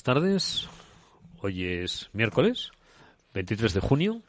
Buenas 0.00 0.22
tardes. 0.22 0.68
Hoy 1.42 1.66
es 1.66 2.08
miércoles, 2.14 2.70
23 3.34 3.74
de 3.74 3.80
junio. 3.80 4.22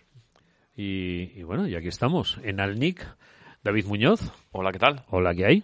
Y, 0.75 1.43
bueno, 1.43 1.65
y 1.65 1.75
aquí 1.75 1.87
estamos, 1.87 2.39
en 2.43 2.59
Alnic, 2.59 3.07
David 3.63 3.85
Muñoz. 3.85 4.19
Hola, 4.51 4.73
¿qué 4.73 4.79
tal? 4.79 5.05
Hola, 5.09 5.33
¿qué 5.33 5.45
hay? 5.45 5.63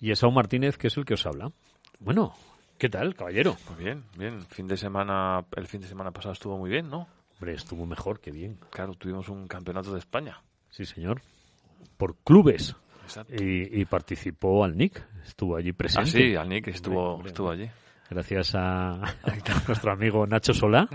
Y 0.00 0.10
Esau 0.10 0.32
Martínez, 0.32 0.76
que 0.76 0.88
es 0.88 0.96
el 0.96 1.04
que 1.04 1.14
os 1.14 1.24
habla. 1.24 1.52
Bueno, 2.00 2.34
¿qué 2.78 2.88
tal, 2.88 3.14
caballero? 3.14 3.56
Pues 3.66 3.78
bien, 3.78 4.02
bien. 4.18 4.42
Fin 4.46 4.66
de 4.66 4.76
semana, 4.76 5.44
el 5.54 5.68
fin 5.68 5.82
de 5.82 5.86
semana 5.86 6.10
pasado 6.10 6.32
estuvo 6.32 6.58
muy 6.58 6.70
bien, 6.70 6.88
¿no? 6.88 7.06
Hombre, 7.34 7.54
estuvo 7.54 7.86
mejor 7.86 8.18
que 8.18 8.32
bien. 8.32 8.58
Claro, 8.70 8.94
tuvimos 8.94 9.28
un 9.28 9.46
campeonato 9.46 9.92
de 9.92 10.00
España. 10.00 10.42
Sí, 10.70 10.84
señor. 10.84 11.22
Por 11.96 12.16
clubes. 12.24 12.74
Y, 13.38 13.84
participó 13.84 14.64
Alnic, 14.64 15.00
estuvo 15.24 15.56
allí 15.56 15.72
presente. 15.72 16.10
Ah, 16.10 16.12
sí, 16.12 16.34
Alnic 16.34 16.68
estuvo, 16.68 17.22
estuvo 17.24 17.50
allí. 17.50 17.68
Gracias 18.10 18.54
a, 18.54 19.00
nuestro 19.66 19.92
amigo 19.92 20.26
Nacho 20.26 20.54
Solá, 20.54 20.88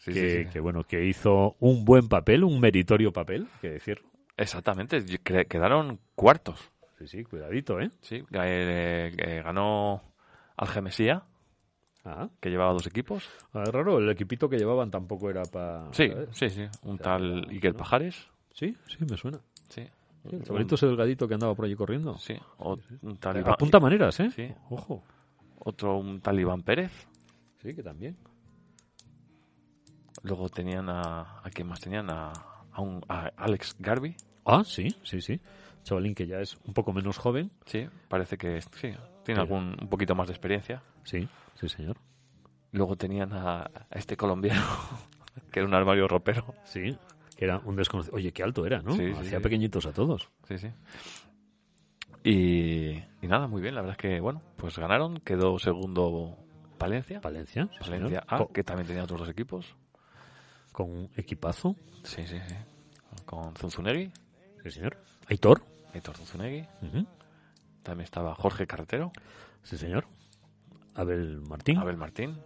Sí, 0.00 0.12
que, 0.12 0.12
sí, 0.12 0.44
sí. 0.44 0.50
que, 0.52 0.60
bueno, 0.60 0.84
que 0.84 1.04
hizo 1.04 1.56
un 1.60 1.84
buen 1.84 2.08
papel, 2.08 2.44
un 2.44 2.58
meritorio 2.60 3.12
papel, 3.12 3.46
que 3.60 3.70
decir. 3.70 4.02
Exactamente, 4.36 5.04
quedaron 5.48 5.98
cuartos. 6.14 6.58
Sí, 6.98 7.06
sí, 7.06 7.24
cuidadito, 7.24 7.80
¿eh? 7.80 7.90
Sí, 8.00 8.16
eh, 8.32 9.12
eh, 9.16 9.42
ganó 9.44 10.02
Algemesía, 10.56 11.24
Ah, 12.04 12.28
que 12.40 12.50
llevaba 12.50 12.72
dos 12.72 12.86
equipos. 12.88 13.28
ah, 13.52 13.62
raro, 13.64 13.98
el 13.98 14.10
equipito 14.10 14.48
que 14.48 14.56
llevaban 14.58 14.90
tampoco 14.90 15.30
era 15.30 15.42
para... 15.44 15.86
Sí, 15.92 16.10
sí, 16.32 16.50
sí. 16.50 16.66
Un 16.82 16.98
tal 16.98 17.46
Iker 17.48 17.74
Pajares. 17.74 18.26
Sí, 18.52 18.76
sí, 18.88 18.96
me 19.08 19.16
suena. 19.16 19.38
Sí. 19.68 19.86
El 20.30 20.42
chavalito 20.42 20.74
ese 20.74 20.86
delgadito 20.86 21.28
que 21.28 21.34
andaba 21.34 21.54
por 21.54 21.64
allí 21.64 21.76
corriendo. 21.76 22.16
Sí. 22.18 22.36
O- 22.58 22.76
un 23.02 23.16
tal 23.18 23.44
Apunta 23.46 23.78
maneras, 23.78 24.18
¿eh? 24.18 24.30
Sí. 24.34 24.48
Ojo. 24.70 25.04
Otro, 25.64 25.96
un 25.98 26.20
tal 26.20 26.40
Iván 26.40 26.62
Pérez. 26.62 26.90
Sí, 27.62 27.74
que 27.74 27.82
también. 27.82 28.16
Luego 30.22 30.48
tenían 30.48 30.88
a... 30.88 31.40
¿A 31.42 31.50
quién 31.52 31.68
más 31.68 31.80
tenían? 31.80 32.10
A, 32.10 32.32
a 32.72 32.80
un, 32.80 33.02
a 33.08 33.30
Alex 33.36 33.76
Garvey. 33.78 34.16
Ah, 34.44 34.62
sí, 34.64 34.88
sí, 35.04 35.20
sí. 35.20 35.40
Chavalín 35.84 36.14
que 36.14 36.26
ya 36.26 36.40
es 36.40 36.56
un 36.64 36.74
poco 36.74 36.92
menos 36.92 37.18
joven. 37.18 37.50
Sí, 37.66 37.88
parece 38.08 38.36
que 38.36 38.60
sí, 38.60 38.92
tiene 39.24 39.40
algún 39.40 39.76
un 39.80 39.88
poquito 39.88 40.14
más 40.14 40.28
de 40.28 40.32
experiencia. 40.34 40.82
Sí, 41.04 41.28
sí, 41.60 41.68
señor. 41.68 41.96
Luego 42.70 42.96
tenían 42.96 43.32
a, 43.32 43.62
a 43.62 43.86
este 43.90 44.16
colombiano, 44.16 44.62
que 45.50 45.60
era 45.60 45.68
un 45.68 45.74
armario 45.74 46.06
ropero. 46.08 46.54
Sí, 46.64 46.96
que 47.36 47.44
era 47.44 47.58
un 47.58 47.74
desconocido. 47.76 48.16
Oye, 48.16 48.32
qué 48.32 48.42
alto 48.44 48.64
era, 48.64 48.80
¿no? 48.80 48.92
Sí, 48.96 49.10
Hacía 49.12 49.38
sí. 49.38 49.42
pequeñitos 49.42 49.86
a 49.86 49.92
todos. 49.92 50.28
Sí, 50.46 50.58
sí. 50.58 50.68
Y, 52.24 52.90
y 52.92 53.26
nada, 53.28 53.46
muy 53.48 53.60
bien. 53.60 53.74
La 53.74 53.80
verdad 53.82 53.96
es 53.98 54.02
que, 54.02 54.20
bueno, 54.20 54.42
pues 54.56 54.78
ganaron. 54.78 55.18
Quedó 55.20 55.58
segundo 55.58 56.36
Palencia. 56.78 57.20
Valencia, 57.20 57.68
sí, 57.72 57.78
Palencia. 57.90 58.24
A, 58.26 58.46
que 58.52 58.62
también 58.62 58.86
tenía 58.86 59.04
otros 59.04 59.20
dos 59.20 59.28
equipos. 59.28 59.74
Con 60.72 60.90
un 60.90 61.10
equipazo. 61.16 61.76
Sí, 62.04 62.26
sí, 62.26 62.38
sí. 62.46 62.54
Con 63.26 63.54
Zunzunegui, 63.56 64.10
Sí, 64.62 64.70
señor. 64.70 64.96
Aitor. 65.28 65.62
Héctor 65.92 66.16
Zunzunegui. 66.16 66.66
Ujú. 66.82 67.06
También 67.82 68.04
estaba 68.04 68.34
Jorge 68.34 68.66
Carretero, 68.66 69.12
Sí, 69.62 69.76
señor. 69.76 70.06
Abel 70.94 71.40
Martín. 71.40 71.78
Abel 71.78 71.96
Martín. 71.96 72.36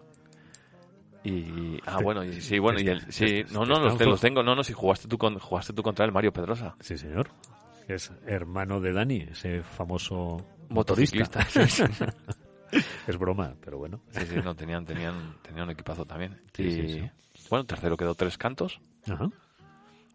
Y. 1.25 1.79
Ah, 1.87 1.99
bueno, 2.03 2.25
y 2.25 2.41
sí, 2.41 2.59
bueno, 2.59 2.81
y 2.81 2.89
el. 2.89 3.13
Sí, 3.13 3.45
no, 3.53 3.65
no, 3.65 3.81
los, 3.81 4.01
los 4.01 4.21
tengo. 4.21 4.43
No, 4.43 4.55
no, 4.55 4.63
si 4.63 4.73
jugaste 4.73 5.09
tú, 5.09 5.19
con, 5.19 5.39
jugaste 5.39 5.73
tú 5.73 5.83
contra 5.83 6.05
el 6.05 6.13
Mario 6.13 6.33
Pedrosa. 6.33 6.77
Sí, 6.81 6.97
señor. 6.97 7.31
Es 7.89 8.13
hermano 8.27 8.81
de 8.81 8.93
Dani, 8.93 9.19
ese 9.31 9.63
famoso 9.63 10.45
motorista. 10.69 11.47
Es 13.07 13.17
broma, 13.17 13.55
pero 13.65 13.79
bueno. 13.79 14.03
sí, 14.11 14.27
sí, 14.27 14.35
no, 14.43 14.57
tenían, 14.57 14.85
tenían, 14.85 15.37
tenían 15.41 15.67
un 15.67 15.71
equipazo 15.71 16.05
también. 16.05 16.37
Sí, 16.53 16.65
y, 16.65 16.73
sí, 16.73 16.89
sí. 16.95 17.11
bueno, 17.49 17.65
tercero 17.65 17.97
quedó 17.97 18.17
Tres 18.17 18.37
Cantos. 18.37 18.81
Ajá. 19.09 19.31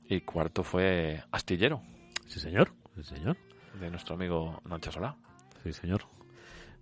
Y 0.09 0.19
cuarto 0.21 0.61
fue 0.61 1.23
Astillero, 1.31 1.81
Sí, 2.27 2.39
señor. 2.41 2.73
Sí, 2.95 3.03
señor. 3.15 3.37
de 3.79 3.89
nuestro 3.89 4.15
amigo 4.15 4.61
Nacho 4.65 4.91
Solá. 4.91 5.15
Sí, 5.63 5.71
señor. 5.71 6.01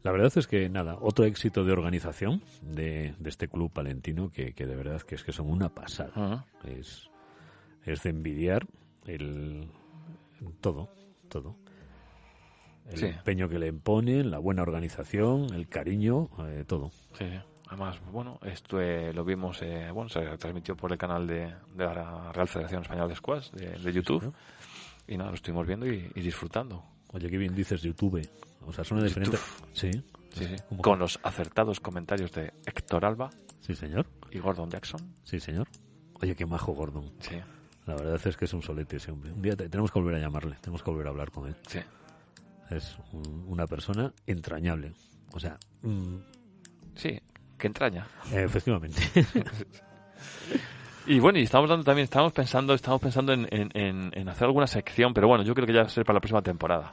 La 0.04 0.12
verdad 0.12 0.32
es 0.36 0.48
que 0.48 0.70
nada, 0.70 0.98
otro 1.00 1.26
éxito 1.26 1.64
de 1.64 1.72
organización 1.72 2.42
de, 2.62 3.14
de 3.20 3.30
este 3.30 3.48
club 3.48 3.72
palentino 3.72 4.32
que, 4.32 4.54
que 4.54 4.66
de 4.66 4.76
verdad 4.76 5.02
que 5.02 5.16
es 5.16 5.24
que 5.24 5.32
son 5.32 5.50
una 5.50 5.70
pasada. 5.70 6.46
Es, 6.64 7.10
es 7.84 8.04
de 8.04 8.10
envidiar 8.10 8.66
el 9.06 9.70
todo, 10.62 10.90
todo. 11.30 11.56
El 12.90 12.98
Sí. 12.98 13.06
empeño 13.06 13.48
que 13.50 13.60
le 13.60 13.72
ponen, 13.74 14.32
la 14.32 14.40
buena 14.40 14.64
organización, 14.64 15.54
el 15.54 15.68
cariño, 15.68 16.30
eh, 16.48 16.64
todo. 16.68 16.90
Sí. 17.14 17.26
Además, 17.68 18.00
bueno, 18.12 18.40
esto 18.44 18.82
eh, 18.82 19.14
lo 19.14 19.24
vimos, 19.24 19.62
eh, 19.62 19.92
bueno, 19.94 20.10
se 20.10 20.22
transmitió 20.38 20.76
por 20.76 20.92
el 20.92 20.98
canal 20.98 21.28
de, 21.28 21.54
de 21.76 21.86
la 21.86 22.32
Real 22.32 22.48
Federación 22.48 22.82
Española 22.82 23.08
de 23.08 23.16
Squash, 23.16 23.52
de, 23.52 23.78
de 23.78 23.94
YouTube. 23.94 24.34
Y 25.08 25.18
nada, 25.18 25.30
lo 25.30 25.36
estuvimos 25.36 25.68
viendo 25.68 25.86
y, 25.86 26.12
y 26.16 26.22
disfrutando. 26.22 26.84
Oye, 27.14 27.30
qué 27.30 27.38
bien 27.38 27.54
dices 27.54 27.82
YouTube. 27.84 28.28
O 28.66 28.74
sea, 28.74 28.84
suena 28.84 29.04
diferente. 29.04 29.38
Sí, 29.74 29.92
Sí, 30.32 30.46
sí. 30.46 30.56
¿Cómo 30.70 30.82
Con 30.84 30.94
que? 30.96 31.00
los 31.00 31.20
acertados 31.24 31.80
comentarios 31.80 32.32
de 32.32 32.54
Héctor 32.66 33.04
Alba 33.06 33.30
sí, 33.62 33.76
señor. 33.76 34.06
y 34.32 34.38
Gordon 34.40 34.70
Jackson. 34.70 35.16
Sí, 35.24 35.40
señor. 35.40 35.68
Oye, 36.22 36.36
qué 36.36 36.46
majo 36.46 36.74
Gordon. 36.74 37.12
Sí, 37.20 37.36
La 37.90 37.96
verdad 37.96 38.22
es 38.24 38.38
que 38.38 38.46
es 38.46 38.54
un 38.54 38.62
solete 38.62 38.98
ese 38.98 39.12
hombre. 39.12 39.32
Un 39.32 39.42
día 39.42 39.56
te- 39.56 39.68
tenemos 39.68 39.92
que 39.92 40.00
volver 40.00 40.16
a 40.16 40.20
llamarle, 40.20 40.56
tenemos 40.62 40.84
que 40.84 40.92
volver 40.92 41.08
a 41.08 41.10
hablar 41.10 41.32
con 41.32 41.48
él. 41.48 41.56
sí. 41.68 41.80
Es 42.70 42.96
un- 43.14 43.46
una 43.48 43.66
persona 43.66 44.14
entrañable. 44.28 44.94
O 45.34 45.40
sea, 45.40 45.58
mm, 45.82 46.18
Sí, 46.94 47.20
que 47.58 47.66
entraña. 47.68 48.06
eh, 48.32 48.44
efectivamente. 48.44 49.02
Y 51.08 51.20
bueno, 51.20 51.40
y 51.40 51.44
estamos 51.44 51.68
dando 51.70 51.84
también, 51.84 52.04
estamos 52.04 52.32
pensando, 52.34 52.74
estamos 52.76 53.02
pensando 53.02 53.34
en, 53.34 53.48
en- 53.50 53.72
en- 53.74 54.12
en 54.14 54.30
hacer 54.30 54.46
alguna 54.46 54.68
sección, 54.68 55.12
pero 55.14 55.28
bueno, 55.28 55.44
yo 55.44 55.56
creo 55.56 55.66
que 55.66 55.74
ya 55.74 55.80
va 55.82 55.88
a 55.88 55.90
ser 55.90 56.04
para 56.06 56.16
la 56.18 56.20
próxima 56.22 56.42
temporada. 56.44 56.92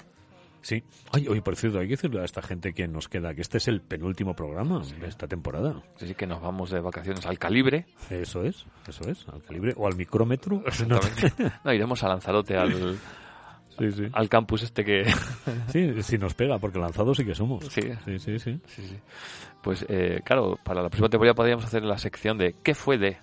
Sí. 0.60 0.82
Ay, 1.12 1.28
oye, 1.28 1.42
por 1.42 1.56
cierto, 1.56 1.78
hay 1.78 1.86
que 1.86 1.92
decirle 1.92 2.20
a 2.20 2.24
esta 2.24 2.42
gente 2.42 2.72
que 2.72 2.88
nos 2.88 3.08
queda 3.08 3.34
que 3.34 3.42
este 3.42 3.58
es 3.58 3.68
el 3.68 3.80
penúltimo 3.80 4.34
programa 4.34 4.82
de 5.00 5.06
esta 5.06 5.26
temporada. 5.26 5.82
Así 5.96 6.14
que 6.14 6.26
nos 6.26 6.40
vamos 6.40 6.70
de 6.70 6.80
vacaciones 6.80 7.26
al 7.26 7.38
calibre. 7.38 7.86
Eso 8.10 8.42
es, 8.42 8.66
eso 8.88 9.08
es, 9.08 9.26
al 9.28 9.42
calibre 9.42 9.72
o 9.76 9.86
al 9.86 9.96
micrómetro. 9.96 10.62
Exactamente. 10.66 11.32
No, 11.64 11.72
iremos 11.72 12.02
a 12.02 12.08
Lanzarote 12.08 12.56
al, 12.56 12.98
Sí, 13.78 13.92
sí. 13.92 14.04
al 14.12 14.28
campus 14.28 14.62
este 14.62 14.84
que... 14.84 15.04
Sí, 15.68 16.02
si 16.02 16.18
nos 16.18 16.34
pega, 16.34 16.58
porque 16.58 16.78
lanzados 16.78 17.16
sí 17.16 17.24
que 17.24 17.34
somos. 17.34 17.64
Sí. 17.66 17.82
sí, 18.04 18.18
sí. 18.18 18.38
sí. 18.38 18.60
Sí, 18.66 18.86
sí. 18.86 18.96
Pues 19.62 19.84
eh, 19.88 20.20
claro, 20.24 20.58
para 20.64 20.82
la 20.82 20.88
próxima 20.88 21.08
temporada 21.08 21.34
podríamos 21.34 21.64
hacer 21.64 21.82
la 21.82 21.98
sección 21.98 22.38
de 22.38 22.54
¿qué 22.62 22.74
fue 22.74 22.98
de? 22.98 23.18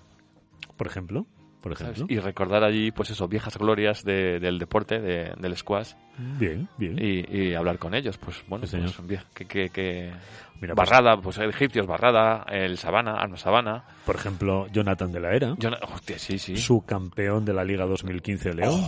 Por 0.76 0.86
ejemplo, 0.86 1.26
por 1.64 1.76
¿sabes? 1.76 1.94
ejemplo. 1.96 2.14
Y 2.14 2.20
recordar 2.20 2.62
allí, 2.62 2.92
pues 2.92 3.10
eso, 3.10 3.26
viejas 3.26 3.56
glorias 3.58 4.04
de- 4.04 4.38
del 4.38 4.58
deporte, 4.58 5.00
de- 5.00 5.32
del 5.36 5.56
squash, 5.56 5.94
Bien, 6.38 6.68
bien. 6.78 6.96
y, 7.00 7.24
y 7.36 7.54
hablar 7.54 7.78
con 7.78 7.94
ellos. 7.94 8.16
Pues 8.18 8.44
bueno, 8.46 8.66
Sí, 8.66 8.76
pues, 8.76 9.00
vie- 9.00 9.24
que, 9.34 9.46
que- 9.46 9.70
que- 9.70 10.12
Mira, 10.60 10.74
pues, 10.74 10.88
Barrada, 10.88 11.16
pues 11.20 11.38
el 11.38 11.50
egipcios, 11.50 11.86
Barrada, 11.86 12.44
el 12.48 12.78
Sabana, 12.78 13.14
Arno 13.16 13.36
Sabana. 13.36 13.84
por 14.06 14.14
ejemplo, 14.16 14.66
Jonathan 14.72 15.10
de 15.10 15.20
la 15.20 15.34
Era. 15.34 15.48
No- 15.48 15.76
hostia, 15.92 16.18
sí, 16.18 16.38
sí. 16.38 16.56
subcampeón 16.56 17.44
de 17.44 17.52
la 17.54 17.64
Liga 17.64 17.86
2015 17.86 18.50
de 18.50 18.54
León. 18.54 18.80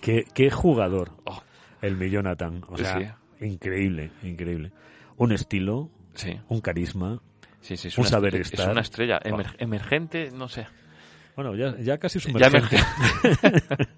¿Qué, 0.00 0.24
qué 0.32 0.50
jugador, 0.50 1.10
Oh. 1.24 1.42
el 1.82 1.96
mi 1.96 2.10
Jonathan. 2.10 2.62
O 2.68 2.76
Sí, 2.76 2.84
sea, 2.84 3.18
increíble, 3.40 4.10
increíble. 4.22 4.70
Un 5.16 5.32
estilo, 5.32 5.90
Sí, 6.14 6.38
un 6.48 6.60
carisma. 6.60 7.20
sí, 7.60 7.76
sí. 7.76 7.88
Es 7.88 7.98
Un 7.98 8.02
una, 8.02 8.10
saber 8.10 8.36
es 8.36 8.52
estar. 8.52 8.70
una 8.70 8.80
estrella. 8.80 9.20
Oh. 9.24 9.28
Emer- 9.28 9.56
emergente, 9.58 10.30
no 10.32 10.48
sé. 10.48 10.66
Bueno, 11.42 11.56
ya, 11.56 11.74
ya 11.80 11.96
casi 11.96 12.18
Ya 12.18 12.50
sumergente. 12.50 12.76
emergente. 12.76 13.88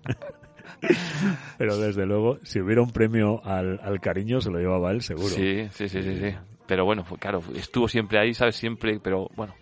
Pero 1.58 1.76
desde 1.76 2.06
luego, 2.06 2.38
si 2.44 2.60
hubiera 2.60 2.82
un 2.82 2.90
premio 2.92 3.44
al, 3.44 3.80
al 3.82 4.00
cariño, 4.00 4.40
se 4.40 4.50
lo 4.50 4.58
llevaba 4.58 4.92
él 4.92 5.02
seguro. 5.02 5.28
Sí, 5.28 5.68
sí, 5.72 5.88
sí, 5.88 6.02
sí, 6.02 6.18
sí. 6.20 6.34
Pero 6.66 6.84
bueno, 6.84 7.02
fue- 7.04 7.18
claro, 7.18 7.42
estuvo 7.56 7.88
siempre 7.88 8.20
ahí, 8.20 8.32
¿sabes? 8.34 8.54
Siempre, 8.56 9.00
pero 9.02 9.28
bueno, 9.34 9.54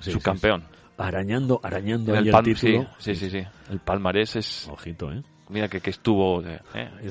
Sí, 0.00 0.12
subcampeón. 0.12 0.60
sí. 0.60 0.66
Arañando, 0.98 1.60
arañando 1.62 2.12
ahí 2.14 2.28
el 2.28 2.34
el, 2.34 2.56
sí, 2.56 2.66
título. 2.66 2.88
sí, 2.98 3.14
sí, 3.16 3.30
sí. 3.30 3.42
El 3.70 3.80
palmarés 3.80 4.36
es. 4.36 4.68
Ojito, 4.68 5.12
¿eh? 5.12 5.22
Mira 5.48 5.66
que, 5.68 5.80
que 5.80 5.90
estuvo. 5.90 6.40
eh, 6.44 6.60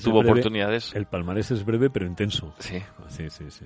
tuvo 0.03 0.19
breve- 0.21 0.31
oportunidades. 0.31 0.93
El 0.95 1.05
palmarés 1.05 1.51
es 1.51 1.65
breve 1.65 1.89
pero 1.89 2.05
intenso. 2.05 2.53
Sí. 2.59 2.81
Sí, 3.09 3.29
sí, 3.29 3.45
sí. 3.49 3.65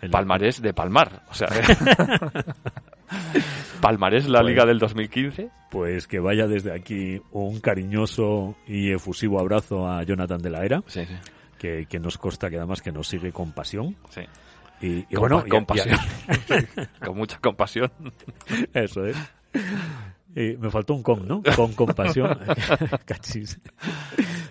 El- 0.00 0.10
Palmarés 0.10 0.62
de 0.62 0.72
Palmar. 0.72 1.22
O 1.30 1.34
sea. 1.34 1.48
palmarés 3.80 4.28
la 4.28 4.40
Pues- 4.40 4.50
Liga 4.50 4.66
del 4.66 4.78
2015. 4.78 5.50
Pues 5.70 6.06
que 6.08 6.18
vaya 6.18 6.46
desde 6.48 6.72
aquí 6.74 7.20
un 7.30 7.60
cariñoso 7.60 8.56
y 8.66 8.90
efusivo 8.92 9.38
abrazo 9.40 9.86
a 9.88 10.02
Jonathan 10.02 10.40
de 10.42 10.50
la 10.50 10.64
Era. 10.64 10.82
Sí, 10.86 11.04
sí. 11.06 11.14
que, 11.58 11.86
que 11.86 11.98
nos 12.00 12.16
consta 12.18 12.48
que 12.50 12.56
además 12.56 12.80
que 12.82 12.90
nos 12.90 13.06
sigue 13.06 13.32
con 13.32 13.52
pasión. 13.52 13.96
sí. 14.10 14.22
Y, 14.82 15.00
y 15.00 15.02
Con 15.14 15.20
bueno, 15.20 15.42
y- 15.46 15.50
con 15.50 15.62
y- 15.62 15.66
pasión. 15.66 15.98
con 17.04 17.16
mucha 17.18 17.38
compasión. 17.38 17.90
eso 18.72 19.04
es. 19.04 19.16
Y 20.34 20.56
me 20.56 20.70
faltó 20.70 20.94
un 20.94 21.02
con, 21.02 21.28
¿no? 21.28 21.42
Con 21.54 21.74
compasión. 21.74 22.38
Cachis. 23.04 23.60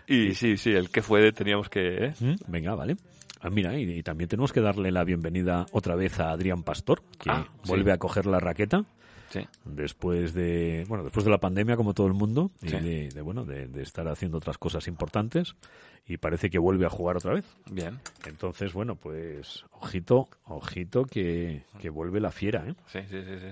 Y 0.05 0.35
sí, 0.35 0.55
sí, 0.57 0.69
el 0.71 0.91
que 0.91 1.01
fue 1.01 1.31
teníamos 1.31 1.67
que. 1.67 2.05
¿eh? 2.05 2.13
¿Mm? 2.19 2.35
Venga, 2.47 2.75
vale. 2.75 2.95
Ah, 3.41 3.49
mira, 3.49 3.77
y, 3.77 3.89
y 3.89 4.03
también 4.03 4.27
tenemos 4.27 4.51
que 4.51 4.61
darle 4.61 4.91
la 4.91 5.03
bienvenida 5.03 5.65
otra 5.71 5.95
vez 5.95 6.19
a 6.19 6.31
Adrián 6.31 6.63
Pastor, 6.63 7.01
que 7.19 7.29
Ah, 7.29 7.45
sí. 7.63 7.69
vuelve 7.69 7.91
a 7.91 7.97
coger 7.97 8.25
la 8.25 8.39
raqueta 8.39 8.85
Sí. 9.29 9.47
después 9.63 10.33
de, 10.33 10.85
bueno, 10.89 11.03
después 11.03 11.23
de 11.23 11.29
la 11.31 11.37
pandemia, 11.39 11.77
como 11.77 11.93
todo 11.93 12.07
el 12.07 12.13
mundo, 12.13 12.51
y 12.63 12.71
de, 12.71 13.09
de, 13.09 13.21
bueno, 13.21 13.45
de, 13.45 13.67
de 13.67 13.83
estar 13.83 14.07
haciendo 14.07 14.37
otras 14.39 14.57
cosas 14.57 14.87
importantes, 14.87 15.55
y 16.07 16.17
parece 16.17 16.49
que 16.49 16.57
vuelve 16.57 16.85
a 16.87 16.89
jugar 16.89 17.15
otra 17.17 17.33
vez. 17.35 17.45
Bien. 17.71 17.99
Entonces, 18.25 18.73
bueno, 18.73 18.95
pues, 18.95 19.63
ojito, 19.71 20.27
ojito 20.45 21.05
que, 21.05 21.63
que 21.79 21.89
vuelve 21.89 22.19
la 22.19 22.31
fiera, 22.31 22.65
¿eh? 22.67 22.73
Sí, 22.87 22.99
sí, 23.07 23.21
sí, 23.23 23.37
sí. 23.39 23.47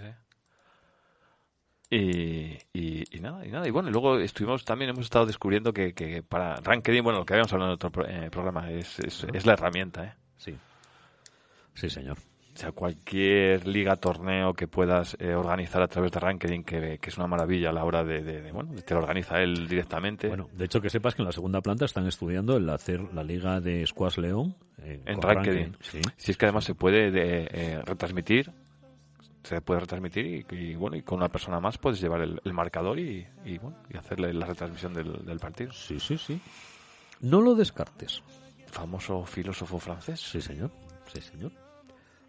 Sí. 1.90 1.96
Y, 1.96 2.58
y, 2.80 3.18
y 3.18 3.20
nada, 3.20 3.46
y 3.46 3.50
nada. 3.52 3.68
Y 3.68 3.72
bueno, 3.72 3.90
y 3.90 3.92
luego 3.92 4.18
estuvimos 4.20 4.66
también, 4.66 4.90
hemos 4.90 5.06
estado 5.06 5.26
descubriendo 5.26 5.72
que, 5.74 5.94
que 5.94 6.22
para 6.24 6.56
Rankedin, 6.58 7.04
bueno, 7.04 7.20
lo 7.20 7.26
que 7.26 7.34
habíamos 7.34 7.52
hablado 7.54 7.72
en 7.72 7.76
otro 7.76 7.92
pro- 7.92 8.08
eh, 8.08 8.30
programa, 8.32 8.70
es, 8.72 9.00
es, 9.00 9.26
es 9.34 9.46
la 9.46 9.54
herramienta, 9.54 10.04
¿eh? 10.06 10.14
Sí. 10.38 10.56
Sí, 11.74 11.90
señor. 11.90 12.18
O 12.18 12.60
sea, 12.60 12.72
cualquier 12.72 13.68
liga, 13.68 13.98
torneo 13.98 14.52
que 14.56 14.68
puedas 14.68 15.16
eh, 15.20 15.36
organizar 15.36 15.80
a 15.84 15.88
través 15.88 16.12
de 16.12 16.20
Rankedin, 16.20 16.64
que, 16.64 16.98
que 17.00 17.10
es 17.12 17.18
una 17.20 17.28
maravilla 17.28 17.70
a 17.70 17.72
la 17.72 17.84
hora 17.84 18.04
de, 18.04 18.24
de- 18.24 18.42
de, 18.42 18.52
bueno, 18.52 18.72
te 18.84 18.96
lo 18.96 19.00
organiza 19.02 19.40
él 19.44 19.68
directamente. 19.68 20.28
Bueno, 20.28 20.50
de 20.54 20.66
hecho 20.66 20.82
que 20.82 20.90
sepas 20.90 21.14
que 21.14 21.22
en 21.22 21.28
la 21.28 21.32
segunda 21.32 21.62
planta 21.62 21.86
están 21.86 22.08
estudiando 22.08 22.58
el 22.58 22.68
hacer 22.72 23.00
la 23.14 23.24
liga 23.24 23.62
de 23.62 23.86
Squash 23.86 24.18
León 24.18 24.56
eh, 24.82 25.00
en 25.06 25.22
Rankedin. 25.22 25.78
Sí. 25.82 26.02
Si 26.18 26.32
es 26.32 26.38
que 26.38 26.46
además 26.48 26.64
se 26.64 26.74
puede 26.74 27.12
de- 27.12 27.48
eh, 27.52 27.82
retransmitir, 27.86 28.52
se 29.44 29.62
puede 29.62 29.82
retransmitir 29.82 30.26
y, 30.26 30.56
y, 30.56 30.76
bueno, 30.76 30.98
y 30.98 31.02
con 31.04 31.18
una 31.18 31.30
persona 31.30 31.60
más 31.60 31.78
puedes 31.78 32.02
llevar 32.02 32.22
el, 32.22 32.42
el 32.44 32.54
marcador 32.54 33.00
y, 33.00 33.26
y, 33.46 33.58
bueno, 33.58 33.78
y 33.90 33.98
hacerle 33.98 34.34
la 34.34 34.46
retransmisión 34.46 34.94
del, 34.94 35.26
del 35.26 35.40
partido. 35.40 35.72
sí, 35.72 36.00
sí, 36.00 36.18
sí. 36.18 36.40
No 37.22 37.42
lo 37.42 37.56
descartes. 37.56 38.22
Famoso 38.68 39.26
filósofo 39.26 39.80
francés. 39.80 40.20
Sí, 40.20 40.40
señor. 40.42 40.72
Sí, 41.12 41.22
señor. 41.22 41.52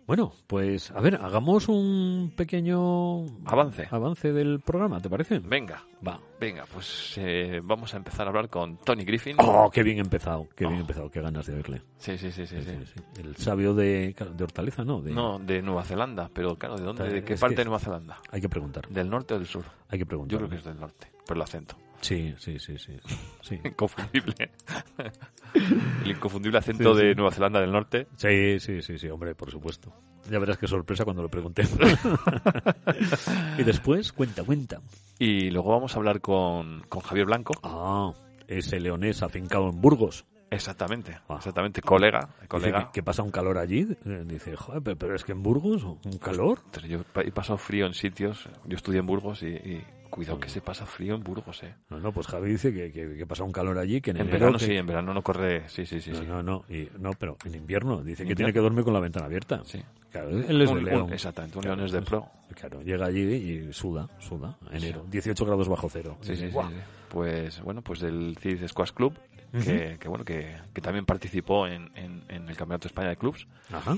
Bueno, 0.09 0.33
pues 0.47 0.91
a 0.91 1.01
ver, 1.03 1.17
hagamos 1.17 1.69
un 1.69 2.33
pequeño 2.35 3.27
Avance. 3.45 3.87
avance 3.91 4.33
del 4.33 4.59
programa, 4.61 5.03
¿te 5.03 5.11
parece? 5.11 5.39
Venga, 5.39 5.85
Va. 6.07 6.19
venga, 6.41 6.65
pues 6.73 7.13
eh, 7.19 7.61
vamos 7.63 7.93
a 7.93 7.99
empezar 7.99 8.27
a 8.27 8.31
hablar 8.31 8.49
con 8.49 8.79
Tony 8.79 9.05
Griffin. 9.05 9.37
Oh, 9.39 9.69
qué 9.71 9.83
bien 9.83 9.99
empezado, 9.99 10.49
qué 10.57 10.65
bien 10.65 10.79
Oh. 10.79 10.81
empezado, 10.81 11.11
qué 11.11 11.21
ganas 11.21 11.45
de 11.45 11.57
oírle. 11.57 11.83
Sí, 11.99 12.17
sí, 12.17 12.33
sí, 12.33 12.47
sí. 12.47 12.57
Sí, 12.57 12.63
sí. 12.65 12.77
sí, 12.87 12.93
sí. 13.15 13.21
El 13.21 13.37
sabio 13.37 13.75
de, 13.75 14.15
de 14.35 14.45
Hortaliza, 14.45 14.83
¿no? 14.83 15.03
De- 15.03 15.13
No, 15.13 15.39
de 15.39 15.61
Nueva 15.61 15.85
Zelanda, 15.85 16.31
pero 16.33 16.57
claro, 16.57 16.79
¿de 16.79 16.85
dónde? 16.85 17.07
¿De 17.07 17.23
qué 17.23 17.37
parte 17.37 17.57
de 17.57 17.65
Nueva 17.67 17.79
Zelanda? 17.79 18.19
Hay 18.31 18.41
que 18.41 18.49
preguntar, 18.49 18.89
¿Del 18.89 19.11
norte 19.11 19.35
o 19.35 19.39
del 19.39 19.47
sur? 19.47 19.65
hay 19.91 19.99
que 19.99 20.05
Yo 20.05 20.09
preguntar. 20.09 20.39
creo 20.39 20.49
que 20.49 20.57
es 20.57 20.65
del 20.65 20.81
norte, 20.81 21.09
por 21.27 21.37
el 21.37 21.43
acento. 21.43 21.77
Sí, 22.01 22.35
sí, 22.39 22.59
sí, 22.59 22.79
sí. 22.79 22.97
Sí, 23.43 23.61
Inconfundible. 23.65 24.51
el 26.05 26.11
inconfundible 26.11 26.59
acento 26.59 26.95
Sí, 26.95 27.01
sí. 27.01 27.07
de 27.07 27.15
Nueva 27.15 27.31
Zelanda 27.33 27.61
del 27.61 27.73
norte. 27.73 28.07
sí, 28.17 28.61
sí, 28.61 28.83
sí, 28.83 28.99
sí, 28.99 29.09
hombre, 29.09 29.35
por 29.35 29.51
supuesto. 29.51 29.93
Ya 30.31 30.39
verás 30.39 30.59
qué 30.59 30.67
sorpresa 30.67 31.05
cuando 31.05 31.23
lo 31.23 31.29
pregunté. 31.29 31.63
y 33.59 33.63
después, 33.63 34.13
cuenta, 34.13 34.45
cuenta. 34.45 34.81
Y 35.19 35.51
luego 35.51 35.71
vamos 35.71 35.95
a 35.95 35.99
hablar 35.99 36.21
con, 36.21 36.83
con 36.89 37.01
Javier 37.01 37.27
Blanco. 37.27 37.55
Ah, 37.63 38.13
ese 38.47 38.79
leonés 38.81 39.23
afincado 39.23 39.69
en 39.71 39.81
Burgos. 39.81 40.25
Exactamente, 40.51 41.15
Ah. 41.29 41.35
exactamente, 41.37 41.83
colega. 41.83 42.29
Colega. 42.49 42.87
que, 42.87 42.93
que 42.93 43.03
pasa 43.03 43.23
un 43.23 43.31
calor 43.31 43.59
allí. 43.59 43.87
Eh, 44.07 44.23
Dice, 44.27 44.57
joder, 44.57 44.83
pero, 44.83 44.97
pero 44.97 45.15
es 45.15 45.25
que 45.25 45.33
en 45.33 45.43
Burgos, 45.43 45.83
un 45.85 46.19
calor. 46.23 46.61
Entonces, 46.67 46.91
yo 46.91 47.01
he 47.23 47.31
pasado 47.33 47.59
frío 47.59 47.87
en 47.87 47.93
sitios. 47.95 48.49
Yo 48.65 48.77
estudié 48.77 49.01
en 49.01 49.07
Burgos 49.07 49.43
y, 49.43 49.49
y 49.49 49.85
cuidado 50.11 50.41
que 50.41 50.49
se 50.49 50.61
pasa 50.61 50.85
frío 50.87 51.15
en 51.15 51.23
Burgos, 51.23 51.63
eh. 51.63 51.75
No, 51.91 51.99
no, 52.01 52.13
pues 52.13 52.27
Javi 52.27 52.51
dice 52.51 52.73
que, 52.73 52.91
que, 52.91 53.17
que 53.17 53.27
pasa 53.27 53.45
un 53.45 53.53
calor 53.53 53.79
allí, 53.79 54.01
que 54.01 54.11
en, 54.11 54.17
En 54.17 54.23
enero 54.23 54.39
verano 54.41 54.59
que- 54.59 54.65
sí, 54.67 54.77
en 54.77 54.87
verano 54.87 55.15
no 55.15 55.23
corre. 55.23 55.69
Sí, 55.69 55.87
sí, 55.87 56.01
sí. 56.01 56.11
no, 56.11 56.19
sí. 56.21 56.27
no, 56.27 56.43
no, 56.43 56.65
y- 56.69 56.89
no, 56.99 57.11
pero 57.19 57.37
en 57.45 57.55
invierno 57.55 58.03
dice 58.03 58.25
que 58.25 58.31
¿En 58.33 58.37
tiene 58.37 58.53
que 58.53 58.61
dormir 58.61 58.85
con 58.85 58.93
la 58.95 59.01
ventana 59.01 59.27
abierta. 59.27 59.63
Sí. 59.65 59.81
Claro, 60.11 60.31
él 60.31 60.41
es 60.41 60.49
de 60.49 60.67
Un- 60.75 60.79
un- 60.79 60.85
León. 60.85 61.13
exactamente, 61.13 61.59
un 61.59 61.63
Claro, 61.63 61.77
león 61.77 61.87
es 61.87 61.93
de 61.93 61.99
pues, 61.99 62.09
pro. 62.09 62.27
Claro, 62.55 62.83
llega 62.83 63.07
allí 63.07 63.21
y 63.21 63.73
suda, 63.75 64.09
suda, 64.19 64.57
enero, 64.73 65.05
18 65.11 65.45
grados 65.45 65.69
bajo 65.69 65.89
cero. 65.91 66.17
Sí, 66.23 66.35
sí, 66.35 66.47
sí, 66.47 66.53
sí. 66.53 66.75
Pues 67.11 67.61
bueno, 67.63 67.83
pues 67.83 68.01
del 68.01 68.37
Cid 68.41 68.67
Squash 68.67 68.93
Club, 68.93 69.15
que, 69.53 69.97
que 70.01 70.09
bueno, 70.09 70.25
que, 70.25 70.57
que 70.73 70.81
también 70.81 71.05
participó 71.05 71.67
en, 71.67 71.91
en- 71.95 72.23
en 72.29 72.49
el 72.49 72.57
Campeonato 72.57 72.85
de 72.85 72.89
España 72.89 73.09
de 73.11 73.17
Clubs. 73.17 73.47
Ajá, 73.73 73.97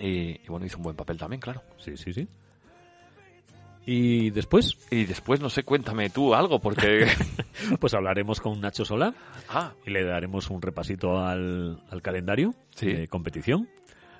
Y, 0.00 0.40
y 0.42 0.46
bueno, 0.48 0.64
hizo 0.64 0.78
un 0.78 0.84
buen 0.84 0.96
papel 0.96 1.18
también, 1.18 1.40
claro. 1.40 1.62
sí, 1.76 1.96
sí, 1.98 2.12
sí. 2.14 2.26
Y 3.84 4.30
después, 4.30 4.78
Y 4.90 5.04
después, 5.06 5.40
no 5.40 5.48
sé, 5.50 5.64
cuéntame 5.64 6.08
tú 6.10 6.34
algo, 6.34 6.60
porque... 6.60 7.06
pues 7.80 7.94
hablaremos 7.94 8.40
con 8.40 8.60
Nacho 8.60 8.84
Solá 8.84 9.12
ah, 9.48 9.72
y 9.84 9.90
le 9.90 10.04
daremos 10.04 10.50
un 10.50 10.62
repasito 10.62 11.18
al, 11.18 11.82
al 11.90 12.02
calendario 12.02 12.54
Sí. 12.70 12.86
de 12.92 13.08
competición. 13.08 13.68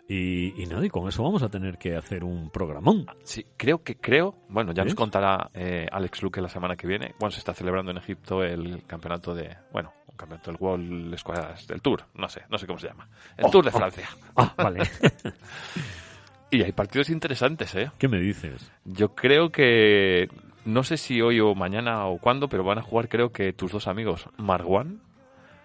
Y, 0.08 0.60
y 0.60 0.66
nada, 0.66 0.84
y 0.84 0.88
con 0.90 1.08
eso 1.08 1.22
vamos 1.22 1.42
a 1.44 1.48
tener 1.48 1.78
que 1.78 1.96
hacer 1.96 2.24
un 2.24 2.50
programón. 2.50 3.06
sí, 3.22 3.46
creo 3.56 3.82
que 3.84 3.96
creo... 3.96 4.34
Bueno, 4.48 4.72
ya 4.72 4.82
¿Sí? 4.82 4.88
nos 4.88 4.94
contará 4.96 5.48
eh, 5.54 5.86
Alex 5.90 6.22
Luque 6.22 6.40
la 6.40 6.48
semana 6.48 6.76
que 6.76 6.88
viene. 6.88 7.14
Bueno, 7.20 7.30
se 7.30 7.38
está 7.38 7.54
celebrando 7.54 7.92
en 7.92 7.98
Egipto 7.98 8.42
el 8.42 8.84
campeonato 8.84 9.32
de... 9.32 9.56
Bueno, 9.72 9.92
un 10.08 10.16
campeonato 10.16 10.50
del 10.50 10.60
World 10.60 11.16
Squash 11.16 11.66
del 11.66 11.80
Tour. 11.80 12.04
No 12.14 12.28
sé, 12.28 12.42
no 12.50 12.58
sé 12.58 12.66
cómo 12.66 12.80
se 12.80 12.88
llama. 12.88 13.08
El 13.36 13.46
Oh, 13.46 13.50
Tour 13.50 13.64
de 13.64 13.70
oh. 13.72 13.78
Francia. 13.78 14.08
Ah, 14.36 14.52
vale. 14.56 14.80
Y 16.52 16.62
hay 16.62 16.70
partidos 16.72 17.10
interesantes, 17.10 17.74
¿eh? 17.74 17.90
¿Qué 17.98 18.06
me 18.08 18.20
dices? 18.20 18.70
Yo 18.84 19.14
creo 19.14 19.50
que... 19.50 20.28
No 20.64 20.84
sé 20.84 20.96
si 20.96 21.20
hoy 21.20 21.40
o 21.40 21.54
mañana 21.56 22.06
o 22.06 22.18
cuándo, 22.18 22.48
pero 22.48 22.62
van 22.62 22.78
a 22.78 22.82
jugar 22.82 23.08
creo 23.08 23.32
que 23.32 23.52
tus 23.52 23.72
dos 23.72 23.88
amigos, 23.88 24.28
Marwan 24.36 25.00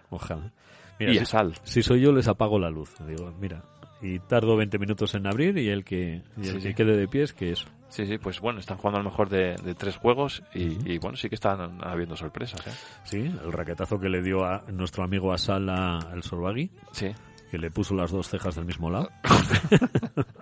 Ojalá. 0.09 0.51
Mira, 0.99 1.11
y 1.11 1.15
si- 1.15 1.21
Asal. 1.21 1.53
Si 1.63 1.83
soy 1.83 2.01
yo, 2.01 2.11
les 2.11 2.27
apago 2.27 2.57
la 2.57 2.71
luz. 2.71 2.95
Digo, 3.05 3.31
mira, 3.39 3.61
y 4.01 4.17
tardo 4.19 4.55
20 4.55 4.79
minutos 4.79 5.13
en 5.13 5.27
abrir 5.27 5.57
y 5.59 5.69
el 5.69 5.83
que, 5.83 6.23
y 6.37 6.47
el 6.47 6.53
Sí, 6.53 6.53
que 6.53 6.69
sí. 6.69 6.73
quede 6.73 6.97
de 6.97 7.07
pie 7.07 7.23
es 7.23 7.33
que 7.33 7.51
eso. 7.51 7.67
Sí, 7.89 8.05
sí, 8.07 8.17
pues 8.17 8.39
bueno, 8.39 8.59
están 8.59 8.77
jugando 8.77 8.99
a 8.99 9.03
lo 9.03 9.09
mejor 9.09 9.29
de, 9.29 9.55
de 9.63 9.75
tres 9.75 9.97
juegos 9.97 10.41
y, 10.53 10.69
Ujú. 10.77 10.89
y, 10.89 10.97
bueno, 10.97 11.15
sí 11.17 11.29
que 11.29 11.35
están 11.35 11.79
habiendo 11.83 12.15
sorpresas, 12.15 12.65
¿eh? 12.65 12.71
Sí, 13.03 13.17
el 13.19 13.51
raquetazo 13.51 13.99
que 13.99 14.09
le 14.09 14.21
dio 14.23 14.45
a 14.45 14.63
nuestro 14.71 15.03
amigo 15.03 15.31
Asal 15.33 15.69
al 15.69 16.23
Sorbagui, 16.23 16.71
Sí, 16.91 17.11
que 17.51 17.57
le 17.59 17.69
puso 17.71 17.93
las 17.95 18.11
dos 18.11 18.27
cejas 18.29 18.55
del 18.55 18.65
mismo 18.65 18.89
lado. 18.89 19.09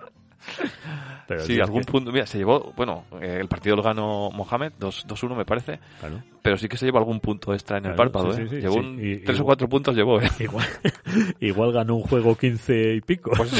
Pero 1.28 1.40
sí, 1.40 1.60
algún 1.60 1.82
que- 1.82 1.90
punto, 1.90 2.12
mira, 2.12 2.24
se 2.24 2.38
llevó, 2.38 2.72
bueno, 2.76 3.04
eh, 3.20 3.38
el 3.40 3.48
partido 3.48 3.74
lo 3.74 3.82
ganó 3.82 4.30
Mohamed, 4.30 4.72
2 4.78 5.06
2-1 5.08 5.34
me 5.36 5.44
parece, 5.44 5.80
claro. 5.98 6.22
pero 6.40 6.56
sí 6.56 6.68
que 6.68 6.76
se 6.76 6.86
llevó 6.86 6.98
algún 6.98 7.18
punto 7.18 7.52
extra 7.52 7.78
en 7.78 7.86
el 7.86 7.94
Claro, 7.96 8.12
párpado, 8.12 8.32
sí, 8.36 8.42
¿eh? 8.42 8.46
sí, 8.48 8.56
llevó 8.60 8.76
un, 8.76 8.98
Y- 9.04 9.16
tres 9.24 9.38
y- 9.38 9.40
o 9.42 9.44
cuatro 9.44 9.68
puntos 9.68 9.96
llevó, 9.96 10.20
¿eh? 10.20 10.30
Igual, 10.38 10.66
igual 11.40 11.72
ganó 11.72 11.96
un 11.96 12.02
juego 12.02 12.36
15 12.36 12.94
y 12.94 13.00
pico. 13.00 13.32
Pues 13.36 13.52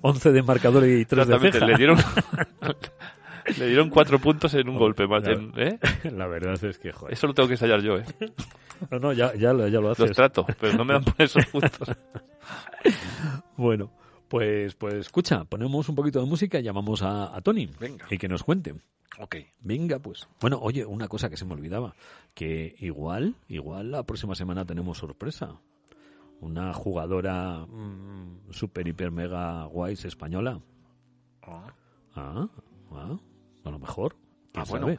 11 0.00 0.32
de 0.32 0.42
marcador 0.42 0.86
y 0.86 1.04
3 1.04 1.28
de 1.28 1.38
ceja. 1.52 1.66
le 1.66 1.74
dieron, 1.76 1.98
le 3.58 3.66
dieron 3.66 3.90
cuatro 3.90 4.18
puntos 4.18 4.54
en 4.54 4.66
un 4.68 4.78
golpe, 4.78 5.06
más 5.06 5.22
Claro. 5.22 5.38
en- 5.38 5.52
¿eh? 5.56 5.78
La 6.16 6.26
verdad 6.28 6.62
es 6.64 6.78
que, 6.78 6.92
joder. 6.92 7.12
Eso 7.12 7.26
lo 7.26 7.34
tengo 7.34 7.46
que 7.46 7.54
ensayar 7.54 7.82
yo, 7.82 7.98
¿eh? 7.98 8.04
No, 8.90 8.98
no, 8.98 9.12
ya, 9.12 9.34
ya, 9.34 9.52
lo- 9.52 9.68
ya 9.68 9.80
lo 9.80 9.88
Los 9.90 10.00
haces. 10.00 10.16
trato, 10.16 10.46
pero 10.58 10.78
no 10.78 10.84
me 10.86 10.94
dan 10.94 11.04
por 11.04 11.14
esos 11.18 11.44
puntos. 11.44 11.90
Bueno, 13.56 13.90
pues, 14.30 14.74
pues 14.76 14.94
escucha, 14.94 15.44
ponemos 15.44 15.88
un 15.88 15.96
poquito 15.96 16.20
de 16.20 16.26
música 16.26 16.58
y 16.60 16.62
llamamos 16.62 17.02
a, 17.02 17.36
a 17.36 17.40
Tony. 17.42 17.68
Venga. 17.80 18.06
Y 18.10 18.16
que 18.16 18.28
nos 18.28 18.44
cuente. 18.44 18.74
Ok. 19.18 19.36
Venga, 19.60 19.98
pues. 19.98 20.28
Bueno, 20.40 20.58
oye, 20.62 20.86
una 20.86 21.08
cosa 21.08 21.28
que 21.28 21.36
se 21.36 21.44
me 21.44 21.52
olvidaba, 21.54 21.94
que 22.32 22.74
igual, 22.78 23.34
igual 23.48 23.90
la 23.90 24.04
próxima 24.04 24.34
semana 24.36 24.64
tenemos 24.64 24.98
sorpresa. 24.98 25.56
Una 26.40 26.72
jugadora 26.72 27.66
mm, 27.66 28.52
super, 28.52 28.86
hiper, 28.86 29.10
mega 29.10 29.64
guays 29.64 30.04
española. 30.04 30.60
Ah, 31.42 31.74
ah, 32.14 32.48
a 33.64 33.70
lo 33.70 33.78
mejor. 33.78 34.14
¿Quién 34.52 34.62
Ah, 34.62 34.66
bueno. 34.70 34.86
sabe? 34.86 34.98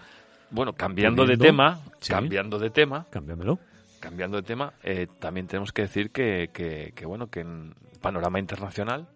Bueno, 0.52 0.74
cambiando 0.74 1.26
de 1.26 1.38
tema, 1.38 1.80
sí. 2.02 2.12
cambiando 2.12 2.60
de 2.60 2.70
tema, 2.70 3.08
Cámbiamelo. 3.10 3.58
cambiando 4.02 4.36
de 4.38 4.44
tema, 4.44 4.74
eh, 4.84 5.08
también 5.20 5.48
tenemos 5.48 5.72
que 5.72 5.84
decir 5.84 6.12
que, 6.12 6.50
que, 6.54 6.92
que, 6.94 7.06
bueno, 7.06 7.30
que 7.30 7.40
en 7.40 7.74
panorama 8.02 8.38
internacional, 8.38 9.08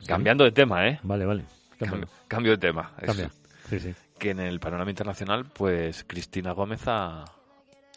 Sí. 0.00 0.06
cambiando 0.06 0.44
de 0.44 0.52
tema, 0.52 0.86
¿eh? 0.88 0.98
Vale, 1.02 1.24
vale. 1.26 1.44
Cambio, 1.78 2.08
cambio 2.28 2.52
de 2.52 2.58
tema. 2.58 2.92
Es 3.00 3.06
Cambia. 3.06 3.30
Sí, 3.68 3.80
sí. 3.80 3.94
que 4.18 4.30
en 4.30 4.40
el 4.40 4.60
panorama 4.60 4.90
internacional, 4.90 5.44
pues 5.52 6.04
Cristina 6.06 6.52
Gómez 6.52 6.82
ha, 6.86 7.24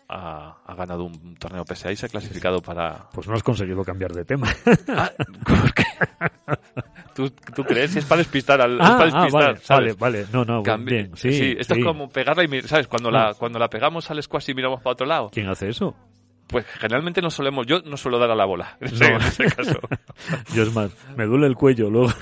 ha, 0.09 0.57
ha 0.65 0.75
ganado 0.75 1.03
un 1.03 1.35
torneo 1.35 1.63
PSA 1.65 1.91
y 1.91 1.95
se 1.95 2.05
ha 2.05 2.09
clasificado 2.09 2.61
para... 2.61 3.09
Pues 3.13 3.27
no 3.27 3.35
has 3.35 3.43
conseguido 3.43 3.83
cambiar 3.83 4.11
de 4.13 4.25
tema. 4.25 4.47
Ah. 4.87 5.11
¿Tú, 7.13 7.29
¿Tú 7.31 7.63
crees? 7.63 7.95
Es 7.95 8.05
para 8.05 8.19
despistar 8.19 8.61
al... 8.61 8.75
es 8.75 8.79
Ah, 8.81 8.97
para 8.97 9.03
ah, 9.03 9.21
despistar, 9.23 9.31
vale, 9.31 9.59
¿sabes? 9.61 9.97
vale, 9.97 10.19
vale. 10.21 10.25
No, 10.31 10.45
no, 10.45 10.63
Cambi- 10.63 10.85
bien. 10.85 11.11
Sí, 11.15 11.55
esto 11.57 11.73
sí. 11.73 11.79
es 11.81 11.85
como 11.85 12.09
pegarla 12.09 12.43
y, 12.43 12.61
¿sabes? 12.61 12.87
Cuando, 12.87 13.09
la, 13.11 13.29
Ah. 13.29 13.33
cuando 13.37 13.57
la 13.59 13.69
pegamos 13.69 14.09
al 14.11 14.21
squash 14.21 14.49
y 14.49 14.53
miramos 14.53 14.81
para 14.81 14.93
otro 14.93 15.05
lado, 15.07 15.29
¿Quién 15.31 15.47
hace 15.49 15.69
eso? 15.69 15.95
Pues 16.47 16.65
generalmente 16.65 17.21
no 17.21 17.29
solemos, 17.29 17.65
yo 17.67 17.81
no 17.81 17.97
suelo 17.97 18.17
dar 18.19 18.31
a 18.31 18.35
la 18.35 18.45
bola, 18.45 18.77
en 18.81 18.91
No. 18.91 18.95
ese, 18.95 19.13
en 19.13 19.21
ese 19.21 19.45
caso. 19.55 19.79
Yo 20.55 20.63
es 20.63 20.73
más, 20.73 20.91
me 21.15 21.25
duele 21.25 21.47
el 21.47 21.55
cuello 21.55 21.89
luego. 21.89 22.09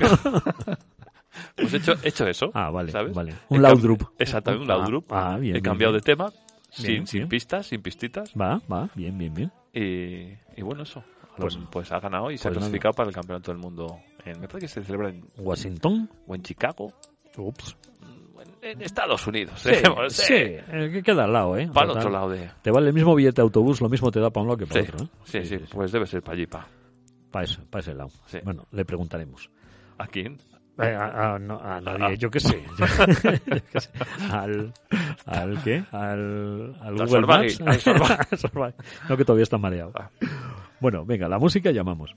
Pues 1.55 1.73
he 1.73 1.77
hecho, 1.77 1.93
he 2.01 2.07
hecho 2.09 2.25
eso, 2.27 2.49
Ah, 2.53 2.69
vale, 2.69 2.91
¿sabes? 2.91 3.13
vale. 3.13 3.35
Un 3.49 3.61
droop. 3.81 4.03
Exactamente, 4.17 4.71
un 4.73 4.81
Ah, 4.81 4.85
droop. 4.85 5.05
ah, 5.11 5.37
bien, 5.37 5.57
He 5.57 5.61
cambiado 5.61 5.91
bien. 5.91 6.01
de 6.01 6.05
tema, 6.05 6.31
sin, 6.69 7.05
sin 7.07 7.27
pistas, 7.27 7.67
sin 7.67 7.81
pistitas. 7.81 8.31
Va, 8.39 8.61
va, 8.71 8.89
bien, 8.95 9.17
bien, 9.17 9.33
bien. 9.33 9.51
Y, 9.73 10.33
y 10.57 10.61
bueno, 10.63 10.83
eso. 10.83 11.03
Pues- 11.37 11.57
Pues, 11.57 11.67
pues 11.69 11.91
ha 11.91 11.99
ganado 11.99 12.31
y 12.31 12.37
se 12.37 12.47
ha 12.47 12.51
pues 12.51 12.55
nada. 12.59 12.67
clasificado 12.69 12.93
para 12.93 13.09
el 13.09 13.15
Campeonato 13.15 13.51
del 13.51 13.59
Mundo. 13.59 13.99
En, 14.23 14.39
me 14.39 14.47
parece 14.47 14.59
que 14.61 14.67
se 14.69 14.83
celebra 14.85 15.09
en, 15.09 15.25
Washington. 15.37 16.09
o 16.25 16.35
en 16.35 16.41
Chicago 16.41 16.93
Ups. 17.37 17.75
En, 18.71 18.81
Estados 18.81 19.25
Unidos. 19.27 19.59
Sí, 19.61 19.69
dejemos, 19.69 20.13
sí, 20.13 20.33
eh, 20.33 20.89
que 20.91 21.03
queda 21.03 21.23
al 21.25 21.33
lado, 21.33 21.57
¿eh? 21.57 21.69
Para 21.73 21.91
el 21.91 21.97
otro 21.97 22.09
lado 22.09 22.29
de... 22.29 22.49
Te 22.61 22.71
vale 22.71 22.87
el 22.87 22.93
mismo 22.93 23.15
billete 23.15 23.37
de 23.37 23.43
autobús, 23.43 23.81
lo 23.81 23.89
mismo 23.89 24.11
te 24.11 24.19
da 24.19 24.29
para 24.29 24.41
un 24.43 24.47
lado 24.49 24.57
que 24.57 24.65
para 24.65 24.81
Sí, 24.83 24.89
otro, 24.91 25.05
¿eh? 25.05 25.09
sí, 25.25 25.45
sí, 25.45 25.57
pues 25.71 25.91
debe 25.91 26.05
ser 26.07 26.21
para 26.21 26.33
allí, 26.35 26.47
pa. 26.47 26.67
Para, 27.31 27.45
eso, 27.45 27.61
para 27.69 27.81
ese 27.81 27.93
lado. 27.93 28.09
Sí. 28.27 28.39
Bueno, 28.43 28.65
le 28.71 28.85
preguntaremos. 28.85 29.49
¿A 29.97 30.07
quién? 30.07 30.37
Eh, 30.77 30.93
a, 30.93 31.35
a- 31.35 31.39
no, 31.39 31.57
a 31.59 31.79
nadie, 31.79 32.05
Ah. 32.05 32.13
yo 32.15 32.29
qué 32.29 32.39
sé. 32.41 32.61
Yo 32.77 32.85
qué 33.71 33.79
sé. 33.79 33.91
al, 34.31 34.73
¿Al 35.25 35.63
qué? 35.63 35.85
Al, 35.91 36.75
al 36.81 36.95
Google 36.97 37.25
Maps. 37.25 37.59
no, 39.09 39.17
que 39.17 39.23
todavía 39.23 39.43
está 39.43 39.57
mareado. 39.57 39.93
Ah. 39.95 40.09
Bueno, 40.81 41.05
venga, 41.05 41.29
la 41.29 41.39
música 41.39 41.71
llamamos. 41.71 42.13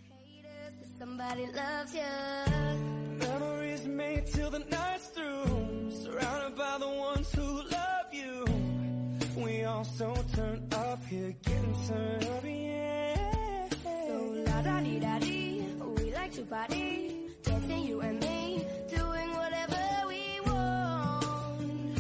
So 9.99 10.15
turned 10.33 10.75
up 10.75 11.05
here, 11.07 11.35
getting 11.43 11.77
turned 11.89 12.25
up, 12.25 12.45
yeah. 12.45 13.69
So 13.83 14.17
la 14.47 14.63
da 14.63 14.81
dee 14.81 15.01
da 15.01 15.19
dee, 15.19 15.67
we 15.97 16.15
like 16.15 16.33
to 16.35 16.43
party, 16.43 17.17
dancing 17.43 17.83
you 17.85 18.01
and 18.01 18.21
me, 18.21 18.65
doing 18.89 19.31
whatever 19.41 19.83
we 20.07 20.23
want. 20.47 21.97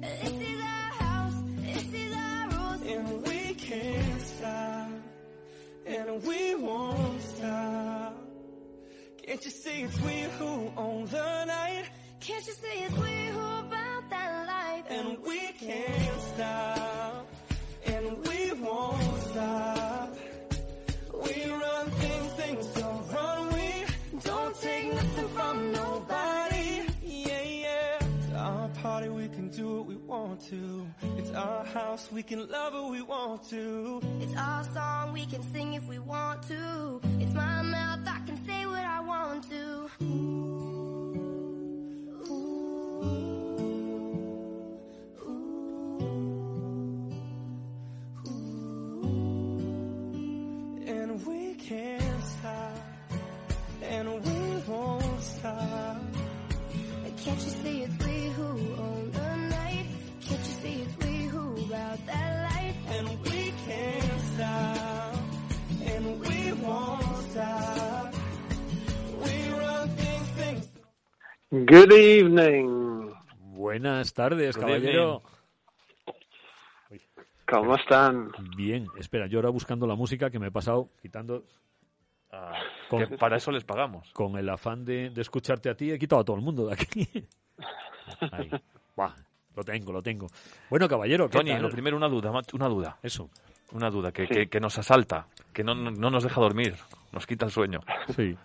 This 0.00 0.32
is 0.50 0.60
our 0.60 0.90
house, 1.04 1.38
this 1.58 1.92
is 1.92 2.16
our 2.16 2.48
rules. 2.54 2.82
And 2.92 3.22
we 3.26 3.54
can't 3.54 4.22
stop, 4.22 4.88
and 5.84 6.22
we 6.22 6.54
won't 6.54 7.20
stop. 7.20 8.16
Can't 9.26 9.44
you 9.44 9.50
see 9.50 9.82
it's 9.82 10.00
we 10.00 10.16
who 10.38 10.72
own 10.78 11.04
the 11.04 11.44
night? 11.44 11.84
Can't 12.20 12.46
you 12.46 12.54
see 12.54 12.78
it's 12.86 12.94
we 12.94 13.14
who 13.34 13.40
about 13.66 14.04
that 14.08 14.46
life? 14.46 14.84
And 14.88 15.18
we 15.22 15.38
can't 15.60 16.20
stop, 16.34 17.11
to. 30.50 30.86
It's 31.18 31.30
our 31.30 31.64
house, 31.64 32.08
we 32.12 32.22
can 32.22 32.48
love 32.48 32.72
who 32.72 32.88
we 32.90 33.02
want 33.02 33.48
to. 33.50 34.00
It's 34.20 34.36
our 34.36 34.64
song, 34.64 35.12
we 35.12 35.26
can 35.26 35.42
sing 35.52 35.74
if 35.74 35.86
we 35.86 35.98
want 35.98 36.42
to. 36.48 37.00
It's 37.20 37.32
my 37.32 37.62
mouth, 37.62 38.00
I 38.06 38.20
can 38.26 38.36
say 38.46 38.66
what 38.66 38.84
I 38.84 39.00
want 39.00 39.48
to. 39.50 39.90
And 50.86 51.26
we 51.26 51.54
can't 51.54 52.24
stop, 52.24 52.76
and 53.82 54.08
we 54.24 54.72
won't 54.72 55.22
stop. 55.22 56.02
Can't 57.24 57.38
you 57.38 57.50
see 57.50 57.82
it's 57.82 58.04
we 58.04 58.30
who 58.30 58.48
own 58.82 59.12
the 59.12 59.31
about 61.92 62.06
that 62.06 62.52
life? 62.52 62.98
And 62.98 63.08
we 63.24 63.52
can't 63.66 64.20
stop, 64.34 65.14
and 65.84 66.20
we 66.20 66.52
won't 66.64 67.30
stop. 67.30 68.14
We 69.20 69.52
run 69.52 69.88
things, 69.96 70.28
things. 70.36 70.70
Good 71.66 71.92
evening. 71.92 73.12
Buenas 73.54 74.12
tardes, 74.14 74.56
Good 74.56 74.64
caballero. 74.64 75.22
¿Cómo 77.46 77.74
están? 77.74 78.30
Bien, 78.56 78.86
espera, 78.98 79.26
yo 79.26 79.38
ahora 79.38 79.50
buscando 79.50 79.86
la 79.86 79.94
música 79.94 80.30
que 80.30 80.38
me 80.38 80.46
he 80.48 80.50
pasado 80.50 80.88
quitando 81.02 81.44
Ah, 82.34 82.54
con, 82.88 83.06
que 83.06 83.18
para 83.18 83.36
eso 83.36 83.50
les 83.52 83.62
pagamos. 83.62 84.10
con 84.14 84.38
el 84.38 84.48
afán 84.48 84.86
de, 84.86 85.10
de 85.10 85.20
escucharte 85.20 85.68
a 85.68 85.74
ti, 85.74 85.90
he 85.92 85.98
quitado 85.98 86.22
a 86.22 86.24
todo 86.24 86.36
el 86.36 86.42
mundo 86.42 86.66
de 86.68 86.72
aquí. 86.72 87.06
Ahí. 88.32 88.50
Buah, 88.96 89.12
lo 89.56 89.62
tengo, 89.64 89.92
lo 89.92 90.02
tengo. 90.02 90.26
Bueno, 90.70 90.88
caballero, 90.88 91.28
¿qué 91.28 91.38
Tony, 91.38 91.50
tal? 91.52 91.62
lo 91.62 91.70
primero 91.70 91.96
una 91.96 92.08
duda, 92.08 92.30
una 92.52 92.68
duda, 92.68 92.96
Eso, 93.02 93.28
una 93.72 93.90
duda 93.90 94.12
que, 94.12 94.26
Sí. 94.26 94.34
que, 94.34 94.46
que 94.48 94.60
nos 94.60 94.78
asalta, 94.78 95.26
que 95.52 95.62
no, 95.64 95.74
no 95.74 95.90
no 95.90 96.10
nos 96.10 96.22
deja 96.24 96.40
dormir, 96.40 96.74
nos 97.12 97.26
quita 97.26 97.44
el 97.46 97.50
sueño. 97.52 97.80
sí. 98.16 98.36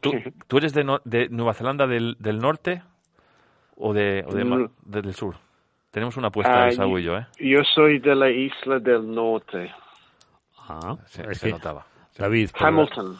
¿Tú, 0.00 0.12
tú 0.46 0.56
eres 0.58 0.72
de, 0.72 0.82
no- 0.84 1.00
de 1.04 1.28
Nueva 1.28 1.52
Zelanda 1.52 1.86
del, 1.86 2.16
del 2.18 2.38
norte 2.38 2.82
o 3.76 3.92
de, 3.92 4.24
o 4.26 4.32
de 4.34 4.44
ma- 4.44 4.56
Mm. 4.56 4.70
de- 4.86 5.02
del 5.02 5.14
sur? 5.14 5.36
Tenemos 5.90 6.16
una 6.16 6.28
apuesta 6.28 6.62
Ah, 6.62 6.66
de 6.66 6.72
Saúl 6.72 7.00
y 7.00 7.04
yo, 7.04 7.16
¿eh? 7.16 7.26
Yo 7.38 7.58
soy 7.74 7.98
de 7.98 8.14
la 8.14 8.30
isla 8.30 8.78
del 8.78 9.14
norte, 9.14 9.70
Ah, 10.70 10.96
Se, 11.06 11.22
es 11.30 11.38
se 11.38 11.46
que, 11.46 11.52
notaba. 11.52 11.86
David, 12.18 12.50
Hamilton. 12.58 13.16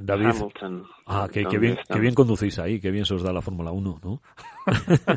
David, 0.00 0.26
Hamilton. 0.26 0.86
ah, 1.06 1.26
que, 1.28 1.40
que 1.40 1.44
¿Dónde 1.44 1.58
bien, 1.58 1.78
que 1.88 1.98
bien 2.00 2.14
conducís 2.14 2.58
ahí, 2.58 2.80
que 2.80 2.90
bien 2.90 3.04
se 3.04 3.14
os 3.14 3.22
da 3.22 3.32
la 3.32 3.42
Fórmula 3.42 3.70
1, 3.72 4.00
¿no? 4.02 4.20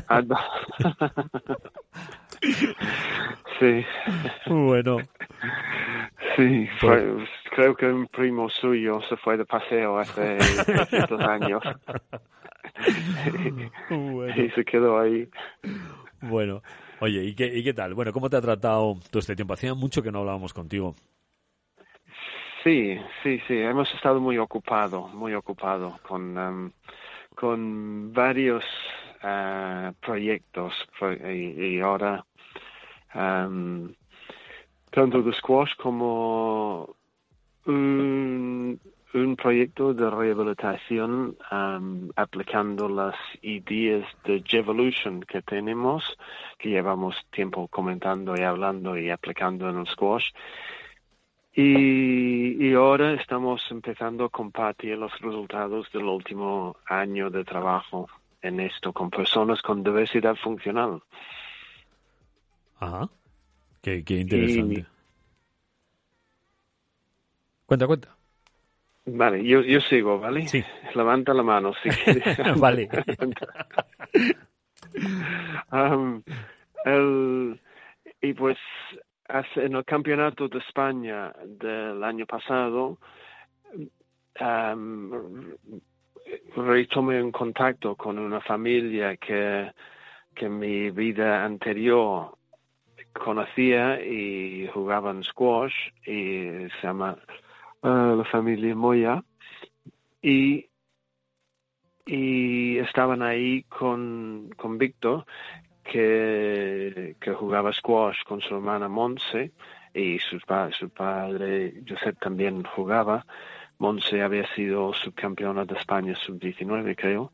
Ah, 0.10 0.22
sí, 3.60 3.86
Bueno, 4.48 4.98
sí. 6.36 6.68
Pues- 6.82 7.30
creo 7.56 7.76
que 7.76 7.88
un 7.88 8.08
primo 8.08 8.50
suyo 8.50 9.00
se 9.10 9.18
fue 9.18 9.38
de 9.38 9.46
paseo 9.46 9.98
hace 9.98 10.38
dos 11.10 11.22
años 11.22 11.64
bueno. 13.90 14.44
y 14.44 14.50
se 14.52 14.64
quedó 14.64 15.00
ahí. 15.00 15.28
Bueno, 16.22 16.62
oye, 17.00 17.24
¿y 17.24 17.34
qué, 17.36 17.48
¿y 17.48 17.64
qué 17.64 17.74
tal? 17.74 17.94
Bueno, 17.96 18.12
¿cómo 18.14 18.30
te 18.30 18.38
ha 18.38 18.42
tratado 18.42 19.00
todo 19.10 19.20
este 19.20 19.36
tiempo? 19.36 19.54
Hacía 19.54 19.74
mucho 19.74 20.02
que 20.04 20.12
no 20.12 20.20
hablábamos 20.20 20.54
contigo. 20.54 20.96
Sí, 22.68 23.00
sí, 23.24 23.40
sí. 23.48 23.54
Hemos 23.60 23.90
estado 23.94 24.20
muy 24.20 24.38
ocupado, 24.38 25.08
muy 25.08 25.34
ocupado 25.34 25.98
con 26.06 26.38
em, 26.38 26.72
con 27.34 28.12
varios 28.12 28.66
ah, 29.24 29.94
proyectos 30.02 30.74
pro- 31.00 31.14
y, 31.14 31.80
ahora 31.80 32.26
em, 33.14 33.96
tanto 34.92 35.22
de 35.22 35.32
squash 35.32 35.76
como 35.78 36.94
un, 37.68 38.78
un 39.14 39.36
proyecto 39.38 39.94
de 39.94 40.10
rehabilitación 40.10 41.38
em, 41.50 42.10
aplicando 42.18 42.90
las 42.90 43.16
ideas 43.44 44.06
de 44.26 44.44
Jevolution 44.46 45.22
que 45.22 45.42
tenemos, 45.42 46.04
que 46.60 46.68
llevamos 46.72 47.16
tiempo 47.32 47.70
comentando 47.70 48.36
y 48.36 48.42
hablando 48.42 48.98
y 48.98 49.10
aplicando 49.10 49.70
en 49.70 49.78
el 49.80 49.88
squash. 49.88 50.32
Y, 51.60 52.68
y 52.68 52.74
ahora 52.76 53.14
estamos 53.14 53.64
empezando 53.72 54.26
a 54.26 54.30
compartir 54.30 54.96
los 54.96 55.12
resultados 55.20 55.92
del 55.92 56.04
último 56.04 56.78
año 56.86 57.32
de 57.32 57.44
trabajo 57.44 58.08
en 58.44 58.60
esto 58.60 58.94
con 58.94 59.10
personas 59.10 59.60
con 59.64 59.84
diversidad 59.84 60.36
funcional. 60.36 61.02
Ajá. 62.80 63.10
Qué, 63.82 64.04
qué 64.04 64.20
interesante. 64.20 64.86
Cuenta, 67.66 67.88
cuenta. 67.88 68.16
Vale, 69.08 69.44
yo, 69.44 69.62
yo 69.62 69.82
sigo, 69.82 70.20
¿vale? 70.20 70.48
Sí. 70.48 70.64
Levanta 70.94 71.34
la 71.34 71.42
mano 71.42 71.74
si 71.82 71.90
quieres. 72.04 72.38
Vale. 72.60 72.88
El- 76.86 77.60
y 78.22 78.34
pues 78.34 78.58
en 79.56 79.76
el 79.76 79.86
campeonato 79.86 80.48
de 80.48 80.60
España 80.60 81.34
del 81.46 82.04
año 82.04 82.26
pasado 82.26 82.98
am, 84.40 85.56
retomé 86.56 87.22
un 87.22 87.32
contacto 87.32 87.96
con 87.96 88.18
una 88.20 88.42
familia 88.42 89.18
que, 89.18 89.72
que 90.34 90.50
mi 90.50 90.92
vida 90.92 91.44
anterior 91.44 92.38
conocía 93.14 94.02
y 94.04 94.68
jugaban 94.74 95.24
squash 95.24 95.74
y 96.06 96.68
se 96.70 96.82
llama 96.84 97.18
eh, 97.84 98.14
la 98.18 98.26
familia 98.26 98.76
Moya. 98.76 99.24
Y 100.22 100.68
y 102.08 102.78
estaban 102.78 103.22
ahí 103.22 103.64
con, 103.64 104.50
con 104.56 104.78
Víctor 104.78 105.26
que, 105.92 107.16
que 107.20 107.34
jugaba 107.34 107.74
squash 107.74 108.24
con 108.26 108.42
su 108.42 108.56
hermana 108.56 108.88
Monse 108.88 109.52
y 109.94 110.20
su, 110.20 110.40
su 110.72 110.90
padre 110.90 111.74
Josep 111.88 112.20
también 112.20 112.64
jugaba. 112.64 113.26
Monse 113.80 114.22
había 114.22 114.48
sido 114.56 114.94
subcampeona 114.94 115.66
de 115.66 115.76
España 115.76 116.16
sub-19 116.16 116.96
creo. 116.96 117.32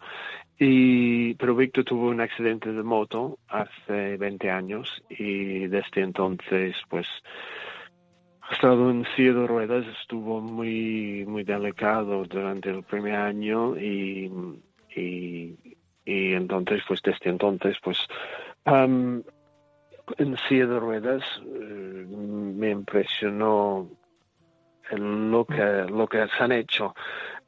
Y, 0.59 1.33
pero 1.35 1.55
Víctor 1.55 1.83
tuvo 1.83 2.09
un 2.09 2.21
accidente 2.21 2.71
de 2.71 2.83
moto 2.83 3.39
hace 3.47 4.17
20 4.17 4.51
años 4.51 5.03
y 5.09 5.67
desde 5.67 6.01
entonces 6.01 6.75
pues 6.89 7.07
ha 8.41 8.53
estado 8.53 8.91
en 8.91 9.05
silla 9.15 9.33
de 9.33 9.47
ruedas, 9.47 9.85
estuvo 10.01 10.41
muy, 10.41 11.25
muy 11.27 11.43
delicado 11.43 12.23
durante 12.25 12.69
el 12.69 12.83
primer 12.83 13.15
año 13.15 13.77
y, 13.77 14.31
y, 14.95 15.55
y 16.05 16.33
entonces, 16.33 16.81
pues 16.87 17.01
desde 17.01 17.29
entonces, 17.29 17.77
pues 17.83 17.97
am, 18.65 19.23
en 20.17 20.37
silla 20.49 20.67
de 20.67 20.79
ruedas 20.79 21.23
eh, 21.45 22.05
me 22.07 22.71
impresionó 22.71 23.87
lo 24.91 25.45
que, 25.45 25.85
lo 25.89 26.07
que 26.07 26.27
se 26.27 26.43
han 26.43 26.51
hecho 26.51 26.93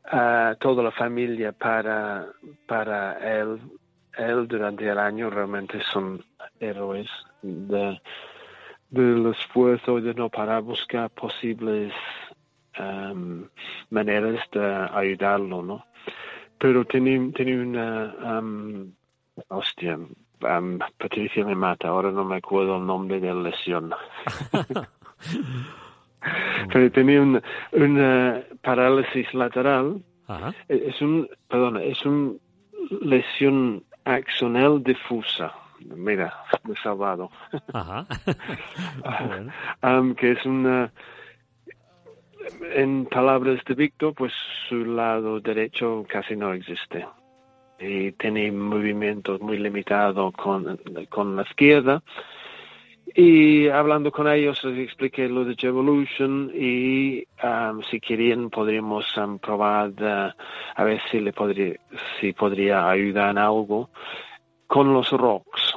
a 0.05 0.55
toda 0.59 0.83
la 0.83 0.91
familia 0.91 1.51
para, 1.51 2.27
para 2.65 3.39
él. 3.39 3.59
Él 4.17 4.47
durante 4.47 4.87
el 4.87 4.97
año 4.97 5.29
realmente 5.29 5.81
son 5.91 6.23
héroes 6.59 7.07
de, 7.41 7.99
del 8.89 9.27
esfuerzo 9.27 9.99
de 9.99 10.13
no 10.13 10.29
parar 10.29 10.61
buscar 10.61 11.09
posibles 11.09 11.93
maneras 13.89 14.39
de 14.51 14.89
ayudarlo, 14.93 15.61
¿no? 15.61 15.85
Pero 16.57 16.85
tenía, 16.85 17.19
tenía 17.33 17.55
una, 17.55 18.37
am, 18.37 18.93
hostia, 19.49 19.99
am, 20.41 20.79
Patricia 20.97 21.45
me 21.45 21.55
mata, 21.55 21.89
ahora 21.89 22.11
no 22.11 22.23
me 22.23 22.37
acuerdo 22.37 22.77
el 22.77 22.85
nombre 22.85 23.19
de 23.19 23.33
la 23.33 23.41
lesión. 23.41 23.91
pero 26.73 26.91
tenía 26.91 27.21
una, 27.21 27.41
una 27.71 28.43
parálisis 28.61 29.33
lateral, 29.33 30.01
Ajá. 30.27 30.53
Eh, 30.69 30.85
es 30.87 31.01
un, 31.01 31.29
perdona, 31.47 31.83
es 31.83 32.03
una 32.05 32.33
lesión 33.01 33.83
axonal 34.03 34.83
difusa. 34.83 35.53
Mira, 35.79 36.33
me 36.63 36.73
he 36.73 36.77
salvado. 36.77 37.29
Ajá. 37.73 38.05
Bueno. 39.27 39.51
Am, 39.81 40.15
que 40.15 40.31
es 40.31 40.45
una, 40.45 40.91
en 42.73 43.05
palabras 43.05 43.63
de 43.65 43.73
Víctor, 43.73 44.13
pues 44.13 44.33
su 44.69 44.85
lado 44.85 45.39
derecho 45.39 46.05
casi 46.07 46.35
no 46.35 46.53
existe. 46.53 47.05
Y 47.79 48.11
tiene 48.13 48.51
movimientos 48.51 49.41
muy 49.41 49.57
limitados 49.57 50.33
con, 50.33 50.79
con 51.09 51.35
la 51.35 51.41
izquierda. 51.43 52.01
Y 53.13 53.67
hablando 53.67 54.11
con 54.11 54.27
ellos 54.27 54.63
les 54.63 54.79
expliqué 54.79 55.29
lo 55.29 55.45
de 55.45 55.55
Evolution 55.61 56.51
y 56.53 57.23
am, 57.37 57.81
si 57.83 57.99
querían 57.99 58.49
podríamos 58.49 59.05
am, 59.17 59.39
probar 59.39 59.93
de- 59.93 60.33
a 60.75 60.83
ver 60.83 61.01
si 61.11 61.19
le 61.19 61.31
podría, 61.31 61.75
si 62.19 62.33
podría 62.33 62.89
ayudar 62.89 63.31
en 63.31 63.37
algo 63.37 63.89
con 64.67 64.91
los 64.93 65.11
rocks 65.11 65.75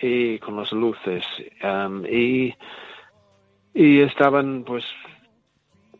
y 0.00 0.38
con 0.38 0.56
las 0.56 0.70
luces. 0.72 1.24
am, 1.62 2.04
y, 2.06 2.54
y 3.72 4.00
estaban 4.00 4.62
pues 4.64 4.84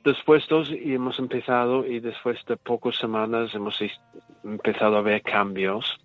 dispuestos 0.05 0.71
y 0.71 0.95
hemos 0.95 1.19
empezado 1.19 1.87
y 1.87 2.01
después 2.01 2.39
de 2.47 2.57
pocas 2.57 2.97
semanas 2.97 3.55
hemos 3.55 3.79
empezado 4.45 4.97
a 4.97 5.03
ver 5.03 5.23
cambios 5.23 5.99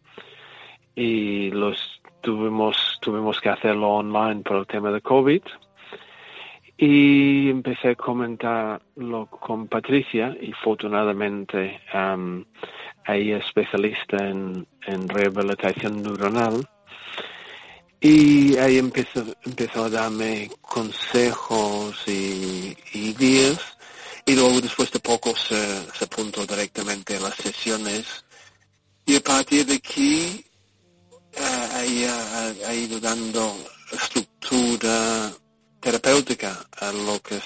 y 0.96 1.52
los 1.52 2.02
tuvimos 2.22 2.98
tuvimos 3.02 3.40
que 3.40 3.50
hacerlo 3.50 3.90
online 3.90 4.42
por 4.42 4.58
el 4.58 4.68
tema 4.68 4.92
de 4.92 5.02
COVID 5.02 5.42
y 6.78 7.50
empecé 7.50 7.90
a 7.90 7.96
comentarlo 7.96 9.26
con 9.28 9.68
Patricia 9.68 10.36
y 10.40 10.54
afortunadamente 10.54 11.82
am, 11.92 12.46
ella 13.06 13.38
es 13.38 13.46
especialista 13.46 14.30
en, 14.30 14.66
en 14.88 15.10
rehabilitación 15.10 16.02
neuronal 16.02 16.66
y 18.00 18.56
ahí 18.58 18.78
empezó, 18.78 19.26
empezó 19.46 19.86
a 19.86 19.90
darme 19.90 20.50
consejos 20.62 22.08
y 22.08 22.78
ideas 22.94 23.79
y 24.30 24.36
luego 24.36 24.62
después 24.62 24.92
de 24.92 25.00
poco 25.00 25.36
se, 25.36 25.58
apuntó 26.06 26.46
directamente 26.46 27.18
a 27.18 27.20
las 27.20 27.34
sesiones. 27.34 28.24
Y 29.04 29.16
a 29.16 29.22
partir 29.22 29.66
de 29.66 29.76
aquí 29.76 30.46
eh, 31.34 31.84
ella 31.84 32.14
ha, 32.68 32.74
ido 32.76 33.00
dando 33.00 33.56
estructura 33.92 35.32
terapéutica 35.80 36.56
a 36.80 36.92
lo 36.92 37.20
que 37.22 37.38
es 37.38 37.44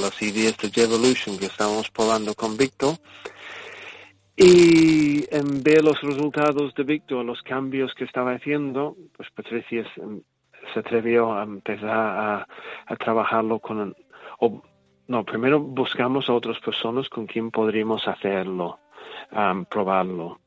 las 0.00 0.22
ideas 0.22 0.56
de 0.56 0.82
Evolution 0.82 1.38
que 1.38 1.46
estamos 1.46 1.90
probando 1.90 2.34
con 2.34 2.56
Víctor. 2.56 2.96
Y 4.34 5.26
en 5.30 5.62
ver 5.62 5.84
los 5.84 6.00
resultados 6.00 6.72
de 6.74 6.84
Víctor, 6.84 7.22
los 7.22 7.42
cambios 7.42 7.92
que 7.94 8.04
estaba 8.04 8.32
haciendo, 8.32 8.96
pues 9.14 9.28
Patricia 9.34 9.84
se, 9.94 10.78
atrevió 10.78 11.34
a 11.34 11.42
empezar 11.42 11.90
a, 11.90 12.46
a 12.86 12.96
trabajarlo 12.96 13.58
con, 13.58 13.94
o, 14.38 14.62
no, 15.08 15.24
primero 15.24 15.58
buscamos 15.58 16.28
a 16.28 16.34
otras 16.34 16.58
personas 16.60 17.08
con 17.08 17.26
quien 17.26 17.50
podríamos 17.50 18.06
hacerlo, 18.06 18.78
probarlo. 19.70 20.40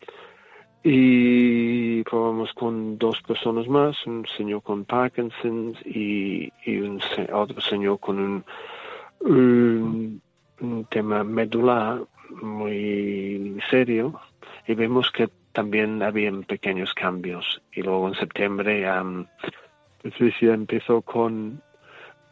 Y 0.84 2.04
probamos 2.04 2.54
con 2.54 2.98
dos 2.98 3.22
personas 3.24 3.68
más, 3.68 4.06
un 4.06 4.26
señor 4.38 4.62
con 4.62 4.86
Parkinson 4.86 5.76
y, 5.84 6.52
un 6.68 7.02
otro 7.34 7.60
señor 7.62 8.00
con 8.00 8.44
un, 9.20 10.22
un, 10.60 10.86
tema 10.90 11.24
medular 11.24 12.02
muy 12.42 13.60
serio 13.70 14.20
y 14.68 14.76
vemos 14.76 15.12
que 15.12 15.30
también 15.54 16.04
habían 16.04 16.44
pequeños 16.44 16.94
cambios. 16.94 17.62
Y 17.74 17.82
luego 17.82 18.08
en 18.10 18.16
septiembre 18.16 18.88
am, 18.88 19.26
Patricia 20.04 20.54
empezó 20.54 21.02
con 21.02 21.62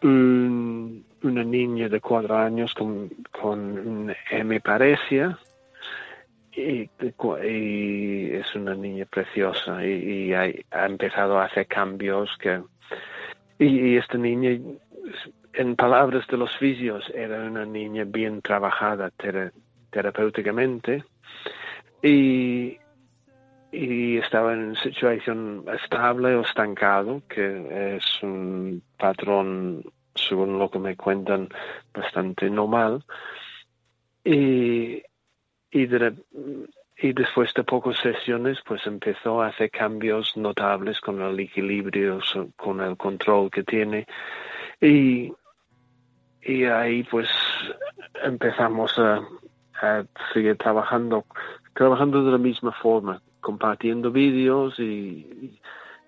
un- 0.03 1.08
una 1.23 1.43
niña 1.43 1.89
de 1.89 1.99
cuatro 1.99 2.37
años 2.37 2.73
con, 2.73 3.09
con 3.31 4.15
hemiparesia 4.29 5.37
y, 6.51 6.89
y 7.43 8.31
es 8.31 8.55
una 8.55 8.75
niña 8.75 9.05
preciosa 9.05 9.85
y, 9.85 10.29
y 10.29 10.33
ha, 10.33 10.45
empezado 10.85 11.39
a 11.39 11.45
hacer 11.45 11.67
cambios 11.67 12.29
que 12.39 12.61
y, 13.59 13.97
esta 13.97 14.17
niña 14.17 14.57
en 15.53 15.75
palabras 15.75 16.25
de 16.27 16.37
los 16.37 16.55
fisios 16.57 17.09
era 17.13 17.43
una 17.43 17.65
niña 17.65 18.05
bien 18.05 18.41
trabajada 18.41 19.09
tera- 19.11 19.51
terapéuticamente 19.89 21.03
y 22.01 22.77
estaba 24.17 24.53
en 24.53 24.75
situación 24.77 25.65
estable 25.83 26.35
o 26.35 26.41
estancado, 26.41 27.21
que 27.29 27.95
es 27.97 28.23
un 28.23 28.81
patrón, 28.97 29.83
según 30.15 30.59
lo 30.59 30.69
que 30.69 30.79
me 30.79 30.95
cuentan, 30.95 31.49
bastante 31.93 32.49
normal. 32.49 33.03
Y, 34.23 35.01
y, 35.71 35.85
de- 35.85 36.13
y 36.97 37.13
después 37.13 37.53
de 37.53 37.63
pocas 37.63 37.97
sesiones, 37.97 38.59
pues 38.65 38.85
empezó 38.85 39.41
a 39.41 39.47
hacer 39.47 39.71
cambios 39.71 40.35
notables 40.35 40.99
con 40.99 41.21
el 41.21 41.39
equilibrio, 41.39 42.19
con 42.57 42.81
el 42.81 42.97
control 42.97 43.49
que 43.49 43.63
tiene. 43.63 44.05
Y, 44.81 45.31
y 46.41 46.63
ahí 46.65 47.03
pues 47.03 47.27
empezamos 48.23 48.97
a, 48.99 49.21
a 49.81 50.03
seguir 50.33 50.57
trabajando, 50.57 51.25
trabajando 51.73 52.23
de 52.23 52.31
la 52.31 52.37
misma 52.37 52.71
forma, 52.73 53.21
compartiendo 53.41 54.11
vídeos 54.11 54.77
y, 54.79 55.59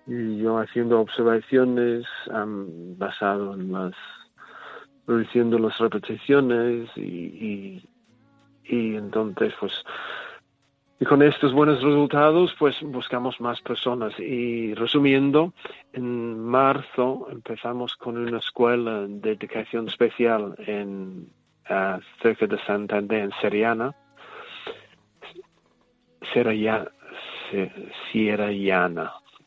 y 0.06 0.38
yo 0.38 0.58
haciendo 0.58 1.00
observaciones 1.00 2.04
am, 2.32 2.98
basado 2.98 3.54
en 3.54 3.72
las 3.72 3.92
reduciendo 5.06 5.58
las 5.58 5.76
repeticiones 5.78 6.88
y, 6.96 7.82
y, 8.64 8.96
entonces 8.96 9.52
pues 9.58 9.72
y 11.00 11.04
con 11.04 11.20
estos 11.22 11.52
buenos 11.52 11.82
resultados 11.82 12.54
pues 12.58 12.80
buscamos 12.82 13.40
más 13.40 13.60
personas. 13.60 14.12
Y 14.20 14.72
resumiendo 14.74 15.52
en 15.92 16.38
marzo 16.38 17.26
empezamos 17.30 17.96
con 17.96 18.16
una 18.16 18.38
escuela 18.38 19.06
de 19.08 19.32
educación 19.32 19.88
especial 19.88 20.54
en 20.58 21.28
ah, 21.68 21.98
cerca 22.20 22.46
de 22.46 22.56
Santander 22.64 23.24
en 23.24 23.32
Seriana. 23.40 23.92
Seraya, 26.32 26.88
Se- 27.50 27.72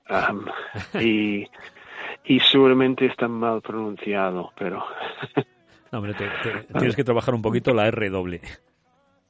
Am, 0.08 0.46
y, 1.02 1.48
y 2.26 2.40
seguramente 2.40 3.06
está 3.06 3.28
mal 3.28 3.62
pronunciado, 3.62 4.52
pero 4.58 4.84
No, 5.92 6.00
hombre, 6.00 6.14
te- 6.14 6.30
te- 6.44 6.74
tienes 6.74 6.96
que 6.96 7.04
trabajar 7.04 7.34
un 7.34 7.42
poquito 7.42 7.74
la 7.74 7.88
R 7.88 8.10
doble. 8.10 8.42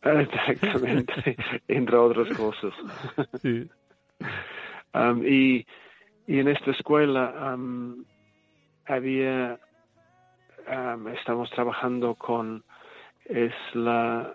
exactamente, 0.02 1.36
entre 1.68 1.96
otras 1.98 2.30
cosas. 2.38 2.74
Sí. 3.42 3.68
Am, 4.94 5.24
y, 5.26 5.66
y 6.28 6.40
en 6.40 6.48
esta 6.48 6.72
escuela 6.72 7.34
am, 7.52 8.06
había, 8.86 9.60
am, 10.68 11.08
estamos 11.10 11.50
trabajando 11.52 12.16
con, 12.16 12.64
es 13.26 13.54
la, 13.74 14.34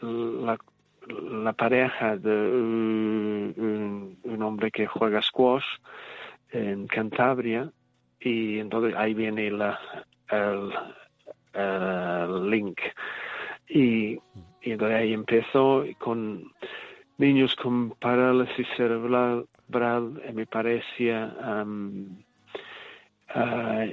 la, 0.00 0.58
la 1.08 1.52
pareja 1.52 2.16
de 2.16 2.30
un, 2.30 4.18
un- 4.24 4.42
hombre 4.42 4.70
que 4.70 4.86
juega 4.86 5.22
squash 5.22 5.64
en 6.50 6.86
Cantabria 6.86 7.70
y 8.20 8.58
entonces 8.58 8.94
ahí 8.96 9.14
viene 9.14 9.50
la, 9.50 9.78
el, 10.30 10.72
el 11.54 12.50
link. 12.50 12.80
Y, 13.68 14.14
y 14.60 14.70
entonces 14.70 14.96
ahí 14.98 15.12
empezó 15.12 15.84
con 15.98 16.52
niños 17.18 17.54
con 17.56 17.90
parálisis 17.90 18.66
cerebral, 18.76 19.46
hemiparesia, 20.24 21.34
am, 21.42 22.22
ah, 23.28 23.86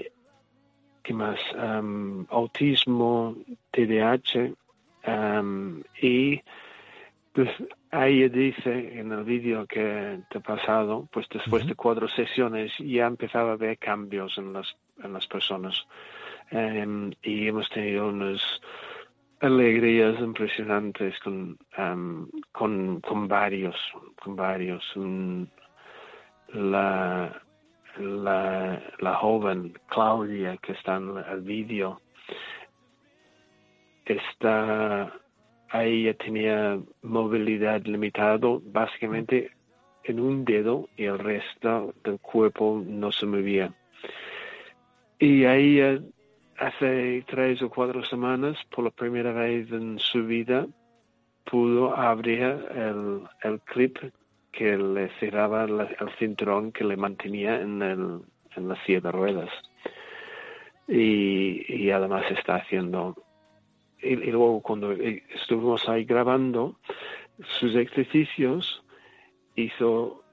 ¿qué 1.04 1.13
más? 1.13 1.39
Am, 1.58 2.26
autismo, 2.30 3.36
TDAH, 3.71 4.54
am, 5.04 5.84
y 6.02 6.41
pues 7.34 7.50
ahí 7.89 8.30
dice 8.30 9.00
en 9.00 9.12
el 9.12 9.24
vídeo 9.24 9.65
que 9.65 10.19
te 10.30 10.38
he 10.38 10.41
pasado, 10.41 11.10
pues 11.12 11.28
después 11.30 11.65
de 11.65 11.74
cuatro 11.76 12.08
sesiones 12.08 12.72
ya 12.78 13.08
empezaba 13.08 13.54
a 13.54 13.58
ver 13.58 13.80
cambios 13.80 14.38
en 14.38 14.54
las, 14.54 14.76
en 15.04 15.13
las 15.13 15.26
personas. 15.26 15.88
Em, 16.52 17.12
y 17.24 17.48
hemos 17.48 17.67
tenido 17.69 18.10
unos 18.10 18.62
alegrías 19.39 20.19
impresionantes 20.19 21.19
con, 21.19 21.58
am, 21.76 22.30
con, 22.52 23.02
con 23.02 23.28
varios, 23.28 23.76
con 24.22 24.36
varios. 24.36 24.84
La, 26.50 27.41
la, 27.98 28.84
la 29.00 29.15
joven 29.15 29.74
Claudia 29.88 30.58
que 30.58 30.74
está 30.74 30.98
en 30.98 31.17
el 31.17 31.41
vídeo 31.41 32.00
está 34.06 35.12
ella 35.74 36.14
tenía 36.14 36.80
movilidad 37.02 37.82
limitado 37.86 38.62
básicamente 38.66 39.50
en 40.04 40.20
un 40.20 40.46
dedo 40.46 40.88
y 40.96 41.06
el 41.06 41.18
resto 41.18 41.94
del 42.04 42.20
cuerpo 42.20 42.84
no 42.86 43.12
se 43.12 43.26
movía. 43.26 43.74
Y 45.18 45.46
ella 45.46 46.00
hace 46.58 47.24
tres 47.28 47.62
o 47.62 47.70
cuatro 47.70 48.04
semanas, 48.06 48.58
por 48.70 48.84
la 48.84 48.92
primera 48.92 49.32
vez 49.34 49.72
en 49.72 49.98
su 49.98 50.26
vida, 50.26 50.68
pudo 51.46 51.96
abrir 51.96 52.42
el, 52.76 53.22
el 53.42 53.60
clip 53.62 53.98
que 54.52 54.78
le 54.78 55.10
cerraba 55.20 55.66
la- 55.66 55.86
el 55.86 56.10
cinturón 56.20 56.72
que 56.72 56.84
le 56.84 56.98
mantenía 56.98 57.60
en, 57.62 57.82
el, 57.82 58.20
en 58.56 58.68
la 58.68 58.76
silla 58.86 59.00
de 59.02 59.12
ruedas. 59.12 59.50
Y, 60.88 61.64
y 61.68 61.90
además 61.92 62.26
está 62.30 62.56
haciendo 62.58 63.16
y, 64.04 64.13
y 64.13 64.32
luego 64.32 64.62
cuando 64.62 64.92
eh, 64.92 65.24
estuvimos 65.34 65.88
ahí 65.88 66.04
grabando 66.06 66.76
sus 67.60 67.76
ejercicios 67.76 68.84
hizo 69.56 70.24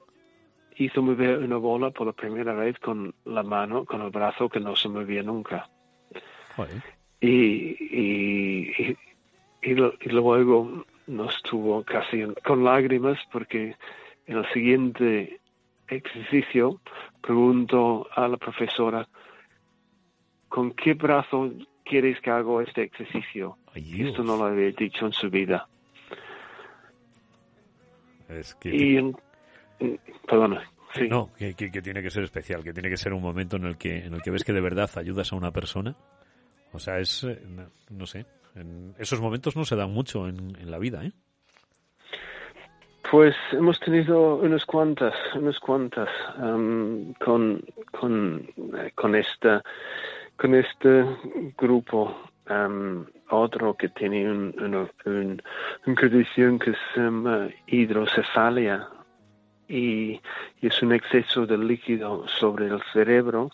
hizo 0.77 1.01
mover 1.01 1.39
una 1.39 1.57
bola 1.57 1.91
por 1.91 2.07
la 2.07 2.13
primera 2.13 2.53
vez 2.53 2.77
con 2.79 3.13
la 3.25 3.43
mano 3.43 3.85
con 3.85 4.01
el 4.01 4.09
brazo 4.09 4.49
que 4.49 4.59
no 4.59 4.75
se 4.75 4.89
movía 4.89 5.23
nunca 5.23 5.69
Joder. 6.55 6.81
y 7.19 7.27
y, 7.29 8.97
y, 9.61 9.71
y 9.71 10.09
luego 10.09 10.85
nos 11.07 11.41
tuvo 11.43 11.83
casi 11.83 12.23
con 12.43 12.63
lágrimas 12.63 13.19
porque 13.31 13.75
en 14.27 14.37
el 14.37 14.45
siguiente 14.53 15.39
ejercicio 15.87 16.79
preguntó 17.21 18.07
a 18.15 18.27
la 18.27 18.37
profesora 18.37 19.07
¿con 20.51 20.71
qué 20.71 20.93
brazo 20.93 21.51
quieres 21.85 22.19
que 22.21 22.29
haga 22.29 22.63
este 22.63 22.83
ejercicio? 22.83 23.57
Esto 23.75 24.23
no 24.23 24.37
lo 24.37 24.45
había 24.45 24.71
dicho 24.71 25.05
en 25.05 25.13
su 25.13 25.29
vida. 25.29 25.67
Es 28.29 28.55
que, 28.55 28.69
Y, 28.75 28.97
en- 28.97 29.15
perdona, 30.27 30.63
sí. 30.93 31.07
no, 31.09 31.31
que, 31.33 31.53
que- 31.53 31.71
que 31.71 31.81
tiene 31.81 32.01
que 32.01 32.09
ser 32.09 32.23
especial, 32.23 32.63
que 32.63 32.73
tiene 32.73 32.89
que 32.89 32.97
ser 32.97 33.13
un 33.13 33.21
momento 33.21 33.57
en 33.57 33.65
el 33.65 33.77
que 33.77 34.05
en 34.05 34.13
el 34.13 34.21
que 34.21 34.31
ves 34.31 34.43
que 34.43 34.53
de 34.53 34.61
verdad 34.61 34.89
ayudas 34.95 35.31
a 35.33 35.35
una 35.35 35.51
persona. 35.51 35.95
O 36.73 36.79
sea, 36.79 36.99
es 36.99 37.23
eh, 37.25 37.41
no, 37.47 37.69
no 37.89 38.05
sé, 38.05 38.25
en 38.55 38.93
esos 38.97 39.19
momentos 39.19 39.55
no 39.55 39.65
se 39.65 39.75
dan 39.75 39.91
mucho 39.91 40.27
en, 40.27 40.55
en 40.59 40.71
la 40.71 40.77
vida, 40.77 41.03
¿eh? 41.03 41.11
Pues 43.09 43.35
hemos 43.51 43.77
tenido 43.81 44.35
unas 44.37 44.65
cuantas, 44.65 45.13
unas 45.35 45.59
cuantas 45.59 46.07
am, 46.37 47.13
con, 47.15 47.61
con, 47.91 48.47
eh, 48.77 48.91
con 48.95 49.15
esta, 49.15 49.61
con 50.37 50.55
este 50.55 51.03
grupo. 51.57 52.30
Am, 52.51 53.05
otro 53.29 53.75
que 53.75 53.89
tiene 53.89 54.29
un, 54.29 54.53
una, 54.59 54.89
un- 55.05 55.41
condición 55.95 56.59
que 56.59 56.73
se 56.73 57.01
llama 57.01 57.49
hidrocefalia 57.67 58.87
y, 59.67 60.19
es 60.61 60.81
un 60.83 60.93
exceso 60.93 61.45
de 61.45 61.57
líquido 61.57 62.27
sobre 62.27 62.67
el 62.67 62.81
cerebro 62.93 63.49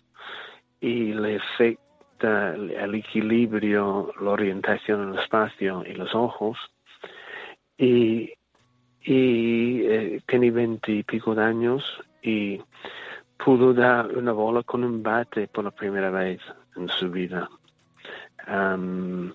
y 0.81 1.13
le 1.13 1.37
afecta 1.37 2.55
el, 2.55 2.95
equilibrio, 2.95 4.11
la 4.19 4.31
orientación 4.31 5.03
en 5.03 5.09
el 5.13 5.19
espacio 5.19 5.83
y 5.85 5.93
los 5.93 6.13
ojos. 6.15 6.57
Y, 7.77 8.33
y 9.01 9.81
eh, 9.85 10.21
tiene 10.25 10.51
veinte 10.51 10.91
y 10.91 11.03
pico 11.03 11.35
de 11.35 11.43
años 11.43 11.83
y 12.21 12.59
pudo 13.37 13.73
dar 13.73 14.17
una 14.17 14.31
bola 14.31 14.63
con 14.63 14.83
un 14.83 15.03
bate 15.03 15.47
por 15.47 15.63
la 15.63 15.71
primera 15.71 16.09
vez 16.09 16.41
en 16.75 16.89
su 16.89 17.09
vida. 17.09 17.47
Am, 18.47 19.33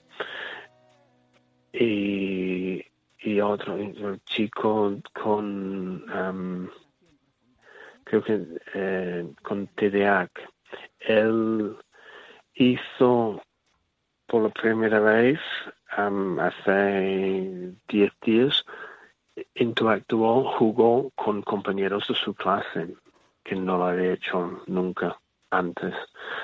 y, 1.72 2.84
y 3.20 3.40
otro 3.40 3.78
chico 4.24 4.96
con 5.12 6.04
am, 6.10 6.70
creo 8.04 8.22
que 8.22 8.46
eh, 8.74 9.26
con 9.42 9.66
TDAH 9.68 10.30
él 11.00 11.76
hizo 12.54 13.42
por 14.26 14.42
la 14.44 14.48
primera 14.50 15.00
vez 15.00 15.38
am, 15.90 16.38
hace 16.40 17.72
10 17.88 18.12
días 18.22 18.64
interactuó, 19.54 20.44
jugó 20.58 21.10
con 21.14 21.42
compañeros 21.42 22.06
de 22.08 22.14
su 22.14 22.34
clase, 22.34 22.94
que 23.44 23.56
no 23.56 23.78
lo 23.78 23.86
había 23.86 24.12
hecho 24.12 24.62
nunca 24.66 25.18
antes. 25.52 25.94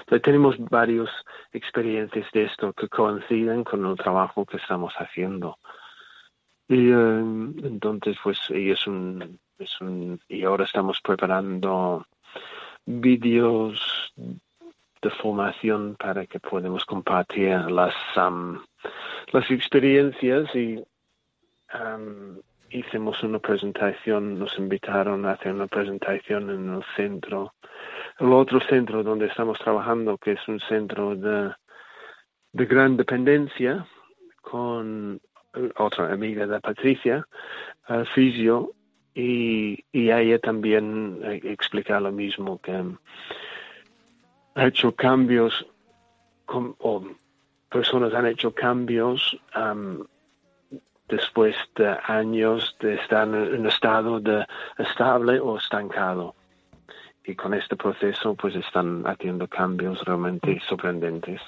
Entonces, 0.00 0.22
tenemos 0.22 0.58
varias 0.58 1.08
experiencias 1.52 2.30
de 2.32 2.44
esto 2.44 2.72
que 2.72 2.88
coinciden 2.88 3.64
con 3.64 3.84
el 3.86 3.96
trabajo 3.96 4.44
que 4.44 4.58
estamos 4.58 4.94
haciendo. 4.94 5.58
Y 6.68 6.90
eh, 6.90 7.18
entonces, 7.64 8.16
pues, 8.22 8.38
y 8.50 8.70
es 8.70 8.86
un, 8.86 9.38
es 9.58 9.80
un, 9.80 10.20
y 10.28 10.44
ahora 10.44 10.64
estamos 10.64 11.00
preparando 11.00 12.06
vídeos 12.84 14.12
de 15.02 15.10
formación 15.10 15.96
para 15.96 16.26
que 16.26 16.40
podamos 16.40 16.84
compartir 16.84 17.58
las, 17.70 17.94
am, 18.16 18.64
las 19.32 19.50
experiencias 19.50 20.54
y 20.54 20.82
am, 21.70 22.40
hicimos 22.70 23.22
una 23.22 23.38
presentación, 23.38 24.38
nos 24.38 24.58
invitaron 24.58 25.24
a 25.26 25.32
hacer 25.32 25.52
una 25.52 25.66
presentación 25.66 26.50
en 26.50 26.74
el 26.74 26.84
centro, 26.96 27.54
el 28.18 28.32
otro 28.32 28.60
centro 28.60 29.02
donde 29.02 29.26
estamos 29.26 29.58
trabajando, 29.58 30.18
que 30.18 30.32
es 30.32 30.48
un 30.48 30.60
centro 30.60 31.14
de, 31.14 31.52
gran 32.52 32.96
dependencia, 32.96 33.86
con 34.40 35.20
otra 35.76 36.12
amiga 36.12 36.46
de 36.46 36.60
Patricia, 36.60 37.26
eh, 37.88 38.04
fisio, 38.14 38.72
y, 39.14 39.84
y 39.92 40.10
ella 40.10 40.38
también 40.38 41.20
eh, 41.24 41.40
explica 41.44 41.98
lo 42.00 42.12
mismo, 42.12 42.60
que 42.60 42.84
ha 44.54 44.66
hecho 44.66 44.94
cambios, 44.94 45.66
con- 46.44 46.74
o 46.78 47.04
personas 47.70 48.14
han 48.14 48.26
hecho 48.26 48.54
cambios 48.54 49.38
am, 49.52 50.06
después 51.08 51.56
de 51.76 51.96
años 52.04 52.76
de 52.80 52.94
estar 52.94 53.26
en 53.28 53.60
un 53.60 53.66
estado 53.66 54.20
de 54.20 54.46
estable 54.78 55.40
o 55.40 55.58
estancado. 55.58 56.34
Y 57.28 57.34
con 57.34 57.52
este 57.52 57.76
proceso 57.76 58.34
pues 58.34 58.56
están 58.56 59.04
haciendo 59.06 59.46
cambios 59.46 60.02
realmente 60.04 60.58
sorprendentes. 60.66 61.40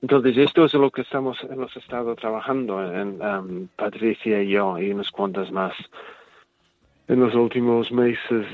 Entonces 0.00 0.36
esto 0.38 0.64
es 0.64 0.72
lo 0.74 0.90
que 0.90 1.02
estamos, 1.02 1.36
hemos 1.50 1.76
estado 1.76 2.16
trabajando 2.16 2.82
en 2.92 3.20
um, 3.22 3.68
Patricia 3.76 4.42
y 4.42 4.48
yo 4.52 4.78
y 4.78 4.90
unas 4.90 5.10
cuantas 5.10 5.52
más 5.52 5.74
en 7.08 7.20
los 7.20 7.34
últimos 7.34 7.92
meses 7.92 8.46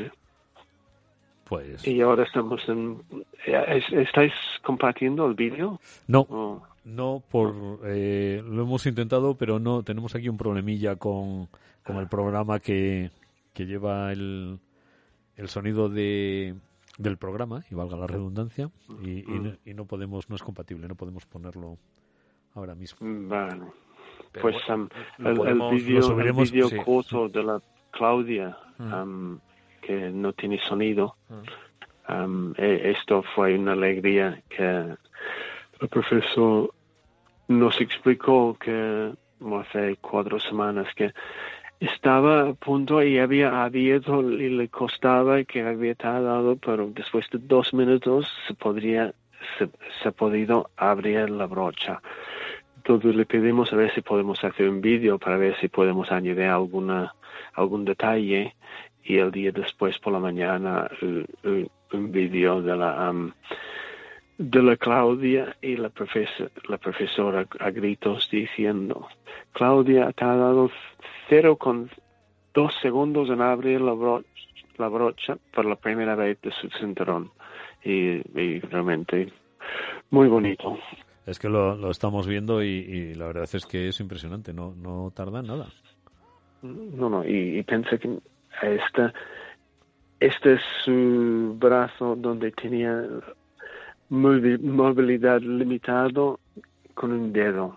Pues 1.44 1.86
y 1.86 2.00
ahora 2.00 2.24
estamos 2.24 2.60
en... 2.68 3.00
¿es- 3.46 3.92
¿Estáis 3.92 4.32
compartiendo 4.62 5.26
el 5.26 5.34
vídeo? 5.34 5.80
no, 6.08 6.20
¿O- 6.28 6.62
no 6.84 7.22
por 7.30 7.54
eh, 7.84 8.42
lo 8.44 8.62
hemos 8.62 8.84
intentado, 8.86 9.36
pero 9.36 9.58
no 9.60 9.84
tenemos 9.84 10.14
aquí 10.16 10.28
un 10.28 10.36
problemilla 10.36 10.96
con, 10.96 11.46
con 11.86 11.96
el 11.98 12.08
programa 12.08 12.58
que, 12.58 13.10
que 13.54 13.64
lleva 13.66 14.12
el, 14.12 14.58
el 15.36 15.48
sonido 15.48 15.88
de 15.88 16.54
del 16.98 17.16
programa 17.16 17.64
y 17.70 17.74
valga 17.74 17.96
la 17.96 18.06
redundancia 18.06 18.70
y, 19.02 19.20
y 19.20 19.38
no, 19.38 19.52
y 19.64 19.72
no 19.74 19.86
podemos 19.86 20.28
no 20.28 20.36
es 20.36 20.42
compatible 20.42 20.86
no 20.88 20.94
podemos 20.94 21.24
ponerlo 21.26 21.78
ahora 22.54 22.74
mismo 22.74 22.98
Vale. 23.28 23.64
Pero 24.30 24.42
Pues 24.42 24.56
um, 24.68 24.88
el, 25.18 25.26
el 25.26 25.36
podemos- 25.36 25.72
vídeo, 25.74 26.00
lo 26.00 26.20
el 26.20 26.32
vídeo 26.32 26.68
sí. 26.68 26.76
corto 26.84 27.28
de 27.28 27.42
la 27.42 27.62
Claudia, 27.90 28.56
Mm. 28.78 28.92
um, 28.94 29.38
que 29.82 30.10
no 30.10 30.32
tiene 30.32 30.58
sonido, 30.60 31.16
Mm. 31.28 32.12
um, 32.12 32.54
e- 32.56 32.90
esto 32.90 33.22
fue 33.34 33.58
una 33.58 33.72
alegría 33.72 34.42
que 34.48 34.96
el 35.80 35.88
profesor 35.90 36.72
nos 37.48 37.80
explicó 37.80 38.56
que 38.58 39.12
hace 39.60 39.96
cuatro 40.00 40.38
semanas 40.40 40.86
que 40.94 41.12
estaba 41.84 42.48
a 42.48 42.54
punto 42.54 43.02
y 43.02 43.18
había 43.18 43.64
abierto 43.64 44.22
y 44.22 44.48
le 44.50 44.68
costaba 44.68 45.42
que 45.44 45.62
había 45.62 45.94
tardado, 45.94 46.56
pero 46.56 46.88
después 46.94 47.26
de 47.30 47.38
dos 47.42 47.74
minutos 47.74 48.28
se 48.46 48.54
podría 48.54 49.12
se, 49.58 49.68
se 50.00 50.08
ha 50.08 50.12
podido 50.12 50.70
abrir 50.76 51.28
la 51.30 51.46
brocha. 51.46 52.00
Entonces 52.76 53.14
le 53.16 53.26
pedimos 53.26 53.72
a 53.72 53.76
ver 53.76 53.92
si 53.94 54.00
podemos 54.00 54.42
hacer 54.44 54.68
un 54.68 54.80
vídeo 54.80 55.18
para 55.18 55.36
ver 55.36 55.56
si 55.60 55.68
podemos 55.68 56.10
añadir 56.12 56.44
alguna 56.46 57.14
algún 57.54 57.84
detalle 57.84 58.54
y 59.04 59.16
el 59.18 59.30
día 59.32 59.50
después 59.52 59.98
por 59.98 60.12
la 60.12 60.20
mañana 60.20 60.88
un, 61.02 61.26
un- 61.44 61.68
un 61.92 62.10
vídeo 62.10 62.62
de 62.62 62.74
la 62.76 63.08
am, 63.08 63.32
de 64.50 64.62
la 64.62 64.76
Claudia 64.76 65.56
y 65.62 65.76
la, 65.76 65.88
profesora, 65.88 66.50
la 66.68 66.78
profesora 66.78 67.46
a 67.60 67.70
gritos 67.70 68.28
diciendo, 68.30 69.06
Claudia 69.52 70.12
te 70.12 70.24
ha 70.24 70.34
dado 70.36 70.70
cero 71.28 71.56
con 71.56 71.90
dos 72.54 72.74
segundos 72.82 73.30
en 73.30 73.40
abrir 73.40 73.80
la, 73.80 73.92
bro- 73.92 74.24
la 74.78 74.88
brocha 74.88 75.36
por 75.54 75.64
la 75.64 75.76
primera 75.76 76.14
vez 76.16 76.40
de 76.42 76.50
su 76.52 76.68
cinturón. 76.78 77.30
Y, 77.84 78.20
y 78.38 78.60
realmente 78.60 79.32
muy 80.10 80.28
bonito. 80.28 80.78
Es 81.26 81.38
que 81.38 81.48
lo, 81.48 81.76
lo 81.76 81.90
estamos 81.90 82.26
viendo 82.26 82.62
y, 82.62 82.68
y 82.68 83.14
la 83.14 83.26
verdad 83.26 83.48
es 83.52 83.64
que 83.66 83.88
es 83.88 84.00
impresionante, 84.00 84.52
no, 84.52 84.74
no 84.74 85.12
tarda 85.14 85.40
nada. 85.42 85.66
No, 86.62 87.08
no, 87.08 87.24
y, 87.24 87.58
y 87.58 87.62
pensé 87.62 87.98
que 87.98 88.18
esta, 88.62 89.12
este 90.20 90.54
es 90.54 90.60
su 90.84 91.56
brazo 91.58 92.14
donde 92.16 92.52
tenía 92.52 93.04
movilidad 94.12 95.40
limitado 95.40 96.38
con 96.94 97.12
un 97.12 97.32
dedo. 97.32 97.76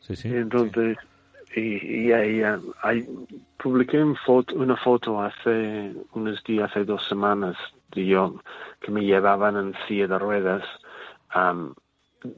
Sí, 0.00 0.16
sí. 0.16 0.28
Entonces, 0.28 0.96
y, 1.54 2.06
y 2.06 2.12
ahí, 2.12 2.42
ah, 2.42 2.60
ahí 2.82 3.06
publiqué 3.62 4.02
un 4.02 4.16
foto, 4.16 4.54
una 4.54 4.76
foto 4.76 5.20
hace 5.20 5.92
unos 6.12 6.42
días, 6.44 6.70
hace 6.70 6.84
dos 6.84 7.06
semanas, 7.08 7.56
de 7.92 8.06
yo 8.06 8.40
que 8.80 8.90
me 8.90 9.02
llevaban 9.04 9.56
en 9.56 9.74
silla 9.86 10.06
de 10.06 10.18
ruedas. 10.18 10.62
am, 11.30 11.74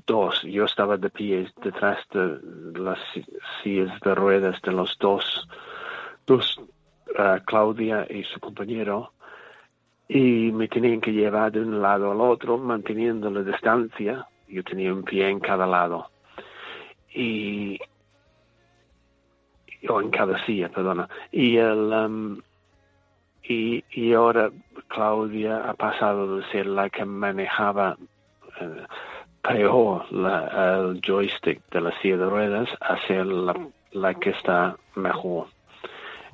dos, 0.06 0.42
yo 0.42 0.64
estaba 0.64 0.96
de 0.96 1.10
pie 1.10 1.48
detrás 1.62 1.98
de 2.12 2.40
las 2.78 2.98
si- 3.12 3.26
sillas 3.62 3.98
de 4.00 4.14
ruedas 4.14 4.60
de 4.62 4.72
los 4.72 4.96
dos, 4.98 5.48
dos 6.26 6.60
ah, 7.18 7.38
Claudia 7.46 8.06
y 8.10 8.24
su 8.24 8.40
compañero, 8.40 9.12
y 10.12 10.50
me 10.50 10.66
tenían 10.66 11.00
que 11.00 11.12
llevar 11.12 11.52
de 11.52 11.60
un 11.60 11.80
lado 11.80 12.10
al 12.10 12.20
otro, 12.20 12.58
manteniendo 12.58 13.30
la 13.30 13.42
distancia. 13.42 14.26
Yo 14.48 14.64
tenía 14.64 14.92
un 14.92 15.04
pie 15.04 15.28
en 15.28 15.38
cada 15.38 15.66
lado. 15.68 16.10
Y, 17.14 17.78
o 19.88 20.00
en 20.00 20.10
cada 20.10 20.44
silla, 20.44 20.68
perdona. 20.68 21.08
Y 21.30 21.56
el 21.58 21.92
um, 21.92 22.40
y, 23.44 23.84
y 23.92 24.12
ahora 24.12 24.50
Claudia 24.88 25.68
ha 25.70 25.74
pasado 25.74 26.38
de 26.38 26.44
ser 26.50 26.66
la 26.66 26.90
que 26.90 27.04
manejaba 27.04 27.96
eh, 28.60 28.84
peor 29.42 30.12
la- 30.12 30.80
el 30.80 31.00
joystick 31.00 31.60
de 31.70 31.80
la 31.80 31.92
silla 32.00 32.16
de 32.16 32.26
ruedas 32.28 32.68
a 32.80 32.96
ser 33.06 33.26
la, 33.26 33.54
la 33.92 34.14
que 34.14 34.30
está 34.30 34.76
mejor. 34.96 35.46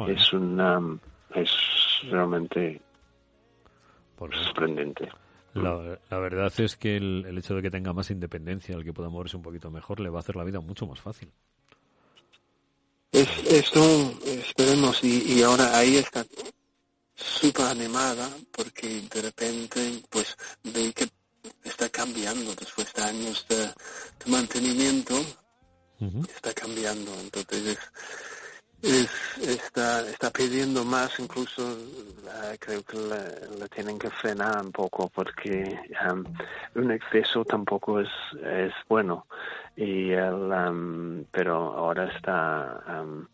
Es 0.09 0.33
un 0.33 0.59
um, 0.61 0.99
es 1.35 1.51
realmente 2.11 2.81
porque 4.17 4.37
sorprendente. 4.37 5.09
la, 5.55 5.99
la 6.11 6.19
verdad 6.19 6.53
es 6.59 6.77
que 6.77 6.97
el, 6.97 7.25
el 7.27 7.39
hecho 7.39 7.55
de 7.55 7.63
que 7.63 7.71
tenga 7.71 7.93
más 7.93 8.11
independencia, 8.11 8.75
el 8.75 8.85
que 8.85 8.93
pueda 8.93 9.09
moverse 9.09 9.37
un 9.37 9.43
poquito 9.43 9.71
mejor, 9.71 10.01
le 10.01 10.09
va 10.09 10.19
a 10.19 10.21
hacer 10.21 10.37
la 10.37 10.45
vida 10.45 10.61
mucho 10.61 10.87
más 10.87 11.01
fácil. 11.01 11.31
Es, 13.13 13.29
esto 13.47 13.81
esperemos 14.25 15.03
y, 15.05 15.35
y 15.39 15.43
ahora 15.43 15.77
ahí 15.79 15.97
está 15.97 16.25
súper 17.15 17.67
animada 17.67 18.29
porque 18.53 19.03
de 19.03 19.23
repente 19.23 20.03
pues 20.11 20.37
ve 20.65 20.93
que 20.93 21.09
está 21.65 21.89
cambiando 21.89 22.55
después 22.55 22.93
de 22.93 23.03
años 23.03 23.47
de, 23.49 23.57
de 23.57 24.31
mantenimiento 24.31 25.15
está 26.37 26.53
cambiando 26.53 27.11
entonces 27.21 27.69
es, 27.69 27.79
es- 28.83 29.39
está 29.39 30.09
está 30.09 30.31
pidiendo 30.31 30.85
más 30.85 31.19
incluso 31.19 31.63
eh, 31.73 32.57
creo 32.59 32.83
que 32.85 32.97
le 33.59 33.69
tienen 33.69 33.99
que 33.99 34.11
frenar 34.11 34.65
un 34.65 34.73
poco 34.73 35.09
porque 35.09 35.79
um, 36.09 36.25
un 36.75 36.91
exceso 36.91 37.45
tampoco 37.45 38.01
es 38.01 38.09
es 38.43 38.73
bueno. 38.89 39.27
Y 39.77 40.11
el 40.13 40.35
um, 40.53 41.25
pero 41.31 41.55
ahora 41.77 42.07
está 42.17 42.83
um, 43.03 43.27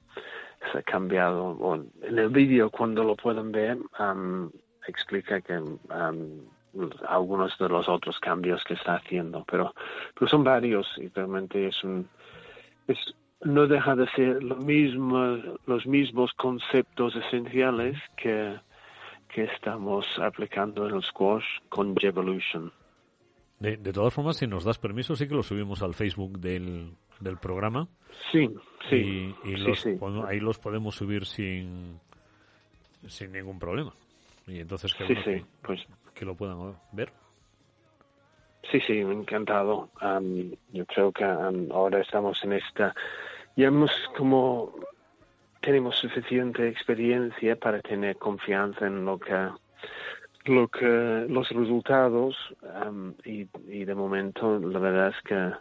se 0.71 0.79
ha 0.79 0.83
cambiado 0.83 1.57
en 2.03 2.19
el 2.19 2.29
vídeo 2.29 2.71
cuando 2.71 3.03
lo 3.05 3.17
pueden 3.17 3.51
ver 3.53 3.79
explica 4.87 5.41
que 5.41 5.61
algunos 7.09 7.57
de 7.59 7.69
los 7.69 7.89
otros 7.89 8.19
cambios 8.21 8.63
que 8.65 8.75
está 8.75 8.95
haciendo 8.97 9.45
pero 9.49 9.75
pero 10.15 10.29
son 10.29 10.43
varios 10.45 10.87
y 10.99 11.09
realmente 11.09 11.67
es 11.69 11.85
un 11.85 12.09
es, 12.89 12.99
no 13.45 13.67
deja 13.67 13.95
de 13.97 14.07
ser 14.11 14.43
lo 14.43 14.57
mismo, 14.57 15.37
los 15.67 15.87
mismos 15.87 16.33
conceptos 16.35 17.15
esenciales 17.17 17.97
que, 18.17 18.57
que 19.35 19.45
estamos 19.45 20.07
aplicando 20.21 20.89
en 20.89 20.95
el 20.97 21.03
squash 21.03 21.45
con 21.69 21.97
Jevolution. 21.97 22.73
De, 23.59 23.77
de 23.77 23.93
todas 23.93 24.13
formas, 24.13 24.37
si 24.37 24.47
nos 24.47 24.65
das 24.65 24.79
permiso, 24.79 25.15
sí 25.15 25.29
que 25.29 25.35
lo 25.35 25.43
subimos 25.43 25.83
al 25.83 25.95
Facebook 25.95 26.39
del, 26.41 26.93
del 27.21 27.37
programa. 27.39 27.87
Sí, 28.33 28.49
sí, 28.91 28.97
y, 28.97 29.49
y 29.51 29.57
sí, 29.57 29.57
los 29.57 29.81
sí. 29.81 29.91
ahí 30.27 30.41
los 30.41 30.59
podemos 30.59 30.95
subir 30.97 31.25
sin, 31.27 32.01
sin 33.07 33.33
ningún 33.33 33.59
problema. 33.59 33.93
Y 34.47 34.59
entonces 34.59 34.93
sí, 34.99 35.05
que- 35.05 35.45
pues 35.63 35.81
que 36.15 36.25
lo 36.25 36.35
puedan 36.35 36.75
ver. 36.93 37.13
Sí, 38.71 38.81
sí, 38.81 38.99
encantado. 39.01 39.91
Am, 40.01 40.53
yo 40.73 40.87
creo 40.87 41.13
que 41.13 41.25
ahora 41.25 42.01
estamos 42.01 42.43
en 42.45 42.55
esta, 42.55 42.95
ya 43.57 43.69
hemos 43.69 43.91
como, 44.17 44.75
tenemos 45.61 45.97
suficiente 45.97 46.69
experiencia 46.69 47.57
para 47.57 47.81
tener 47.81 48.17
confianza 48.17 48.87
en 48.87 49.05
lo 49.05 49.19
que, 49.19 49.49
lo 50.45 50.69
que, 50.69 51.27
los 51.29 51.49
resultados 51.51 52.37
y, 53.25 53.47
y 53.69 53.85
de 53.85 53.95
momento 53.95 54.59
la 54.59 54.79
verdad 54.79 55.09
es 55.09 55.23
que 55.23 55.53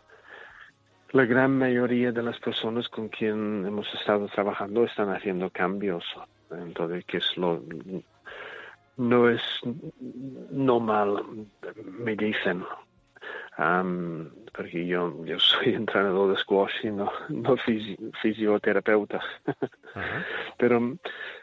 la 1.14 1.26
gran 1.26 1.58
mayoría 1.58 2.12
de 2.12 2.24
las 2.24 2.40
personas 2.40 2.88
con 2.88 3.10
quien 3.10 3.66
hemos 3.66 3.94
estado 3.94 4.28
trabajando 4.28 4.86
están 4.86 5.10
haciendo 5.10 5.50
cambios. 5.50 6.06
Entonces, 6.52 7.06
que 7.06 7.18
es 7.18 7.38
lo, 7.38 7.62
no 8.98 9.30
es 9.30 9.42
normal, 10.52 11.48
me 12.00 12.16
dicen. 12.16 12.64
Am, 13.62 14.32
porque 14.56 14.88
yo, 14.88 15.24
yo 15.24 15.38
soy 15.40 15.74
entrenador 15.76 16.32
de 16.32 16.38
squash 16.42 16.84
y 16.84 16.90
no, 16.90 17.12
no 17.30 17.56
fisi- 17.58 17.96
fisioterapeuta. 18.22 19.22
Pero 20.58 20.98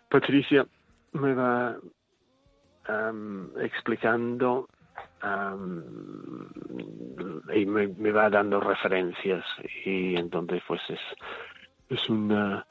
Patricia 0.08 0.66
me 1.12 1.32
va 1.34 1.76
am, 2.88 3.52
explicando 3.60 4.66
am, 5.20 5.84
y 7.54 7.66
me, 7.66 7.86
me 7.88 8.10
va 8.10 8.28
dando 8.30 8.60
referencias 8.60 9.44
y 9.84 10.16
entonces 10.16 10.60
pues 10.66 10.80
es, 10.88 11.00
es 11.88 12.08
una 12.10 12.66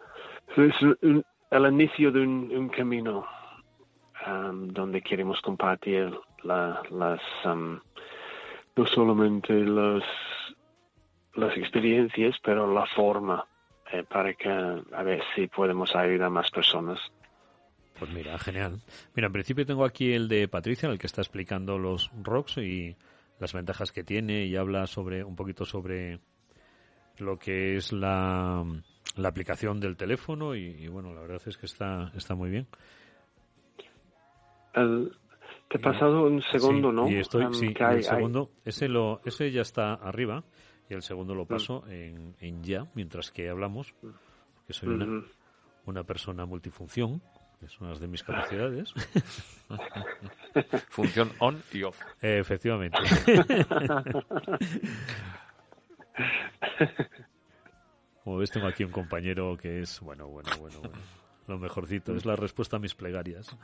es 0.57 0.81
un- 0.81 1.23
el 1.51 1.65
inicio 1.71 2.12
de 2.12 2.19
un, 2.21 2.51
un 2.53 2.67
camino 2.69 3.25
am, 4.25 4.67
donde 4.73 5.01
queremos 5.01 5.39
compartir 5.41 6.12
la- 6.43 6.81
las 6.91 7.21
no 8.78 8.86
solamente 8.86 9.54
las 9.54 10.04
las 11.36 11.58
experiencias 11.58 12.36
pero 12.44 12.72
la 12.74 12.86
forma 12.96 13.46
eh, 13.92 14.04
para 14.04 14.34
que 14.34 14.50
a 14.50 15.04
ver 15.04 15.22
si 15.36 15.48
podemos 15.48 15.96
ayudar 15.96 16.28
a 16.28 16.30
más 16.30 16.50
personas 16.52 17.00
Pues 18.00 18.12
mira, 18.12 18.38
genial. 18.38 18.80
Mira, 19.16 19.28
en 19.28 19.34
principio 19.34 19.66
tengo 19.66 19.84
aquí 19.84 20.13
el 20.13 20.28
de 20.28 20.48
Patricia, 20.48 20.88
el 20.90 21.00
que 21.00 21.08
está 21.08 21.22
explicando 21.22 21.78
los 21.80 22.12
rocks 22.24 22.58
y 22.58 22.96
las 23.40 23.54
ventajas 23.54 23.92
que 23.92 24.04
tiene 24.04 24.46
y 24.46 24.56
habla 24.56 24.88
sobre 24.88 25.24
un 25.24 25.36
poquito 25.36 25.66
sobre 25.66 26.20
lo 27.18 27.38
que 27.40 27.78
es 27.78 27.92
la, 27.92 28.63
la 29.16 29.30
aplicación 29.30 29.80
del 29.80 29.98
teléfono 29.98 30.56
y, 30.56 30.66
y 30.66 30.88
bueno, 30.88 31.13
la 31.13 31.22
verdad 31.22 31.42
es 31.46 31.58
que 31.58 31.66
está, 31.66 32.12
está 32.16 32.36
muy 32.36 32.50
bien. 32.52 32.68
El- 34.74 35.12
te 35.69 35.77
he 35.77 35.80
pasado 35.80 36.23
un 36.23 36.41
segundo, 36.41 36.89
Sí, 36.91 36.95
¿no? 36.95 37.10
Y 37.10 37.15
estoy, 37.17 37.45
Um, 37.45 37.53
sí, 37.53 37.73
que 37.73 37.84
y 37.84 37.86
hay- 37.88 37.95
el 37.97 38.03
segundo, 38.03 38.51
ese, 38.65 38.88
lo, 38.88 39.21
ese 39.25 39.51
ya 39.51 39.62
está 39.62 39.94
arriba 39.94 40.44
y 40.89 40.94
el 40.94 41.02
segundo 41.02 41.33
Mm. 41.33 41.37
lo 41.37 41.46
paso 41.46 41.83
en, 41.87 42.35
en 42.39 42.63
ya, 42.63 42.85
mientras 42.96 43.31
que 43.31 43.50
hablamos, 43.50 43.94
porque 44.02 44.73
soy 44.73 44.89
una, 44.89 45.06
Ujú. 45.06 45.25
una 45.85 46.04
persona 46.04 46.46
multifunción, 46.46 47.21
que 47.60 47.65
es 47.65 47.79
una 47.81 47.94
de 47.94 48.08
mis 48.08 48.23
capacidades. 48.23 48.94
Función 50.89 51.31
on 51.39 51.62
y 51.73 51.83
off. 51.83 52.00
Eh, 52.21 52.37
efectivamente. 52.39 52.98
Como 58.23 58.37
ves, 58.37 58.52
tengo 58.52 58.67
aquí 58.67 58.83
un 58.83 58.92
compañero 58.92 59.56
que 59.58 59.81
es, 59.81 60.00
bueno, 60.02 60.27
bueno, 60.27 60.50
bueno, 60.60 60.79
bueno. 60.81 60.96
Lo 61.48 61.58
mejorcito, 61.58 62.13
es 62.15 62.25
la 62.25 62.35
respuesta 62.35 62.75
a 62.75 62.79
mis 62.79 62.94
plegarias. 62.94 63.56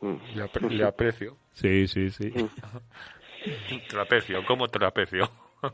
Mm, 0.00 0.08
mm. 0.08 0.20
Le, 0.36 0.44
apre- 0.44 0.70
le 0.70 0.84
aprecio. 0.84 1.36
Sí, 1.52 1.86
sí, 1.88 2.10
sí. 2.10 2.32
¿Cómo 4.46 4.68
te 4.68 4.78
lo 4.78 4.86
aprecio? 4.86 5.30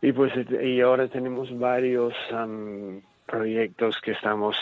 Y 0.00 0.12
pues 0.12 0.32
y 0.62 0.80
ahora 0.80 1.08
tenemos 1.08 1.56
varios 1.58 2.14
am, 2.30 3.02
proyectos 3.26 3.96
que 4.00 4.12
estamos 4.12 4.56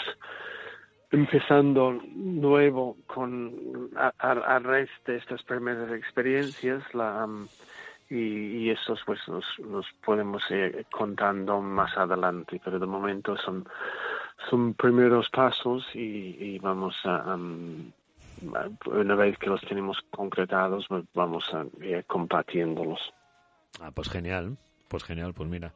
empezando 1.11 2.01
nuevo 2.15 2.97
con 3.07 3.91
a, 3.97 4.11
a, 4.19 4.31
a 4.33 4.59
raíz 4.61 4.89
de 5.05 5.17
estas 5.17 5.43
primeras 5.43 5.93
experiencias 5.93 6.83
la 6.95 7.27
um, 7.27 7.49
y, 8.09 8.17
y 8.17 8.71
estos 8.71 9.03
pues 9.05 9.21
nos, 9.29 9.45
nos 9.59 9.87
podemos 10.05 10.43
ir 10.51 10.87
contando 10.91 11.61
más 11.61 11.95
adelante 11.99 12.59
pero 12.65 12.79
de 12.79 12.87
momento 12.87 13.37
son 13.37 13.69
son 14.51 14.75
primeros 14.75 15.29
pasos 15.31 15.85
y, 15.95 16.37
y 16.39 16.59
vamos 16.59 16.95
a 17.05 17.35
um, 17.35 17.91
una 18.87 19.15
vez 19.15 19.39
que 19.39 19.49
los 19.49 19.61
tenemos 19.63 19.99
concretados 20.11 20.87
pues 20.89 21.05
vamos 21.15 21.45
a 21.55 21.65
ir 21.83 22.05
compartiéndolos 22.05 23.01
Ah, 23.81 23.91
pues 23.95 24.09
genial, 24.09 24.57
pues 24.89 25.05
genial, 25.05 25.35
pues 25.35 25.49
mira, 25.49 25.75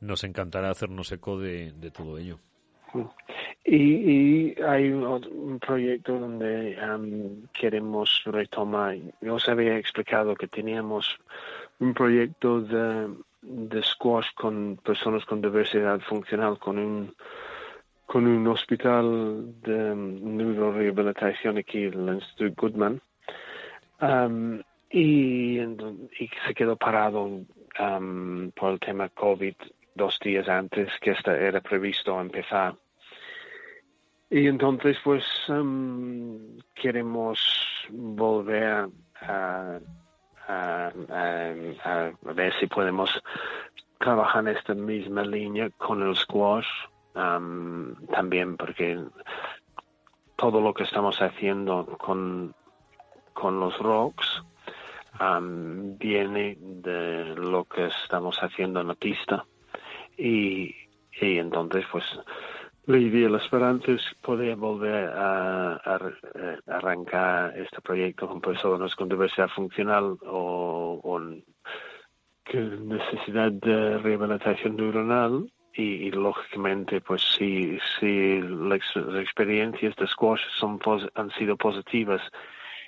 nos 0.00 0.24
encantará 0.24 0.70
hacernos 0.70 1.12
eco 1.12 1.38
de, 1.38 1.72
de 1.72 1.90
todo 1.90 2.18
ello. 2.18 2.38
Y, 3.64 4.54
y 4.54 4.62
hay 4.62 4.90
un, 4.90 5.58
proyecto 5.58 6.18
donde 6.18 6.78
am, 6.80 7.46
queremos 7.52 8.22
retomar. 8.24 8.96
Yo 9.20 9.34
os 9.34 9.48
había 9.48 9.76
explicado 9.76 10.34
que 10.34 10.48
teníamos 10.48 11.18
un 11.80 11.92
proyecto 11.92 12.60
de, 12.60 13.12
de 13.42 13.82
squash 13.82 14.28
con 14.34 14.78
personas 14.84 15.24
con 15.24 15.40
diversidad 15.40 16.00
funcional, 16.00 16.58
con 16.58 16.78
un 16.78 17.14
con 18.06 18.26
un 18.26 18.46
hospital 18.46 19.60
de 19.62 19.94
neurorehabilitación 19.94 21.58
aquí, 21.58 21.84
el 21.84 22.08
Instituto 22.08 22.54
Goodman. 22.62 23.00
Y, 24.90 25.58
y 25.60 26.30
se 26.46 26.54
quedó 26.54 26.76
parado 26.76 27.40
am, 27.78 28.52
por 28.54 28.72
el 28.72 28.80
tema 28.80 29.08
COVID 29.08 29.54
dos 29.94 30.18
días 30.20 30.48
antes 30.48 30.88
que 31.00 31.10
esta 31.10 31.36
era 31.36 31.60
previsto 31.60 32.20
empezar. 32.20 32.76
Y 34.30 34.46
entonces, 34.46 34.96
pues, 35.02 35.24
am, 35.48 36.58
queremos 36.74 37.38
volver 37.90 38.88
a 39.20 39.80
ver 42.34 42.54
si 42.60 42.66
podemos 42.66 43.10
trabajar 43.98 44.46
en 44.46 44.56
esta 44.56 44.74
misma 44.74 45.22
línea 45.22 45.70
con 45.70 46.02
el 46.02 46.14
squash 46.14 46.66
am, 47.16 47.96
también, 48.12 48.56
porque 48.56 48.98
todo 50.36 50.60
lo 50.60 50.72
que 50.74 50.84
estamos 50.84 51.20
haciendo 51.20 51.86
con, 51.98 52.54
con 53.32 53.58
los 53.58 53.76
rocks 53.78 54.42
am, 55.18 55.96
viene 55.98 56.56
de 56.60 57.34
lo 57.36 57.64
que 57.64 57.86
estamos 57.86 58.36
haciendo 58.42 58.80
en 58.80 58.88
la 58.88 58.94
pista. 58.94 59.44
Y, 60.18 60.74
y 61.20 61.38
entonces 61.38 61.84
pues 61.90 62.04
la 62.86 62.98
idea, 62.98 63.28
la 63.28 63.38
esperanza 63.38 63.92
es 63.92 64.02
poder 64.22 64.56
volver 64.56 65.08
a, 65.10 65.72
a- 65.74 65.96
a 65.96 66.76
arrancar 66.76 67.56
este 67.58 67.80
proyecto 67.80 68.28
con 68.28 68.40
personas 68.40 68.94
con 68.94 69.08
diversidad 69.08 69.48
funcional 69.48 70.16
o 70.26 71.20
que 72.44 72.58
necesidad 72.60 73.50
de 73.50 73.98
rehabilitación 73.98 74.76
neuronal 74.76 75.50
y, 75.76 75.82
y, 75.82 76.10
lógicamente 76.10 77.00
pues 77.00 77.22
si, 77.36 77.78
si 77.98 78.40
las, 78.40 78.80
las 78.96 79.22
experiencias 79.22 79.94
de 79.96 80.06
squash 80.06 80.40
son 80.58 80.80
han 81.14 81.30
sido 81.32 81.56
positivas 81.56 82.22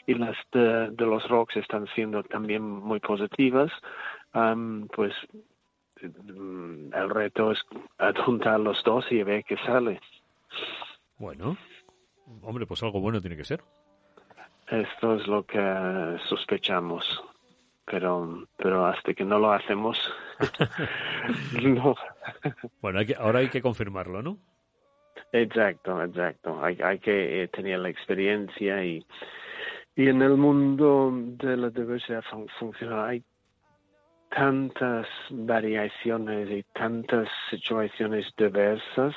y 0.07 0.15
las 0.15 0.37
de, 0.53 0.91
de 0.91 1.07
los 1.07 1.29
rocks 1.29 1.57
están 1.57 1.87
siendo 1.95 2.23
también 2.23 2.63
muy 2.63 2.99
positivas, 2.99 3.71
am, 4.33 4.89
pues 4.89 5.13
mm, 6.01 6.95
el 6.95 7.11
reto 7.11 7.53
es 7.53 7.61
adjuntar 7.99 8.59
los 8.59 8.83
dos 8.85 9.05
y 9.11 9.23
ver 9.23 9.45
qué 9.45 9.59
sale. 9.59 10.01
Bueno, 11.19 11.59
hombre, 12.43 12.65
pues 12.65 12.83
algo 12.83 13.01
bueno 13.01 13.21
tiene 13.21 13.37
que 13.37 13.45
ser. 13.45 13.61
Esto 14.69 15.17
es 15.17 15.27
lo 15.27 15.45
que 15.45 15.59
sospechamos, 16.29 17.05
pero, 17.91 18.47
pero 18.57 18.87
hasta 18.87 19.15
que 19.15 19.25
no 19.25 19.39
lo 19.39 19.53
hacemos, 19.53 19.99
no. 21.63 21.95
Bueno, 22.81 22.99
hay 23.01 23.07
que, 23.07 23.15
ahora 23.15 23.41
hay 23.41 23.49
que 23.49 23.63
confirmarlo, 23.63 24.23
¿no? 24.23 24.39
Exacto, 25.33 26.03
exacto. 26.03 26.63
Hay, 26.65 26.79
hay 26.83 26.99
que 26.99 27.43
eh, 27.43 27.49
tener 27.49 27.79
la 27.81 27.89
experiencia 27.89 28.85
y, 28.85 29.05
y 29.97 30.09
en 30.09 30.23
el 30.23 30.37
mundo 30.37 31.11
de 31.13 31.57
la 31.57 31.71
diversidad 31.71 32.23
fun- 32.31 32.49
funcional 32.59 33.09
hay 33.09 33.23
tantas 34.31 35.07
variaciones 35.31 36.51
y 36.51 36.63
tantas 36.73 37.29
situaciones 37.51 38.33
diversas 38.37 39.15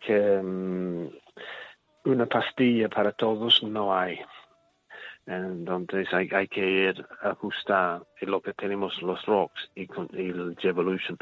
que 0.00 0.40
mm, 0.42 1.08
una 2.04 2.26
pastilla 2.26 2.88
para 2.88 3.12
todos 3.12 3.62
no 3.62 3.94
hay. 3.96 4.20
Entonces 5.28 6.08
hay, 6.14 6.48
que 6.48 6.88
ir 6.88 7.06
ajustar 7.20 8.02
lo 8.22 8.40
que 8.40 8.54
tenemos 8.54 9.00
los 9.02 9.24
rocks 9.26 9.70
y, 9.74 9.86
con, 9.86 10.08
y 10.14 10.30
el 10.30 10.56
Evolution. 10.62 11.18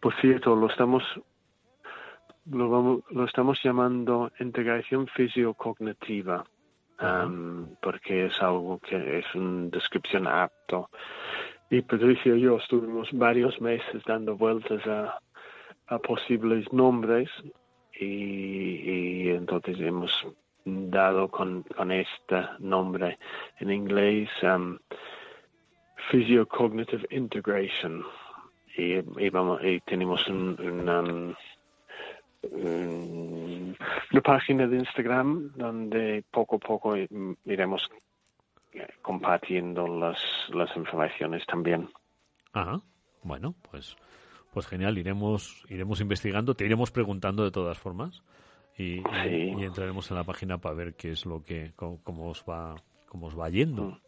Por 0.00 0.14
cierto, 0.20 0.56
lo 0.56 0.68
estamos 0.68 1.02
lo, 2.46 2.70
vamos, 2.70 3.04
lo 3.10 3.24
estamos 3.24 3.62
llamando 3.62 4.32
integración 4.40 5.06
fisiocognitiva 5.06 6.44
um, 7.00 7.76
porque 7.82 8.26
es 8.26 8.40
algo 8.40 8.78
que 8.78 9.18
es 9.18 9.34
una 9.34 9.68
descripción 9.68 10.26
apto. 10.26 10.88
Y 11.68 11.82
Patricia 11.82 12.34
y 12.34 12.40
yo 12.40 12.56
estuvimos 12.56 13.10
varios 13.12 13.60
meses 13.60 14.02
dando 14.06 14.34
vueltas 14.34 14.80
a, 14.86 15.18
posibles 15.98 16.72
nombres 16.72 17.28
y 18.00 19.28
entonces 19.28 19.78
hemos 19.78 20.10
dado 20.64 21.28
con, 21.28 21.62
con 21.62 21.90
este 21.92 22.42
nombre 22.58 23.18
en 23.58 23.70
inglés 23.70 24.28
um, 24.42 24.78
Physiocognitive 26.10 27.06
Integration 27.10 28.04
y, 28.76 29.02
tenemos 29.84 30.26
un, 30.28 30.56
um, 30.88 31.34
un, 32.50 33.76
una 34.12 34.20
página 34.22 34.66
de 34.66 34.78
Instagram 34.78 35.52
donde 35.56 36.24
poco 36.30 36.56
a 36.56 36.58
poco 36.58 36.96
iremos 37.44 37.88
compartiendo 39.02 39.86
las, 39.86 40.18
las 40.54 40.74
informaciones 40.76 41.44
también. 41.46 41.88
Ajá. 42.52 42.80
Bueno, 43.22 43.54
pues 43.70 43.96
pues 44.52 44.66
genial, 44.66 44.98
iremos 44.98 45.64
iremos 45.68 46.00
investigando, 46.00 46.54
te 46.54 46.64
iremos 46.66 46.90
preguntando 46.90 47.44
de 47.44 47.50
todas 47.50 47.78
formas 47.78 48.22
y, 48.78 49.02
Sí. 49.22 49.54
y, 49.56 49.60
y 49.60 49.64
entraremos 49.64 50.10
en 50.10 50.16
la 50.16 50.24
página 50.24 50.58
para 50.58 50.74
ver 50.74 50.94
qué 50.94 51.12
es 51.12 51.26
lo 51.26 51.42
que 51.42 51.72
cómo, 51.76 52.00
cómo 52.02 52.30
os 52.30 52.44
va 52.48 52.74
cómo 53.08 53.26
os 53.26 53.38
va 53.38 53.48
yendo. 53.50 53.98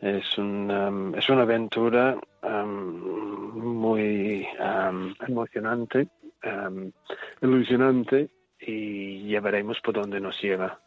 Es, 0.00 0.38
un, 0.38 0.70
um, 0.70 1.14
es 1.14 1.28
una 1.28 1.42
aventura 1.42 2.16
um, 2.42 3.58
muy 3.58 4.46
um, 4.58 5.14
emocionante, 5.28 6.08
um, 6.44 6.90
ilusionante 7.42 8.30
y 8.60 9.28
ya 9.28 9.40
veremos 9.40 9.78
por 9.82 9.94
dónde 9.94 10.18
nos 10.20 10.40
lleva. 10.40 10.80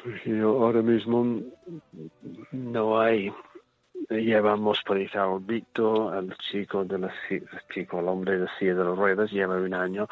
Porque 0.00 0.40
ahora 0.40 0.82
mismo 0.82 1.40
no 2.52 3.00
hay, 3.00 3.32
llevamos 4.10 4.80
por 4.86 4.98
ejemplo 4.98 5.40
Víctor, 5.40 6.16
el 6.16 6.36
chico 6.50 6.84
de 6.84 6.98
la 6.98 7.12
el 7.30 7.48
chico, 7.74 7.98
el 7.98 8.08
hombre 8.08 8.38
de 8.38 8.46
silla 8.58 8.74
de 8.74 8.84
las 8.84 8.96
ruedas, 8.96 9.32
lleva 9.32 9.56
un 9.56 9.74
año. 9.74 10.08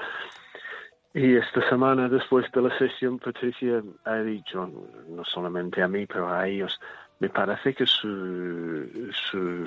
Y 1.12 1.36
esta 1.36 1.68
semana 1.68 2.08
después 2.08 2.50
de 2.52 2.62
la 2.62 2.78
sesión, 2.78 3.18
Patricia 3.18 3.82
ha 4.04 4.16
dicho, 4.18 4.70
no 5.08 5.24
solamente 5.24 5.82
a 5.82 5.88
mí, 5.88 6.06
pero 6.06 6.30
a 6.30 6.46
ellos, 6.46 6.80
me 7.18 7.28
parece 7.28 7.74
que 7.74 7.84
su, 7.84 9.10
su 9.12 9.66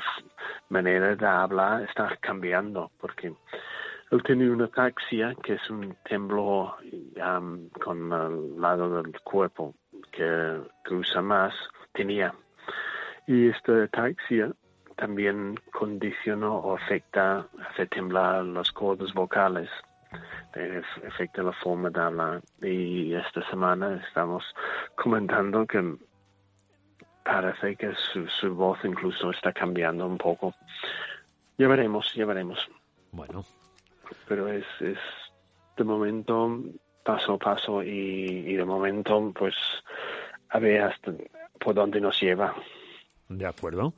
manera 0.70 1.16
de 1.16 1.26
hablar 1.26 1.84
está 1.84 2.16
cambiando, 2.22 2.92
porque 3.00 3.34
él 4.14 4.24
tiene 4.24 4.50
una 4.50 4.66
ataxia, 4.66 5.36
que 5.44 5.54
es 5.54 5.70
un 5.70 5.96
temblor 6.08 6.76
um, 7.18 7.68
con 7.84 8.14
el 8.14 8.62
lado 8.62 9.02
del 9.02 9.20
cuerpo 9.22 9.74
que, 10.12 10.62
usa 10.92 11.22
más, 11.22 11.54
tenía. 11.94 12.34
Y 13.28 13.50
esta 13.50 13.84
ataxia 13.84 14.52
también 14.96 15.60
condicionó 15.72 16.58
o 16.58 16.78
afecta, 16.78 17.48
hace 17.68 17.88
temblar 17.88 18.46
las 18.46 18.72
cuerdas 18.72 19.14
vocales, 19.14 19.70
afecta 21.08 21.44
la 21.44 21.52
forma 21.54 21.90
de 21.90 22.02
hablar. 22.02 22.42
Y 22.62 23.14
esta 23.14 23.48
semana 23.50 24.02
estamos 24.08 24.44
comentando 24.96 25.66
que 25.66 25.96
parece 27.24 27.76
que 27.76 27.94
su, 27.96 28.28
su 28.28 28.54
voz 28.54 28.80
incluso 28.84 29.32
está 29.32 29.52
cambiando 29.54 30.06
un 30.06 30.18
poco. 30.18 30.54
Ya 31.58 31.68
veremos, 31.68 32.14
ya 32.14 32.26
veremos. 32.26 32.60
Bueno, 33.12 33.46
Pero 34.28 34.48
es, 34.48 34.66
es 34.80 34.98
de 35.78 35.84
momento 35.84 36.60
paso 37.04 37.34
a 37.34 37.38
paso 37.38 37.84
y, 37.84 38.44
y 38.48 38.56
de 38.56 38.66
momento 38.66 39.32
pues 39.38 39.56
a 40.50 40.60
ver 40.60 40.82
hasta 40.82 41.12
por 41.60 41.76
dónde 41.76 42.00
nos 42.02 42.20
lleva. 42.22 42.54
de 43.30 43.46
acuerdo. 43.46 43.94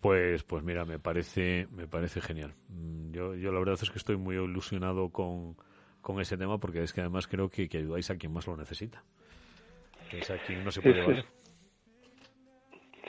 Pues 0.00 0.44
pues 0.44 0.62
mira, 0.62 0.84
me 0.84 0.98
parece 0.98 1.66
me 1.72 1.86
parece 1.88 2.20
genial. 2.20 2.54
Mm, 2.68 3.10
Yo 3.12 3.34
yo 3.34 3.52
la 3.52 3.58
verdad 3.58 3.78
es 3.80 3.90
que 3.90 3.98
estoy 3.98 4.16
muy 4.16 4.36
ilusionado 4.36 5.10
con 5.10 5.56
con 6.00 6.20
ese 6.20 6.36
tema 6.36 6.58
porque 6.58 6.82
es 6.82 6.92
que 6.92 7.00
además 7.00 7.26
creo 7.26 7.48
que, 7.48 7.68
que 7.68 7.78
ayudáis 7.78 8.10
a 8.10 8.16
quien 8.16 8.32
más 8.32 8.46
lo 8.46 8.56
necesita. 8.56 9.02
Que 10.10 10.18
es 10.18 10.30
a 10.30 10.38
quien 10.38 10.64
no 10.64 10.70
se 10.70 10.80
puede 10.80 11.04
valer. 11.04 11.26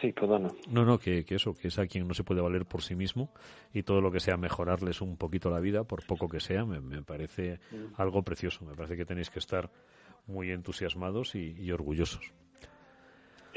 Sí, 0.01 0.13
perdona. 0.13 0.49
No, 0.69 0.85
no, 0.85 0.97
que, 0.97 1.25
que 1.25 1.35
eso, 1.35 1.53
que 1.53 1.67
es 1.67 1.77
a 1.77 1.85
quien 1.85 2.07
no 2.07 2.13
se 2.13 2.23
puede 2.23 2.41
valer 2.41 2.65
por 2.65 2.81
sí 2.81 2.95
mismo 2.95 3.31
y 3.73 3.83
todo 3.83 3.99
lo 4.01 4.11
que 4.11 4.19
sea 4.21 4.37
mejorarles 4.37 5.01
un 5.01 5.17
poquito 5.17 5.49
la 5.49 5.59
vida, 5.59 5.83
por 5.83 6.05
poco 6.05 6.29
que 6.29 6.39
sea, 6.39 6.65
me, 6.65 6.79
me 6.79 7.03
parece 7.03 7.59
algo 7.97 8.23
precioso. 8.23 8.65
Me 8.65 8.75
parece 8.75 8.95
que 8.95 9.05
tenéis 9.05 9.29
que 9.29 9.39
estar 9.39 9.69
muy 10.25 10.51
entusiasmados 10.51 11.35
y, 11.35 11.51
y 11.59 11.71
orgullosos. 11.71 12.33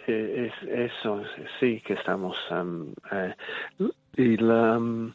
Es, 0.07 0.53
eso, 0.63 1.23
sí 1.61 1.81
que 1.87 1.95
estamos. 1.95 2.37
am, 2.51 2.93
eh, 3.11 3.35
y 4.17 4.37
la, 4.37 4.75
am, 4.75 5.15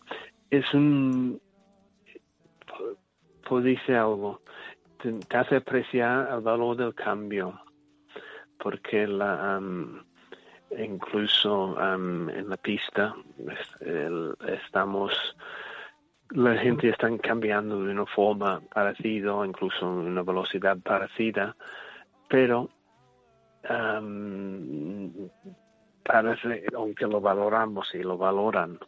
es 0.49 0.73
un. 0.73 1.41
Pues 3.47 3.63
dice 3.63 3.95
algo. 3.95 4.41
Te, 5.01 5.19
hace 5.37 5.57
apreciar 5.57 6.33
el 6.33 6.41
valor 6.41 6.77
del 6.77 6.93
cambio. 6.95 7.59
Porque 8.57 9.05
la, 9.07 9.55
am, 9.55 10.03
incluso 10.77 11.75
en 11.93 12.49
la 12.49 12.57
pista 12.57 13.15
el- 13.81 14.35
estamos. 14.47 15.13
La 16.31 16.57
gente 16.57 16.89
está 16.89 17.09
cambiando 17.19 17.81
de 17.83 17.91
una 17.91 18.05
forma 18.05 18.59
parecida, 18.73 19.45
incluso 19.45 19.89
una 19.89 20.23
velocidad 20.23 20.77
parecida, 20.83 21.55
pero 22.27 22.69
am, 23.69 25.11
parece, 26.03 26.63
aunque 26.75 27.05
lo 27.05 27.21
valoramos 27.21 27.93
y 27.93 27.99
lo 27.99 28.17
valoran, 28.17 28.79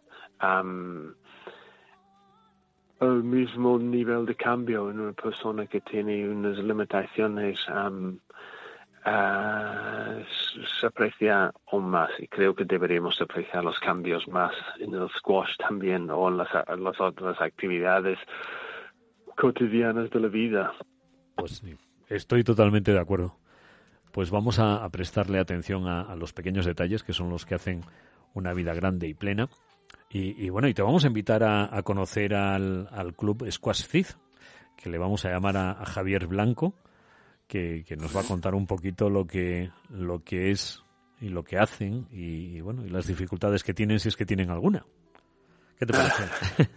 el 3.02 3.24
mismo 3.24 3.78
nivel 3.78 4.26
de 4.26 4.36
cambio 4.36 4.90
en 4.90 5.00
una 5.00 5.14
persona 5.14 5.66
que 5.68 5.82
tiene 5.82 6.28
unas 6.28 6.58
limitaciones 6.58 7.58
ah, 9.06 10.18
se 10.80 10.86
aprecia 10.86 11.52
aún 11.72 11.90
más 11.90 12.10
y 12.20 12.28
creo 12.28 12.54
que 12.54 12.66
deberíamos 12.66 13.22
apreciar 13.22 13.64
los 13.64 13.80
cambios 13.80 14.28
más 14.28 14.54
en 14.80 14.94
el 14.94 15.10
squash 15.10 15.56
también 15.58 16.10
o 16.10 16.28
en 16.28 16.38
las, 16.38 16.50
las 16.54 17.00
otras 17.00 17.40
actividades 17.42 18.20
cotidianas 19.38 20.10
de 20.10 20.20
la 20.20 20.28
vida. 20.28 20.74
Pues 21.36 21.64
estoy 22.10 22.44
totalmente 22.44 22.92
de 22.92 23.00
acuerdo. 23.00 23.38
Pues 24.12 24.32
vamos 24.32 24.60
a, 24.60 24.84
a 24.84 24.90
prestarle 24.90 25.40
atención 25.40 25.88
a, 25.88 26.02
a 26.02 26.16
los 26.16 26.34
pequeños 26.34 26.66
detalles 26.66 27.04
que 27.04 27.14
son 27.14 27.30
los 27.30 27.46
que 27.46 27.56
hacen 27.56 27.82
una 28.34 28.54
vida 28.54 28.74
grande 28.74 29.08
y 29.08 29.14
plena. 29.14 29.50
Y, 30.10 30.44
y 30.44 30.50
bueno, 30.50 30.68
y 30.68 30.74
te 30.74 30.82
vamos 30.82 31.04
a 31.04 31.08
invitar 31.08 31.44
a, 31.44 31.76
a 31.76 31.84
conocer 31.84 32.34
al, 32.34 32.88
al 32.92 33.14
club 33.16 33.46
Squash 33.50 33.86
Fit, 33.86 34.08
que 34.76 34.90
le 34.90 34.98
vamos 34.98 35.26
a 35.26 35.30
llamar 35.32 35.58
a, 35.58 35.72
a 35.72 35.86
Javier 35.86 36.26
Blanco, 36.28 36.74
que, 37.48 37.84
que 37.88 37.96
nos 37.96 38.16
va 38.16 38.22
a 38.22 38.26
contar 38.28 38.56
un 38.56 38.66
poquito 38.66 39.10
lo 39.10 39.26
que, 39.28 39.70
lo 39.90 40.24
que 40.24 40.52
es 40.52 40.84
y 41.22 41.30
lo 41.30 41.44
que 41.44 41.58
hacen 41.58 42.08
y, 42.12 42.58
y 42.58 42.62
bueno, 42.62 42.86
y 42.86 42.90
las 42.90 43.06
dificultades 43.08 43.64
que 43.64 43.74
tienen 43.74 44.00
si 44.00 44.08
es 44.10 44.16
que 44.16 44.26
tienen 44.26 44.50
alguna. 44.50 44.86
¿Qué 45.78 45.86
te 45.86 45.94
parece? 45.94 46.70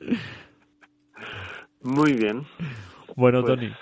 Muy 1.82 2.12
bien. 2.14 2.46
Bueno, 3.16 3.42
Pues- 3.42 3.54
Tony, 3.54 3.72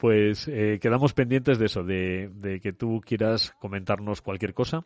pues 0.00 0.48
eh, 0.48 0.78
quedamos 0.80 1.12
pendientes 1.12 1.58
de 1.58 1.66
eso, 1.66 1.84
de, 1.84 2.30
de 2.34 2.58
que 2.60 2.72
tú 2.72 3.02
quieras 3.04 3.52
comentarnos 3.60 4.22
cualquier 4.22 4.54
cosa 4.54 4.84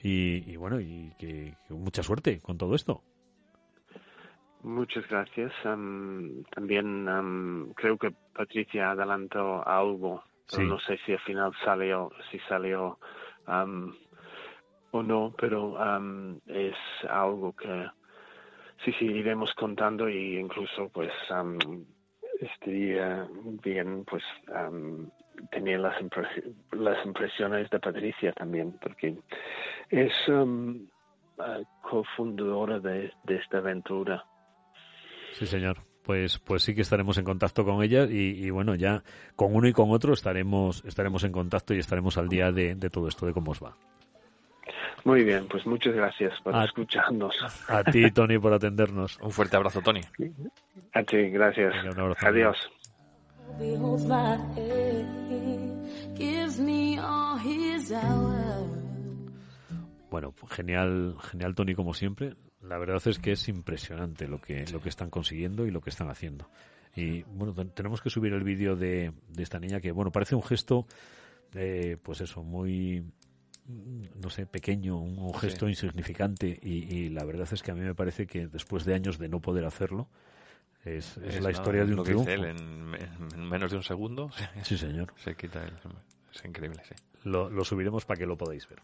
y, 0.00 0.48
y 0.50 0.56
bueno, 0.56 0.80
y 0.80 1.12
que, 1.18 1.56
que 1.66 1.74
mucha 1.74 2.02
suerte 2.04 2.40
con 2.40 2.56
todo 2.56 2.74
esto. 2.76 3.02
Muchas 4.62 5.06
gracias. 5.08 5.52
Am, 5.64 6.44
también 6.54 7.08
am, 7.08 7.72
creo 7.74 7.98
que 7.98 8.12
Patricia 8.34 8.90
adelantó 8.92 9.66
algo, 9.66 10.22
pero 10.48 10.62
Sí. 10.62 10.68
no 10.68 10.78
sé 10.80 10.98
si 11.04 11.12
al 11.12 11.20
final 11.20 11.52
salió, 11.64 12.10
si 12.30 12.38
salió 12.48 12.98
am, 13.46 13.94
o 14.92 15.02
no, 15.02 15.34
pero 15.38 15.76
es 16.46 16.74
algo 17.10 17.52
que 17.54 17.86
sí, 18.84 18.92
sí, 18.98 19.06
iremos 19.06 19.52
contando 19.54 20.08
y 20.08 20.38
incluso 20.38 20.88
pues 20.88 21.12
estaría 22.40 23.26
bien 23.62 24.04
pues 24.04 24.22
am, 24.54 25.10
tener 25.50 25.80
las, 25.80 25.96
las 26.72 27.06
impresiones 27.06 27.70
de 27.70 27.80
Patricia 27.80 28.32
también, 28.32 28.78
porque 28.80 29.16
es 29.90 30.12
ah, 30.28 31.60
cofundadora 31.82 32.78
de, 32.80 33.12
de 33.24 33.36
esta 33.36 33.58
aventura. 33.58 34.24
Sí, 35.32 35.46
señor. 35.46 35.78
Pues, 36.02 36.38
pues 36.38 36.62
sí 36.62 36.72
que 36.72 36.82
estaremos 36.82 37.18
en 37.18 37.24
contacto 37.24 37.64
con 37.64 37.82
ella 37.82 38.06
y, 38.08 38.46
y 38.46 38.50
bueno, 38.50 38.76
ya 38.76 39.02
con 39.34 39.52
uno 39.56 39.66
y 39.66 39.72
con 39.72 39.90
otro 39.90 40.12
estaremos, 40.12 40.84
estaremos 40.84 41.24
en 41.24 41.32
contacto 41.32 41.74
y 41.74 41.78
estaremos 41.78 42.16
al 42.16 42.28
día 42.28 42.52
de, 42.52 42.76
de 42.76 42.90
todo 42.90 43.08
esto, 43.08 43.26
de 43.26 43.32
cómo 43.32 43.50
os 43.50 43.60
va. 43.60 43.76
Muy 45.06 45.22
bien, 45.22 45.46
pues 45.46 45.64
muchas 45.66 45.94
gracias 45.94 46.32
por 46.42 46.52
A- 46.52 46.64
escucharnos. 46.64 47.32
A 47.68 47.84
ti, 47.84 48.10
Tony, 48.10 48.40
por 48.40 48.52
atendernos. 48.52 49.16
Un 49.22 49.30
fuerte 49.30 49.56
abrazo, 49.56 49.80
Tony. 49.80 50.00
A 50.92 51.02
ti, 51.04 51.16
gracias. 51.30 51.72
Venga, 51.76 51.90
un 51.92 52.00
abrazo. 52.00 52.26
Adiós. 52.26 52.56
Bueno, 60.10 60.34
genial, 60.50 61.14
genial 61.30 61.54
Tony 61.54 61.74
como 61.76 61.94
siempre. 61.94 62.34
La 62.62 62.78
verdad 62.78 63.00
es 63.06 63.18
que 63.20 63.32
es 63.32 63.48
impresionante 63.48 64.26
lo 64.26 64.40
que, 64.40 64.64
lo 64.72 64.80
que 64.80 64.88
están 64.88 65.10
consiguiendo 65.10 65.66
y 65.66 65.70
lo 65.70 65.80
que 65.80 65.90
están 65.90 66.10
haciendo. 66.10 66.48
Y 66.96 67.22
bueno, 67.24 67.52
ten- 67.54 67.70
tenemos 67.70 68.00
que 68.00 68.10
subir 68.10 68.32
el 68.32 68.42
vídeo 68.42 68.74
de, 68.74 69.12
de 69.28 69.42
esta 69.42 69.60
niña 69.60 69.80
que, 69.80 69.92
bueno, 69.92 70.10
parece 70.10 70.34
un 70.34 70.42
gesto, 70.42 70.86
eh, 71.54 71.96
pues 72.02 72.22
eso, 72.22 72.42
muy, 72.42 73.04
no 73.68 74.30
sé, 74.30 74.46
pequeño, 74.46 74.98
un, 74.98 75.34
gesto 75.34 75.68
insignificante. 75.68 76.58
Y, 76.62 76.94
y 76.94 77.08
la 77.10 77.24
verdad 77.24 77.48
es 77.50 77.62
que 77.62 77.70
a 77.70 77.74
mí 77.74 77.80
me 77.80 77.94
parece 77.94 78.26
que 78.26 78.46
después 78.46 78.84
de 78.84 78.94
años 78.94 79.18
de 79.18 79.28
no 79.28 79.40
poder 79.40 79.64
hacerlo, 79.64 80.08
es, 80.84 81.16
es 81.18 81.40
la 81.40 81.50
historia 81.50 81.84
de 81.84 81.90
un 81.90 81.96
lo 81.96 82.04
que 82.04 82.12
triunfo. 82.12 82.30
dice 82.30 82.34
él, 82.34 82.44
en, 82.44 82.94
en 83.34 83.48
menos 83.48 83.70
de 83.72 83.76
un 83.76 83.82
segundo 83.82 84.30
Sí, 84.62 84.78
señor. 84.78 85.12
se 85.16 85.34
quita 85.34 85.64
el... 85.64 85.72
Es 86.32 86.44
increíble, 86.44 86.82
sí. 86.88 86.94
Lo, 87.24 87.50
lo 87.50 87.64
subiremos 87.64 88.04
para 88.04 88.18
que 88.18 88.26
lo 88.26 88.36
podáis 88.36 88.68
ver. 88.68 88.78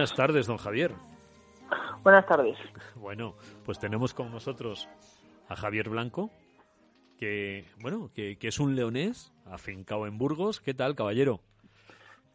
Buenas, 0.00 0.16
tardes, 0.16 0.46
don 0.46 0.56
Javier. 0.56 0.92
buenas 2.02 2.24
tardes. 2.26 2.56
Bueno, 2.96 3.34
pues 3.66 3.78
tenemos 3.78 4.14
con 4.14 4.30
nosotros 4.30 4.88
a 5.50 5.54
Javier 5.56 5.90
Blanco, 5.90 6.30
que, 7.18 7.66
bueno, 7.82 8.10
que, 8.14 8.38
que 8.38 8.48
es 8.48 8.58
un 8.60 8.74
leonés 8.76 9.30
afincado 9.44 10.06
en 10.06 10.16
Burgos. 10.16 10.62
¿Qué 10.62 10.72
tal, 10.72 10.94
caballero? 10.94 11.40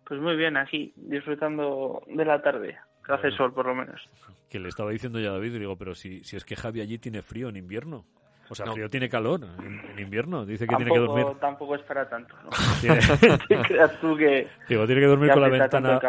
Pues 0.08 0.22
muy 0.22 0.36
bien, 0.36 0.58
aquí, 0.58 0.94
disfrutando 0.96 2.04
de 2.06 2.24
la 2.24 2.40
tarde. 2.44 2.78
Que 3.04 3.14
hace 3.14 3.30
Bueno. 3.30 3.38
sol, 3.38 3.54
por 3.56 3.66
lo 3.66 3.74
menos. 3.74 4.00
Que 4.48 4.60
le 4.60 4.70
estaba 4.70 4.92
diciendo 4.92 5.20
ya 5.20 5.30
a 5.30 5.34
David, 5.34 5.58
digo, 5.58 5.76
pero 5.76 5.96
si, 5.96 6.20
si 6.24 6.36
es 6.36 6.46
que 6.46 6.56
Javi 6.56 6.82
allí 6.82 7.00
tiene 7.00 7.24
frío 7.24 7.50
en 7.50 7.56
invierno. 7.56 8.06
O 8.50 8.56
sea, 8.56 8.66
No. 8.68 8.74
frío 8.74 8.90
tiene 8.90 9.10
calor 9.10 9.40
en, 9.60 9.80
en 9.92 10.00
invierno. 10.00 10.46
Dice 10.46 10.68
que 10.68 10.76
tiene 10.76 10.92
que 10.92 11.00
dormir. 11.00 11.24
Tampoco, 11.26 11.40
tampoco 11.40 11.76
es 11.76 11.82
para 11.82 12.08
tanto, 12.08 12.36
¿no? 12.44 12.50
Tiene, 12.82 13.00
Te 13.48 13.58
creas 13.68 14.00
tú 14.00 14.16
que, 14.16 14.48
digo, 14.70 14.86
tiene 14.86 15.02
que 15.02 15.08
dormir 15.08 15.30
que 15.30 15.34
con 15.34 15.42
la 15.42 15.50
ventana. 15.50 16.00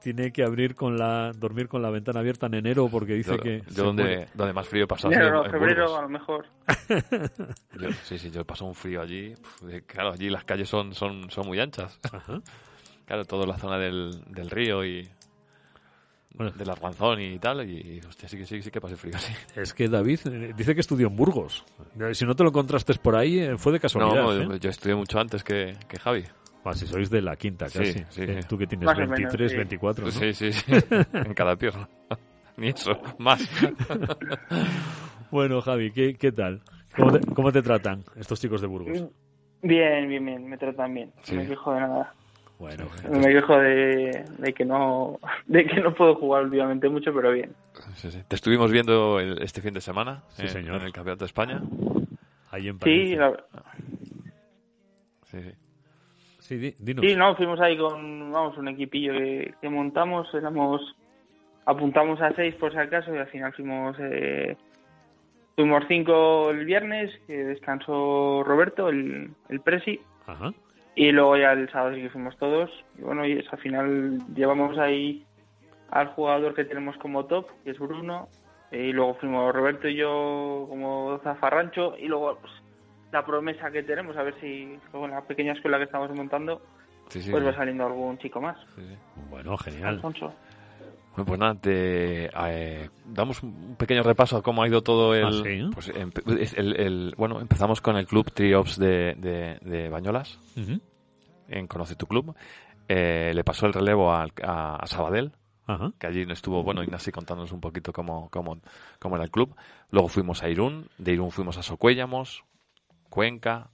Tiene 0.00 0.32
que 0.32 0.42
abrir 0.44 0.74
con 0.74 0.96
la 0.96 1.30
dormir 1.36 1.68
con 1.68 1.82
la 1.82 1.90
ventana 1.90 2.20
abierta 2.20 2.46
en 2.46 2.54
enero 2.54 2.88
porque 2.90 3.12
dice 3.14 3.32
Yo, 3.36 3.42
que 3.42 3.62
yo 3.70 3.84
donde, 3.84 4.28
donde 4.32 4.52
más 4.54 4.66
frío 4.66 4.84
he 4.84 4.86
pasado 4.86 5.12
Enero, 5.12 5.30
no, 5.30 5.44
en 5.44 5.50
febrero, 5.50 5.82
Burgos. 5.84 5.98
a 5.98 6.02
lo 6.02 6.08
mejor. 6.08 6.46
Yo- 7.78 7.90
sí, 8.04 8.18
sí, 8.18 8.30
yo 8.30 8.40
he 8.40 8.44
pasado 8.44 8.68
un 8.68 8.74
frío 8.74 9.02
allí. 9.02 9.34
Claro, 9.86 10.12
allí 10.12 10.30
las 10.30 10.44
calles 10.44 10.68
son, 10.68 10.94
son, 10.94 11.30
son 11.30 11.46
muy 11.46 11.60
anchas. 11.60 11.98
Ajá. 12.12 12.40
Claro, 13.06 13.24
toda 13.24 13.46
la 13.46 13.58
zona 13.58 13.76
del, 13.78 14.22
del 14.28 14.48
río 14.50 14.84
y 14.84 15.08
Bueno. 16.34 16.52
del 16.52 16.70
Arganzón 16.70 17.20
y 17.20 17.38
tal. 17.38 17.68
Y, 17.68 18.00
hostia, 18.08 18.28
sí 18.28 18.36
que 18.38 18.46
sí, 18.46 18.62
sí 18.62 18.70
que 18.70 18.80
pasé 18.80 18.96
frío, 18.96 19.18
sí. 19.18 19.32
Es 19.60 19.74
que 19.74 19.88
David 19.88 20.20
eh, 20.26 20.52
dice 20.56 20.74
que 20.74 20.80
estudió 20.80 21.08
en 21.08 21.16
Burgos. 21.16 21.64
Eh, 21.98 22.14
Si 22.14 22.24
no 22.24 22.34
te 22.34 22.42
lo 22.44 22.50
encontraste 22.50 22.94
por 22.94 23.16
ahí, 23.16 23.38
eh, 23.40 23.56
fue 23.58 23.72
de 23.72 23.80
casualidad. 23.80 24.22
No, 24.22 24.54
¿eh? 24.54 24.58
yo 24.60 24.70
estudié 24.70 24.94
mucho 24.94 25.18
antes 25.18 25.42
que, 25.44 25.76
que 25.88 25.98
Javi. 25.98 26.24
Ah, 26.64 26.74
si 26.74 26.86
sois 26.86 27.08
de 27.10 27.22
la 27.22 27.36
quinta 27.36 27.64
casi. 27.66 27.92
sí, 27.92 27.98
Eh, 28.22 28.40
sí. 28.42 28.48
Tú 28.48 28.58
que 28.58 28.66
tienes 28.66 28.84
Más 28.86 28.96
o 28.96 29.00
menos, 29.00 29.18
23, 29.18 29.50
sí. 29.50 29.56
24. 29.56 30.04
¿no? 30.04 30.10
Sí, 30.10 30.32
sí, 30.34 30.52
sí. 30.52 30.64
en 31.12 31.34
cada 31.34 31.56
pierna. 31.56 31.88
Ni 32.58 32.68
eso, 32.68 32.92
más. 33.18 33.40
Bueno, 35.30 35.60
Javi, 35.62 35.90
¿qué, 35.92 36.14
qué 36.14 36.32
tal? 36.32 36.60
¿Cómo 36.96 37.12
te, 37.12 37.20
cómo 37.34 37.52
te 37.52 37.62
tratan 37.62 38.04
estos 38.16 38.40
chicos 38.40 38.60
de 38.60 38.66
Burgos? 38.66 39.08
Bien, 39.62 40.08
bien, 40.08 40.24
bien, 40.24 40.48
me 40.48 40.58
tratan 40.58 40.92
bien. 40.92 41.12
Sí. 41.22 41.34
No 41.36 41.42
me 41.42 41.48
quejo 41.48 41.72
de 41.72 41.80
nada. 41.80 42.14
Bueno, 42.60 42.84
No 43.10 43.18
me 43.20 43.32
quejo 43.32 43.56
de, 43.58 44.22
de 44.38 44.52
que 44.52 44.64
no 44.66 45.18
de 45.46 45.64
que 45.64 45.80
no 45.80 45.94
puedo 45.94 46.14
jugar 46.14 46.44
últimamente 46.44 46.88
mucho, 46.90 47.12
pero 47.14 47.32
bien. 47.32 47.54
Sí, 47.94 48.10
sí. 48.10 48.22
Te 48.28 48.36
estuvimos 48.36 48.70
viendo 48.70 49.18
el- 49.18 49.42
este 49.42 49.62
fin 49.62 49.72
de 49.74 49.80
semana 49.80 50.22
Sí, 50.28 50.42
en, 50.42 50.48
señor. 50.48 50.76
en 50.76 50.82
el 50.82 50.92
Campeonato 50.92 51.24
de 51.24 51.26
España. 51.28 51.62
ahí 52.50 52.68
en 52.68 52.74
Sí, 52.74 53.16
Palencia. 53.16 53.18
la- 53.20 53.44
Sí, 55.24 55.38
sí. 55.42 55.52
Sí, 56.40 56.56
di- 56.58 56.74
dinos. 56.80 57.04
sí, 57.06 57.14
no, 57.16 57.34
fuimos 57.36 57.60
ahí 57.60 57.78
con, 57.78 58.30
vamos, 58.32 58.58
un 58.58 58.68
equipillo 58.68 59.12
que, 59.12 59.54
que 59.60 59.68
montamos, 59.70 60.28
éramos, 60.34 60.82
apuntamos 61.64 62.20
a 62.20 62.32
seis 62.34 62.54
por 62.56 62.72
si 62.72 62.78
acaso 62.78 63.14
y 63.14 63.18
al 63.18 63.28
final 63.28 63.52
fuimos, 63.54 63.96
eh, 64.00 64.56
fuimos 65.54 65.84
cinco 65.86 66.50
el 66.50 66.64
viernes, 66.64 67.10
que 67.28 67.36
descansó 67.44 68.42
Roberto, 68.44 68.88
el, 68.88 69.30
el 69.48 69.60
presi, 69.60 70.00
Ajá. 70.26 70.52
Y 70.94 71.12
luego 71.12 71.36
ya 71.36 71.52
el 71.52 71.70
sábado 71.70 71.94
sí 71.94 72.02
que 72.02 72.10
fuimos 72.10 72.36
todos. 72.38 72.70
Y 72.98 73.02
bueno, 73.02 73.26
y 73.26 73.32
eso, 73.32 73.50
al 73.52 73.58
final 73.58 74.18
llevamos 74.34 74.78
ahí 74.78 75.24
al 75.90 76.08
jugador 76.08 76.54
que 76.54 76.64
tenemos 76.64 76.96
como 76.98 77.26
top, 77.26 77.46
que 77.64 77.70
es 77.70 77.78
Bruno, 77.78 78.28
y 78.70 78.92
luego 78.92 79.14
fuimos 79.14 79.54
Roberto 79.54 79.88
y 79.88 79.96
yo 79.96 80.66
como 80.68 81.18
zafarrancho, 81.22 81.96
y 81.98 82.06
luego 82.06 82.38
pues, 82.40 82.52
la 83.12 83.24
promesa 83.24 83.70
que 83.70 83.82
tenemos, 83.82 84.16
a 84.16 84.22
ver 84.22 84.34
si 84.40 84.78
luego 84.92 85.06
en 85.06 85.12
la 85.12 85.22
pequeña 85.22 85.52
escuela 85.52 85.78
que 85.78 85.84
estamos 85.84 86.10
montando, 86.14 86.62
Sí, 87.10 87.20
sí, 87.22 87.30
pues 87.32 87.44
va 87.44 87.52
saliendo 87.52 87.84
algún 87.84 88.18
chico 88.18 88.40
más. 88.40 88.56
Sí. 88.76 88.82
Bueno, 89.28 89.56
genial. 89.58 89.96
Alfonso. 89.96 90.32
Bueno, 91.10 91.24
pues 91.26 91.40
nada, 91.40 91.54
te, 91.56 92.26
eh, 92.26 92.88
damos 93.04 93.42
un 93.42 93.74
pequeño 93.76 94.02
repaso 94.02 94.36
a 94.36 94.42
cómo 94.42 94.62
ha 94.62 94.68
ido 94.68 94.80
todo 94.82 95.14
el... 95.14 95.24
Ah, 95.24 95.32
sí. 95.32 95.68
pues, 95.74 95.92
empe- 95.92 96.38
es 96.40 96.54
el- 96.54 96.78
el- 96.80 97.14
bueno, 97.16 97.40
empezamos 97.40 97.80
con 97.80 97.96
el 97.96 98.06
club 98.06 98.30
Triops 98.30 98.78
de, 98.78 99.14
de, 99.18 99.58
de 99.60 99.88
Bañolas, 99.88 100.38
en 101.48 101.66
Conoce 101.66 101.96
tu 101.96 102.06
Club. 102.06 102.34
Eh, 102.88 103.32
le 103.34 103.44
pasó 103.44 103.66
el 103.66 103.72
relevo 103.72 104.12
a, 104.12 104.26
a 104.42 104.86
Sabadell, 104.86 105.32
Ajá. 105.66 105.92
que 105.98 106.06
allí 106.06 106.22
estuvo, 106.30 106.62
bueno, 106.62 106.82
Ignasi 106.82 107.10
contándonos 107.12 107.52
un 107.52 107.60
poquito 107.60 107.92
cómo, 107.92 108.28
cómo, 108.30 108.58
cómo 108.98 109.16
era 109.16 109.24
el 109.24 109.30
club. 109.30 109.54
Luego 109.90 110.08
fuimos 110.08 110.42
a 110.42 110.48
Irún, 110.48 110.88
de 110.98 111.12
Irún 111.12 111.30
fuimos 111.32 111.58
a 111.58 111.62
Socuéllamos, 111.62 112.44
Cuenca, 113.08 113.68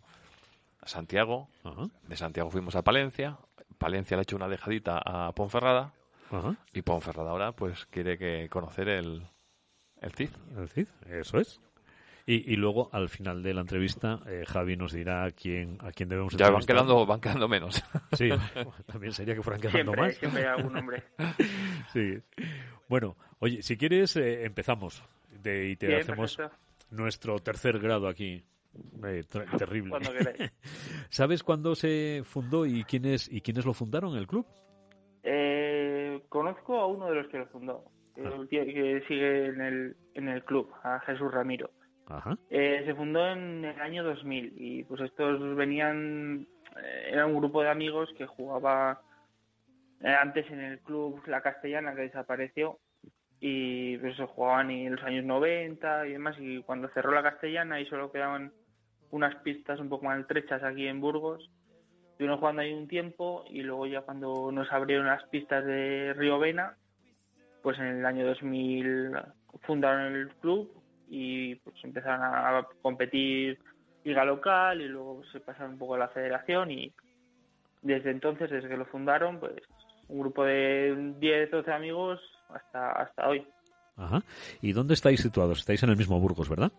a 0.81 0.89
Santiago, 0.89 1.49
de 2.09 2.17
Santiago 2.17 2.51
fuimos 2.51 2.77
a 2.77 2.83
Palencia, 2.83 3.37
Palencia 3.79 4.17
le 4.17 4.21
ha 4.21 4.23
hecho 4.23 4.37
una 4.37 4.49
dejadita 4.49 4.99
a 5.05 5.33
Ponferrada, 5.33 5.93
Ajá. 6.31 6.57
y 6.73 6.83
Ponferrada 6.83 7.31
ahora 7.31 7.53
pues 7.53 7.87
quiere 7.87 8.19
que 8.19 8.49
conocer 8.49 8.89
el, 8.89 9.27
el 10.01 10.13
CID. 10.13 10.31
El 10.57 10.69
Cid, 10.69 10.89
eso 11.09 11.39
es. 11.39 11.61
Y, 12.29 12.53
y 12.53 12.57
luego, 12.57 12.91
al 12.93 13.09
final 13.09 13.41
de 13.45 13.55
la 13.55 13.61
entrevista, 13.61 14.19
eh, 14.27 14.43
Javi 14.49 14.77
nos 14.77 14.93
dirá 14.93 15.25
a 15.27 15.31
quién, 15.31 15.79
a 15.81 15.93
quién 15.93 16.09
debemos 16.09 16.33
Ya 16.33 16.47
van 16.51 16.55
entrevistar. 16.61 16.75
quedando, 16.77 17.07
van 17.07 17.21
quedando 17.21 17.47
menos. 17.49 17.85
Sí, 18.15 18.31
también 18.87 19.13
sería 19.13 19.37
que 19.37 19.43
fueran 19.43 19.61
quedando 19.61 19.93
Siempre, 19.93 20.03
más. 20.03 20.15
siempre 20.17 20.41
hay 20.43 20.49
algún 20.59 20.77
hombre. 20.77 21.05
Sí. 21.93 22.19
Bueno, 22.89 23.17
oye, 23.39 23.63
si 23.63 23.77
quieres, 23.77 24.17
eh, 24.17 24.45
empezamos. 24.45 25.05
De, 25.41 25.69
y 25.71 25.77
te 25.77 25.87
Bien, 25.87 26.01
hacemos 26.01 26.37
perfecto. 26.37 26.59
nuestro 26.91 27.39
tercer 27.39 27.79
grado 27.79 28.09
aquí. 28.09 28.45
Eh, 29.05 29.23
ter- 29.31 29.49
terrible. 29.57 29.93
¿Sabes 31.11 31.45
cuándo 31.45 31.77
se 31.77 32.23
fundó 32.25 32.67
y 32.67 32.83
quiénes, 32.85 33.31
y 33.33 33.41
quiénes 33.41 33.65
lo 33.65 33.73
fundaron, 33.73 34.17
el 34.17 34.27
club? 34.27 34.47
Conozco 36.29 36.79
a 36.79 36.87
uno 36.87 37.09
de 37.09 37.15
los 37.17 37.29
que 37.29 37.39
lo 37.39 37.47
fundó, 37.47 37.85
el 38.17 38.49
que 38.49 39.03
sigue 39.09 39.47
en 39.47 39.61
el, 39.61 39.97
en 40.15 40.29
el 40.29 40.45
club, 40.45 40.71
a 40.83 41.01
Jesús 41.01 41.33
Ramiro. 41.33 41.71
Ajá. 42.09 42.37
Eh, 42.51 42.83
se 42.87 42.95
fundó 42.95 43.27
en 43.29 43.65
el 43.65 43.81
año 43.81 44.05
2000 44.05 44.55
y 44.57 44.85
pues 44.85 45.01
estos 45.01 45.57
venían, 45.57 46.47
eh, 46.77 47.09
era 47.11 47.27
un 47.27 47.37
grupo 47.37 47.63
de 47.63 47.71
amigos 47.71 48.09
que 48.17 48.27
jugaba 48.27 49.03
eh, 50.01 50.09
antes 50.09 50.49
en 50.51 50.61
el 50.61 50.79
club 50.81 51.21
La 51.27 51.41
Castellana 51.41 51.95
que 51.95 52.03
desapareció 52.03 52.79
y 53.41 53.99
pues 53.99 54.15
eso, 54.15 54.29
jugaban 54.29 54.71
en 54.71 54.95
los 54.95 55.05
años 55.05 55.25
90 55.25 56.07
y 56.07 56.13
demás 56.13 56.37
y 56.39 56.63
cuando 56.63 56.89
cerró 56.91 57.13
La 57.13 57.23
Castellana 57.23 57.81
y 57.81 57.87
solo 57.87 58.13
quedaban 58.13 58.53
unas 59.11 59.35
pistas 59.37 59.81
un 59.81 59.89
poco 59.89 60.07
maltrechas 60.07 60.63
aquí 60.63 60.87
en 60.87 61.01
Burgos, 61.01 61.51
estuvieron 62.17 62.39
jugando 62.39 62.63
ahí 62.63 62.73
un 62.73 62.89
tiempo 62.89 63.45
y 63.51 63.61
luego 63.61 63.87
ya 63.87 64.01
cuando 64.01 64.51
nos 64.51 64.73
abrieron 64.73 65.07
las 65.07 65.23
pistas 65.25 65.67
de 65.67 66.15
Río 66.15 66.39
Vena, 66.39 66.75
pues 67.63 67.79
en 67.79 67.85
el 67.85 68.07
año 68.07 68.27
2000 68.27 69.13
fundaron 69.67 70.15
el 70.15 70.29
club 70.37 70.73
y 71.11 71.57
pues 71.57 71.77
empezaron 71.85 72.23
a 72.23 72.67
competir 72.81 73.59
liga 74.03 74.25
local 74.25 74.81
y 74.81 74.89
luego 74.89 75.23
se 75.31 75.41
pasaron 75.41 75.73
un 75.73 75.79
poco 75.79 75.97
a 75.97 75.99
la 75.99 76.09
federación 76.09 76.71
y 76.71 76.91
desde 77.83 78.13
entonces, 78.13 78.49
desde 78.51 78.71
que 78.71 78.79
lo 78.79 78.87
fundaron, 78.87 79.39
pues 79.39 79.53
un 80.09 80.21
grupo 80.21 80.43
de 80.43 81.15
10, 81.19 81.51
12 81.51 81.71
amigos 81.71 82.19
hasta, 82.49 82.93
hasta 82.93 83.29
hoy. 83.29 83.47
Ajá. 83.97 84.23
¿Y 84.63 84.73
dónde 84.73 84.95
estáis 84.95 85.21
situados? 85.21 85.59
Estáis 85.59 85.83
en 85.83 85.91
el 85.91 85.99
mismo 85.99 86.19
Burgos, 86.19 86.49
¿verdad? 86.49 86.73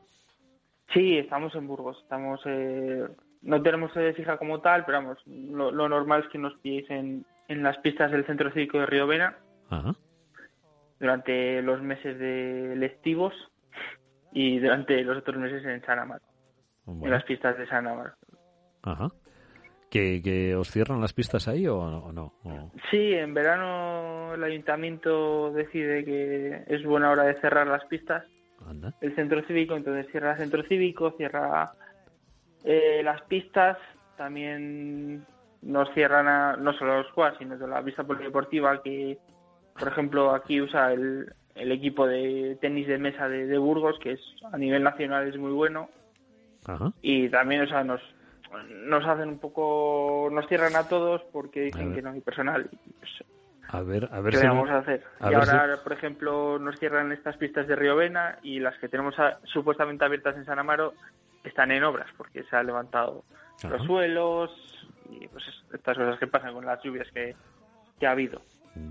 Sí, 0.96 1.20
estamos 1.20 1.54
en 1.54 1.68
Burgos, 1.68 2.00
estamos 2.02 2.42
eh, 2.46 3.06
no 3.42 3.62
tenemos 3.62 3.92
sede 3.94 4.14
fija 4.14 4.38
como 4.38 4.62
tal, 4.62 4.86
pero 4.86 4.98
vamos, 5.00 5.18
lo, 5.26 5.72
lo 5.72 5.88
normal 5.90 6.24
es 6.24 6.30
que 6.30 6.38
nos 6.38 6.54
pilléis 6.60 6.90
en, 6.90 7.26
en 7.48 7.64
las 7.64 7.78
pistas 7.80 8.12
del 8.12 8.26
Centro 8.26 8.52
Cívico 8.52 8.80
de 8.80 8.86
Río 8.86 9.08
Vena 9.08 9.38
Ajá. 9.70 9.94
durante 11.00 11.62
los 11.62 11.82
meses 11.82 12.18
de 12.20 12.76
lectivos 12.76 13.34
y 14.32 14.60
durante 14.60 15.02
los 15.04 15.18
otros 15.18 15.38
meses 15.38 15.64
en 15.66 15.82
San 15.86 16.00
Amar, 16.00 16.22
en 16.88 17.00
Bueno, 17.00 17.16
las 17.16 17.24
pistas 17.24 17.58
de 17.58 17.68
San 17.68 17.88
Amar. 17.88 18.14
ajá. 18.84 19.10
¿Que, 19.90 20.22
que 20.22 20.54
os 20.54 20.70
cierran 20.70 21.00
las 21.00 21.14
pistas 21.14 21.48
ahí 21.48 21.66
o 21.66 21.90
no? 21.90 22.00
o 22.00 22.12
no? 22.12 22.34
O- 22.44 22.72
Sí, 22.92 23.14
en 23.14 23.34
verano 23.34 24.34
el 24.34 24.44
ayuntamiento 24.44 25.52
decide 25.54 26.04
que 26.04 26.64
es 26.68 26.84
buena 26.84 27.10
hora 27.10 27.24
de 27.24 27.40
cerrar 27.40 27.68
las 27.68 27.86
pistas, 27.86 28.26
Anda. 28.68 28.94
el 29.00 29.16
centro 29.16 29.42
cívico, 29.48 29.78
entonces 29.78 30.08
cierra 30.12 30.34
el 30.34 30.40
centro 30.40 30.64
cívico, 30.64 31.12
cierra 31.12 31.72
eh, 32.64 33.02
las 33.04 33.22
pistas, 33.24 33.78
también 34.18 35.26
nos 35.62 35.90
cierran 35.94 36.28
a, 36.28 36.56
no 36.58 36.74
solo 36.74 36.98
los 36.98 37.08
squads, 37.08 37.38
sino 37.40 37.58
de 37.58 37.68
la 37.68 37.82
pista 37.84 38.04
polideportiva 38.04 38.82
que, 38.82 39.18
por 39.78 39.88
ejemplo, 39.88 40.32
aquí 40.34 40.62
usa 40.62 40.92
el, 40.94 41.34
el 41.56 41.72
equipo 41.72 42.06
de 42.08 42.58
tenis 42.62 42.88
de 42.88 42.98
mesa 42.98 43.28
de, 43.30 43.46
de 43.48 43.58
Burgos, 43.58 43.98
que 44.00 44.14
es 44.14 44.22
a 44.52 44.58
nivel 44.58 44.84
nacional 44.84 45.28
es 45.28 45.38
muy 45.38 45.52
bueno, 45.52 45.90
Ajá. 46.66 46.92
y 47.02 47.30
también, 47.30 47.62
o 47.62 47.68
sea, 47.68 47.84
nos 47.84 48.02
nos 48.86 49.06
hacen 49.06 49.28
un 49.28 49.40
poco, 49.40 50.30
nos 50.32 50.48
cierran 50.48 50.76
a 50.78 50.88
todos 50.88 51.22
porque 51.34 51.62
dicen 51.64 51.94
que 51.94 52.02
no 52.02 52.12
hay 52.12 52.22
personal. 52.22 52.70
Pues, 53.00 53.12
A 53.70 53.82
ver, 53.82 54.08
a 54.10 54.22
ver 54.22 54.32
¿Qué 54.32 54.40
si... 54.40 54.48
vamos 54.48 54.70
a 54.70 54.78
hacer? 54.78 55.04
a 55.20 55.30
y 55.30 55.34
ahora, 55.34 55.80
por 55.84 55.92
ejemplo, 55.92 56.58
nos 56.58 56.80
cierran 56.80 57.12
estas 57.12 57.36
pistas 57.36 57.68
de 57.68 57.76
Río 57.76 57.98
Vena 57.98 58.40
y 58.44 58.60
las 58.60 58.78
que 58.78 58.88
tenemos 58.88 59.20
a- 59.20 59.40
supuestamente 59.44 60.06
abiertas 60.06 60.38
en 60.38 60.46
San 60.46 60.60
Amaro 60.60 60.94
están 61.44 61.72
en 61.72 61.84
obras 61.84 62.10
porque 62.18 62.44
se 62.44 62.56
han 62.56 62.68
levantado 62.68 63.24
Ajá. 63.60 63.70
los 63.70 63.86
suelos 63.86 64.52
y 65.10 65.28
pues 65.28 65.44
es- 65.48 65.74
estas 65.74 65.98
cosas 65.98 66.20
que 66.20 66.28
pasan 66.28 66.54
con 66.54 66.66
las 66.66 66.82
lluvias 66.84 67.08
que, 67.14 67.36
que 68.00 68.08
ha 68.08 68.12
habido. 68.12 68.42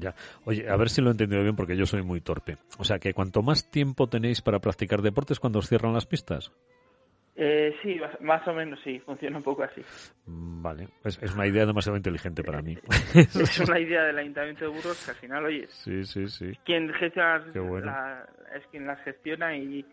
Ya. 0.00 0.14
Oye, 0.44 0.68
a 0.68 0.76
ver 0.76 0.88
si 0.88 1.00
lo 1.00 1.08
he 1.08 1.12
entendido 1.12 1.42
bien 1.42 1.54
porque 1.54 1.76
yo 1.76 1.86
soy 1.86 2.02
muy 2.02 2.20
torpe. 2.20 2.56
O 2.78 2.84
sea, 2.84 2.98
que 2.98 3.14
cuanto 3.14 3.42
más 3.42 3.70
tiempo 3.70 4.08
tenéis 4.08 4.42
para 4.42 4.58
practicar 4.58 5.00
deportes 5.00 5.38
cuando 5.38 5.60
os 5.60 5.68
cierran 5.68 5.92
las 5.92 6.06
pistas. 6.06 6.50
Eh, 7.38 7.76
sí, 7.82 8.00
más, 8.22 8.48
o 8.48 8.54
menos 8.54 8.80
sí, 8.82 8.98
funciona 9.00 9.36
un 9.36 9.42
poco 9.42 9.62
así. 9.62 9.82
Mm, 10.24 10.62
Vale, 10.62 10.88
es, 11.04 11.22
es 11.22 11.34
una 11.34 11.46
idea 11.46 11.66
demasiado 11.66 11.96
inteligente 11.98 12.42
para 12.42 12.62
mí. 12.62 12.76
Es 13.14 13.60
una 13.68 13.78
idea 13.78 14.04
del 14.04 14.18
Ayuntamiento 14.18 14.64
de 14.64 14.70
Burgos 14.70 15.04
que 15.04 15.10
al 15.10 15.16
final, 15.18 15.44
oye, 15.44 15.66
Sí, 15.68 16.04
sí, 16.04 16.26
sí. 16.28 16.52
quien 16.64 16.90
gestiona 16.94 17.44
Qué 17.52 17.60
bueno. 17.60 17.86
la- 17.86 18.26
es 18.56 18.66
quien 18.68 18.86
las 18.86 18.98
gestiona 19.04 19.54
y 19.54 19.84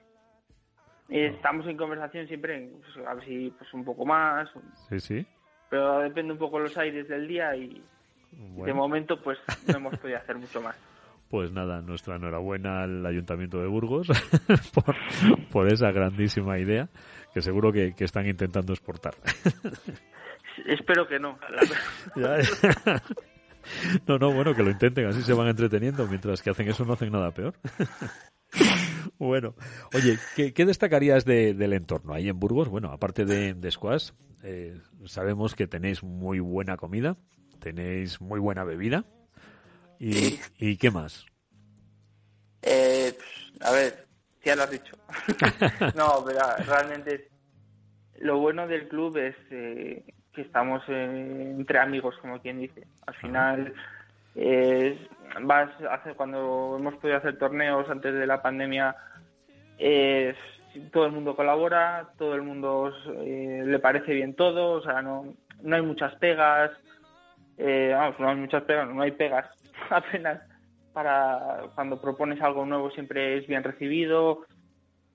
estamos 1.09 1.67
en 1.67 1.77
conversación 1.77 2.27
siempre 2.27 2.69
pues, 2.81 3.05
a 3.07 3.13
ver 3.13 3.25
si 3.25 3.49
pues 3.57 3.73
un 3.73 3.83
poco 3.85 4.05
más 4.05 4.49
Sí, 4.89 4.99
sí. 4.99 5.25
pero 5.69 5.99
depende 5.99 6.33
un 6.33 6.39
poco 6.39 6.59
los 6.59 6.77
aires 6.77 7.07
del 7.07 7.27
día 7.27 7.55
y 7.55 7.83
de 8.31 8.73
momento 8.73 9.21
pues 9.21 9.37
no 9.67 9.77
hemos 9.77 9.97
podido 9.99 10.17
hacer 10.17 10.37
mucho 10.37 10.61
más 10.61 10.75
pues 11.29 11.51
nada, 11.51 11.81
nuestra 11.81 12.15
enhorabuena 12.15 12.83
al 12.83 13.05
Ayuntamiento 13.05 13.59
de 13.59 13.67
Burgos 13.67 14.07
por, 14.73 14.95
por 15.51 15.67
esa 15.67 15.91
grandísima 15.91 16.57
idea 16.59 16.87
que 17.33 17.41
seguro 17.41 17.71
que, 17.71 17.93
que 17.95 18.03
están 18.03 18.27
intentando 18.27 18.73
exportar. 18.73 19.15
espero 20.67 21.07
que 21.07 21.19
no 21.19 21.37
la- 21.49 22.41
Ya. 22.41 22.47
No, 24.07 24.17
no, 24.19 24.31
bueno, 24.31 24.53
que 24.53 24.61
lo 24.61 24.69
intenten, 24.69 25.05
así 25.07 25.21
se 25.23 25.33
van 25.33 25.47
entreteniendo, 25.47 26.05
mientras 26.05 26.41
que 26.43 26.49
hacen 26.51 26.67
eso 26.67 26.83
no 26.85 26.93
hacen 26.93 27.11
nada 27.11 27.31
peor. 27.31 27.53
Bueno, 29.27 29.55
oye, 29.93 30.17
¿qué, 30.35 30.53
qué 30.53 30.65
destacarías 30.65 31.25
de- 31.25 31.53
del 31.53 31.73
entorno 31.73 32.13
ahí 32.13 32.29
en 32.29 32.39
Burgos? 32.39 32.69
Bueno, 32.69 32.91
aparte 32.91 33.25
de, 33.25 33.53
de 33.53 33.71
squash, 33.71 34.11
eh, 34.43 34.77
sabemos 35.05 35.55
que 35.55 35.67
tenéis 35.67 36.03
muy 36.03 36.39
buena 36.39 36.77
comida, 36.77 37.17
tenéis 37.59 38.19
muy 38.21 38.39
buena 38.39 38.63
bebida. 38.63 39.05
¿Y, 39.99 40.39
¿y 40.57 40.77
qué 40.77 40.91
más? 40.91 41.25
Eh, 42.61 43.17
a 43.61 43.71
ver, 43.71 44.05
ya 44.43 44.55
lo 44.55 44.63
has 44.63 44.71
dicho. 44.71 44.97
no, 45.95 46.23
pero 46.25 46.39
realmente 46.67 47.29
lo 48.19 48.39
bueno 48.39 48.67
del 48.67 48.87
club 48.87 49.17
es 49.17 49.35
eh, 49.51 50.03
que 50.33 50.41
estamos 50.41 50.81
eh, 50.87 51.53
entre 51.57 51.79
amigos, 51.79 52.15
como 52.21 52.41
quien 52.41 52.59
dice. 52.59 52.87
Al 53.05 53.15
final, 53.15 53.73
eh, 54.35 55.07
vas 55.43 55.69
a 55.83 55.95
hacer, 55.95 56.15
cuando 56.15 56.75
hemos 56.79 56.95
podido 56.95 57.17
hacer 57.17 57.37
torneos 57.37 57.89
antes 57.89 58.13
de 58.13 58.27
la 58.27 58.41
pandemia, 58.41 58.95
todo 60.91 61.05
el 61.05 61.11
mundo 61.11 61.35
colabora, 61.35 62.09
todo 62.17 62.35
el 62.35 62.41
mundo 62.41 62.91
eh, 63.21 63.63
le 63.65 63.79
parece 63.79 64.13
bien 64.13 64.35
todo, 64.35 64.71
o 64.73 64.81
sea, 64.81 65.01
no, 65.01 65.33
no 65.61 65.75
hay 65.75 65.81
muchas 65.81 66.15
pegas, 66.15 66.71
eh, 67.57 67.91
vamos, 67.95 68.19
no 68.19 68.29
hay 68.29 68.35
muchas 68.35 68.63
pegas, 68.63 68.89
no 68.89 69.01
hay 69.01 69.11
pegas 69.11 69.45
apenas 69.89 70.41
para 70.91 71.63
cuando 71.75 71.99
propones 71.99 72.41
algo 72.41 72.65
nuevo 72.65 72.91
siempre 72.91 73.37
es 73.37 73.47
bien 73.47 73.63
recibido. 73.63 74.45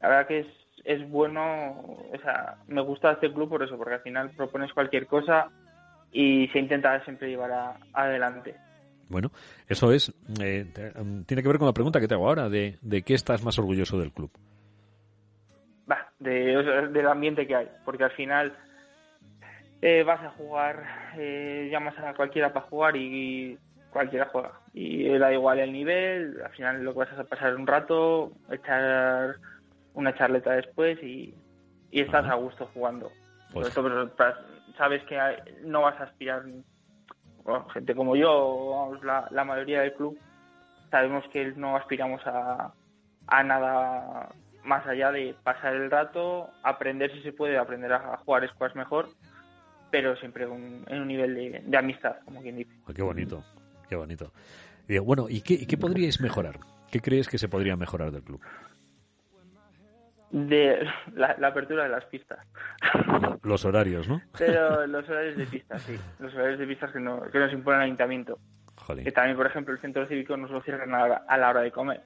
La 0.01 0.09
verdad 0.09 0.27
que 0.29 0.39
es, 0.41 0.47
es 0.85 1.09
bueno, 1.09 1.73
o 2.13 2.19
sea, 2.23 2.57
me 2.67 2.81
gusta 2.81 3.13
este 3.13 3.33
club 3.33 3.49
por 3.49 3.63
eso, 3.63 3.77
porque 3.77 3.95
al 3.95 4.01
final 4.03 4.31
propones 4.31 4.73
cualquier 4.73 5.07
cosa 5.07 5.51
y 6.13 6.49
se 6.49 6.59
intenta 6.59 7.03
siempre 7.05 7.29
llevar 7.29 7.53
a- 7.53 7.79
adelante. 7.93 8.55
Bueno, 9.09 9.31
eso 9.69 9.93
es, 9.93 10.13
eh, 10.43 10.67
mm, 10.95 11.23
tiene 11.23 11.43
que 11.43 11.49
ver 11.49 11.59
con 11.59 11.67
la 11.67 11.73
pregunta 11.73 12.01
que 12.01 12.09
te 12.09 12.15
hago 12.15 12.29
ahora, 12.29 12.49
de, 12.49 12.79
de 12.83 13.03
qué 13.03 13.15
estás 13.15 13.43
más 13.43 13.59
orgulloso 13.59 13.99
del 13.99 14.13
club. 14.13 14.31
De, 16.19 16.89
del 16.91 17.07
ambiente 17.07 17.47
que 17.47 17.55
hay, 17.55 17.69
porque 17.85 18.03
al 18.05 18.11
final 18.11 18.53
eh, 19.81 20.03
vas 20.03 20.21
a 20.23 20.31
jugar, 20.31 20.85
eh, 21.17 21.69
llamas 21.71 21.97
a 21.99 22.15
cualquiera 22.15 22.53
para 22.53 22.67
jugar 22.67 22.97
y 22.97 23.57
cualquiera 23.91 24.27
juega. 24.27 24.53
Y 24.73 25.17
da 25.17 25.33
igual 25.33 25.61
el 25.61 25.73
nivel, 25.73 26.41
al 26.45 26.51
final 26.51 26.83
lo 26.83 26.93
que 26.93 26.99
vas 26.99 27.19
a 27.19 27.25
pasar 27.25 27.55
un 27.55 27.67
rato, 27.67 28.33
echar 28.51 29.37
una 29.95 30.15
charleta 30.17 30.53
después 30.53 31.01
y, 31.03 31.35
y 31.91 32.01
estás 32.01 32.25
Ajá. 32.25 32.33
a 32.33 32.37
gusto 32.37 32.69
jugando. 32.75 33.13
Pues- 33.53 33.73
pero 33.75 34.11
sabes 34.77 35.03
que 35.05 35.19
no 35.63 35.83
vas 35.83 35.99
a 36.01 36.05
aspirar, 36.05 36.43
bueno, 37.45 37.69
gente 37.71 37.95
como 37.95 38.17
yo, 38.17 38.71
vamos, 38.71 39.05
la, 39.05 39.27
la 39.31 39.45
mayoría 39.45 39.83
del 39.83 39.95
club, 39.95 40.19
sabemos 40.91 41.25
que 41.33 41.47
no 41.53 41.77
aspiramos 41.77 42.21
a, 42.27 42.73
a 43.29 43.43
nada 43.43 44.29
más 44.65 44.87
allá 44.87 45.11
de 45.13 45.35
pasar 45.43 45.75
el 45.75 45.91
rato, 45.91 46.51
aprender 46.63 47.11
si 47.13 47.23
se 47.23 47.33
puede, 47.33 47.57
aprender 47.59 47.93
a 47.93 48.17
jugar 48.19 48.49
squash 48.49 48.75
mejor, 48.75 49.09
pero 49.91 50.17
siempre 50.17 50.47
un- 50.47 50.85
en 50.89 51.01
un 51.03 51.09
nivel 51.09 51.35
de, 51.35 51.63
de 51.65 51.77
amistad, 51.77 52.17
como 52.25 52.43
quien 52.43 52.57
dice. 52.57 52.71
Ah, 52.87 52.93
qué 52.95 53.03
bonito, 53.03 53.43
qué 53.89 53.97
bonito. 53.97 54.33
Y 54.89 54.93
digo, 54.95 55.05
bueno, 55.05 55.27
¿y 55.29 55.41
qué, 55.43 55.55
y 55.55 55.67
qué 55.67 55.77
podríais 55.79 56.21
mejorar? 56.21 56.59
¿Qué 56.91 57.01
crees 57.01 57.29
que 57.29 57.39
se 57.39 57.49
podría 57.49 57.77
mejorar 57.77 58.11
del 58.11 58.23
club? 58.23 58.41
De 60.31 60.87
la, 61.15 61.37
la 61.39 61.49
apertura 61.49 61.85
de 61.85 61.89
las 61.89 62.05
pistas. 62.07 62.39
Los 63.43 63.65
horarios, 63.65 64.09
¿no? 64.09 64.21
Pero 64.39 64.87
los 64.87 65.09
horarios 65.09 65.37
de 65.37 65.47
pistas, 65.47 65.83
sí. 65.83 65.99
Los 66.19 66.35
horarios 66.35 66.59
de 66.59 66.67
pistas 66.67 66.93
que, 66.93 67.01
no, 67.01 67.23
que 67.23 67.39
nos 67.39 67.53
impone 67.53 67.77
el 67.79 67.83
ayuntamiento. 67.85 68.39
Que 69.05 69.13
también, 69.13 69.37
por 69.37 69.47
ejemplo, 69.47 69.75
el 69.75 69.81
centro 69.81 70.07
cívico 70.07 70.37
nos 70.37 70.51
lo 70.51 70.63
cierran 70.63 70.95
a 70.95 70.99
la, 70.99 71.05
hora- 71.05 71.23
a 71.29 71.37
la 71.37 71.49
hora 71.51 71.61
de 71.61 71.71
comer. 71.73 72.03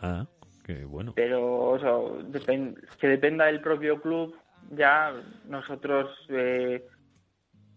Ah, 0.00 0.26
bueno. 0.74 1.12
Pero 1.14 1.70
o 1.70 1.78
sea, 1.78 1.92
depen- 2.30 2.76
que 2.98 3.08
dependa 3.08 3.46
del 3.46 3.60
propio 3.60 4.00
club, 4.00 4.36
ya 4.70 5.12
nosotros, 5.46 6.10
eh, 6.28 6.84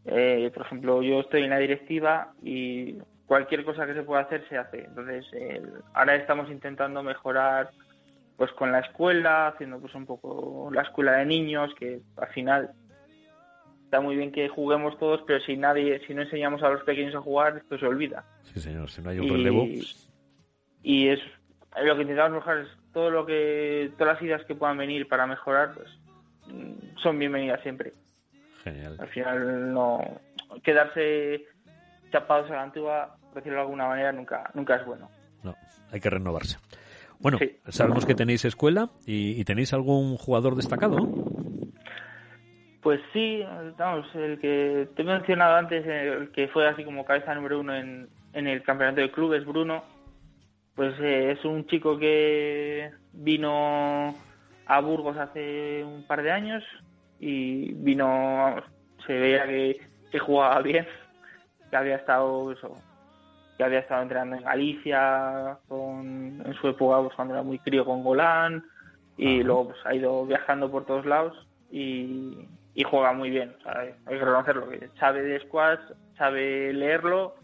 eh, 0.06 0.52
por 0.54 0.66
ejemplo, 0.66 1.02
yo 1.02 1.22
estoy 1.22 1.44
en 1.44 1.50
la 1.52 1.60
directiva 1.60 2.34
y 2.42 2.98
cualquier 3.26 3.64
cosa 3.64 3.86
que 3.86 3.94
se 3.94 4.04
pueda 4.04 4.22
hacer 4.22 4.48
se 4.50 4.58
hace. 4.58 4.86
Entonces, 4.86 5.26
eh, 5.34 5.62
ahora 5.94 6.16
estamos 6.16 6.50
intentando 6.50 7.02
mejorar 7.04 7.72
pues 8.36 8.52
con 8.54 8.72
la 8.72 8.80
escuela, 8.80 9.48
haciendo 9.50 9.80
pues 9.80 9.94
un 9.94 10.06
poco 10.08 10.70
la 10.74 10.82
escuela 10.82 11.14
de 11.18 11.26
niños, 11.28 11.74
que 11.76 12.02
al 12.18 12.28
final 12.30 12.72
está 13.86 14.02
muy 14.02 14.16
bien 14.16 14.32
que 14.32 14.50
juguemos 14.50 14.98
todos, 14.98 15.22
pero 15.28 15.40
si 15.42 15.56
nadie, 15.58 16.02
si 16.08 16.16
no 16.16 16.24
enseñamos 16.24 16.64
a 16.64 16.70
los 16.70 16.82
pequeños 16.84 17.14
a 17.14 17.22
jugar, 17.22 17.58
esto 17.58 17.78
se 17.78 17.86
olvida. 17.86 18.26
Sí, 18.44 18.60
señor, 18.60 18.90
si 18.90 19.02
no 19.02 19.12
hay 19.12 19.20
un 19.20 19.30
relevo. 19.30 19.68
y 20.82 21.10
es 21.10 21.20
lo 21.84 21.96
que 21.96 22.02
intentamos 22.02 22.34
mejorar 22.40 22.62
es 22.66 22.81
todo 22.94 23.10
lo 23.10 23.26
que 23.26 23.92
todas 23.98 24.16
las 24.16 24.24
ideas 24.24 24.44
que 24.46 24.56
puedan 24.56 24.78
venir 24.78 25.08
para 25.08 25.26
mejorar 25.28 25.74
pues 25.74 25.88
mm, 26.48 26.98
son 27.02 27.18
bienvenidas 27.20 27.62
siempre 27.62 27.94
Genial. 28.64 28.98
al 29.00 29.08
final 29.08 29.74
no 29.74 30.00
quedarse 30.64 31.46
chapados 32.12 32.50
a 32.52 32.56
la 32.56 32.64
antigua 32.64 33.16
por 33.28 33.36
decirlo 33.36 33.58
de 33.60 33.64
alguna 33.64 33.88
manera 33.88 34.12
nunca 34.12 34.50
nunca 34.54 34.76
es 34.76 34.86
bueno 34.86 35.10
No, 35.44 35.56
hay 35.92 36.00
que 36.00 36.10
renovarse. 36.10 36.58
Bueno, 37.20 37.38
Sí. 37.38 37.56
sabemos 37.70 38.06
que 38.06 38.16
tenéis 38.16 38.44
escuela 38.46 38.90
y, 39.06 39.40
y 39.40 39.44
tenéis 39.46 39.74
algún 39.74 40.18
jugador 40.18 40.56
destacado. 40.56 40.98
pues 42.82 43.00
sí 43.14 43.44
vamos 43.78 44.08
el 44.16 44.40
que 44.40 44.88
te 44.96 45.04
he 45.04 45.06
mencionado 45.06 45.56
antes 45.56 45.86
el 45.86 46.32
que 46.32 46.48
fue 46.48 46.68
así 46.68 46.84
como 46.84 47.06
cabeza 47.06 47.36
número 47.36 47.60
uno 47.60 47.76
en, 47.76 48.10
en 48.34 48.48
el 48.48 48.64
campeonato 48.64 49.02
de 49.02 49.12
clubes 49.12 49.46
Bruno 49.46 49.84
pues 50.76 50.94
eh, 51.00 51.32
es 51.32 51.46
un 51.46 51.66
chico 51.68 51.98
que 51.98 52.92
vino 53.14 54.16
a 54.66 54.80
Burgos 54.80 55.18
hace 55.18 55.84
un 55.84 56.04
par 56.08 56.24
de 56.24 56.32
años 56.32 56.64
y 57.20 57.74
vino, 57.74 58.08
vamos, 58.08 58.64
se 59.06 59.14
veía 59.14 59.46
que, 59.46 59.82
que 60.12 60.20
jugaba 60.20 60.62
bien, 60.62 60.88
que 61.70 61.76
había 61.76 61.98
estado 61.98 62.52
eso, 62.52 62.76
que 63.58 63.64
había 63.64 63.80
estado 63.80 64.02
entrenando 64.02 64.38
en 64.38 64.44
Galicia, 64.44 65.58
con, 65.68 66.42
en 66.46 66.54
su 66.60 66.70
época 66.70 67.02
pues, 67.02 67.16
cuando 67.16 67.34
era 67.34 67.44
muy 67.44 67.60
crío 67.60 67.86
con 67.86 68.04
Golán 68.04 68.64
y 69.18 69.36
Ajá. 69.36 69.44
luego 69.44 69.66
pues, 69.70 69.80
ha 69.86 69.94
ido 69.94 70.26
viajando 70.26 70.72
por 70.72 70.86
todos 70.86 71.06
lados 71.06 71.48
y, 71.70 72.48
y 72.74 72.84
juega 72.84 73.14
muy 73.14 73.30
bien, 73.30 73.54
o 73.60 73.64
sea, 73.64 73.80
hay 73.82 73.94
que 74.06 74.18
reconocerlo, 74.26 74.70
que 74.70 74.90
sabe 75.00 75.22
de 75.22 75.40
squash, 75.42 75.80
sabe 76.18 76.74
leerlo 76.74 77.36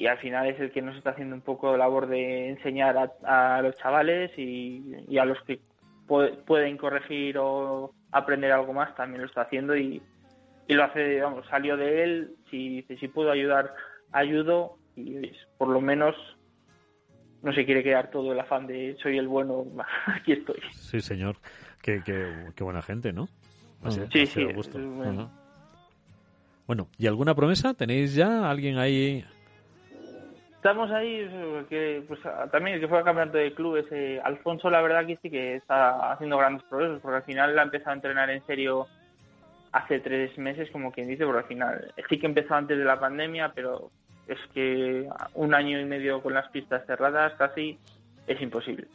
y 0.00 0.06
al 0.06 0.16
final 0.18 0.48
es 0.48 0.58
el 0.58 0.72
que 0.72 0.80
nos 0.82 0.96
está 0.96 1.10
haciendo 1.10 1.34
un 1.36 1.42
poco 1.42 1.76
labor 1.76 2.06
de 2.08 2.48
enseñar 2.48 2.96
a, 2.96 3.56
a 3.58 3.60
los 3.62 3.76
chavales 3.76 4.32
y, 4.38 4.82
y 5.06 5.18
a 5.18 5.26
los 5.26 5.38
que 5.42 5.60
pu- 6.08 6.34
pueden 6.44 6.78
corregir 6.78 7.36
o 7.38 7.92
aprender 8.10 8.50
algo 8.50 8.72
más 8.72 8.94
también 8.96 9.20
lo 9.20 9.26
está 9.28 9.42
haciendo 9.42 9.76
y, 9.76 10.02
y 10.66 10.74
lo 10.74 10.84
hace, 10.84 11.20
vamos, 11.20 11.46
salió 11.48 11.76
de 11.76 12.02
él, 12.02 12.30
si 12.50 12.76
dice, 12.76 12.96
si 12.96 13.08
puedo 13.08 13.30
ayudar, 13.30 13.74
ayudo 14.10 14.78
y 14.96 15.30
por 15.58 15.68
lo 15.68 15.80
menos 15.82 16.16
no 17.42 17.52
se 17.52 17.64
quiere 17.66 17.82
quedar 17.82 18.10
todo 18.10 18.32
el 18.32 18.40
afán 18.40 18.66
de 18.66 18.96
soy 19.02 19.18
el 19.18 19.28
bueno, 19.28 19.66
aquí 20.06 20.32
estoy. 20.32 20.60
Sí, 20.72 21.00
señor. 21.00 21.36
Qué, 21.82 22.02
qué, 22.04 22.24
qué 22.56 22.64
buena 22.64 22.80
gente, 22.82 23.12
¿no? 23.12 23.28
Así- 23.84 24.00
Sí, 24.12 24.22
así 24.22 24.26
sí, 24.26 24.44
gusto. 24.44 24.78
es 24.78 24.86
bueno. 24.86 25.22
Ajá. 25.22 25.30
Bueno, 26.66 26.88
¿y 26.98 27.06
alguna 27.06 27.34
promesa? 27.34 27.74
¿Tenéis 27.74 28.14
ya 28.14 28.48
alguien 28.50 28.78
ahí? 28.78 29.24
Estamos 30.60 30.90
ahí, 30.90 31.26
que, 31.70 32.04
pues, 32.06 32.20
también 32.52 32.74
el 32.74 32.82
que 32.82 32.88
fue 32.88 33.02
campeonato 33.02 33.38
de 33.38 33.54
clubes, 33.54 33.86
eh, 33.92 34.20
Alfonso, 34.22 34.68
la 34.68 34.82
verdad 34.82 35.06
que 35.06 35.16
sí 35.22 35.30
que 35.30 35.56
está 35.56 36.12
haciendo 36.12 36.36
grandes 36.36 36.62
progresos, 36.64 37.00
porque 37.00 37.16
al 37.16 37.22
final 37.22 37.58
ha 37.58 37.62
empezado 37.62 37.92
a 37.92 37.94
entrenar 37.94 38.28
en 38.28 38.44
serio 38.44 38.86
hace 39.72 40.00
tres 40.00 40.36
meses, 40.36 40.70
como 40.70 40.92
quien 40.92 41.08
dice, 41.08 41.24
porque 41.24 41.38
al 41.40 41.46
final 41.46 41.94
sí 42.10 42.18
que 42.18 42.26
empezó 42.26 42.56
antes 42.56 42.76
de 42.76 42.84
la 42.84 43.00
pandemia, 43.00 43.52
pero 43.54 43.90
es 44.28 44.38
que 44.52 45.08
un 45.32 45.54
año 45.54 45.80
y 45.80 45.86
medio 45.86 46.20
con 46.22 46.34
las 46.34 46.50
pistas 46.50 46.84
cerradas 46.84 47.32
casi 47.38 47.78
es 48.26 48.38
imposible. 48.42 48.86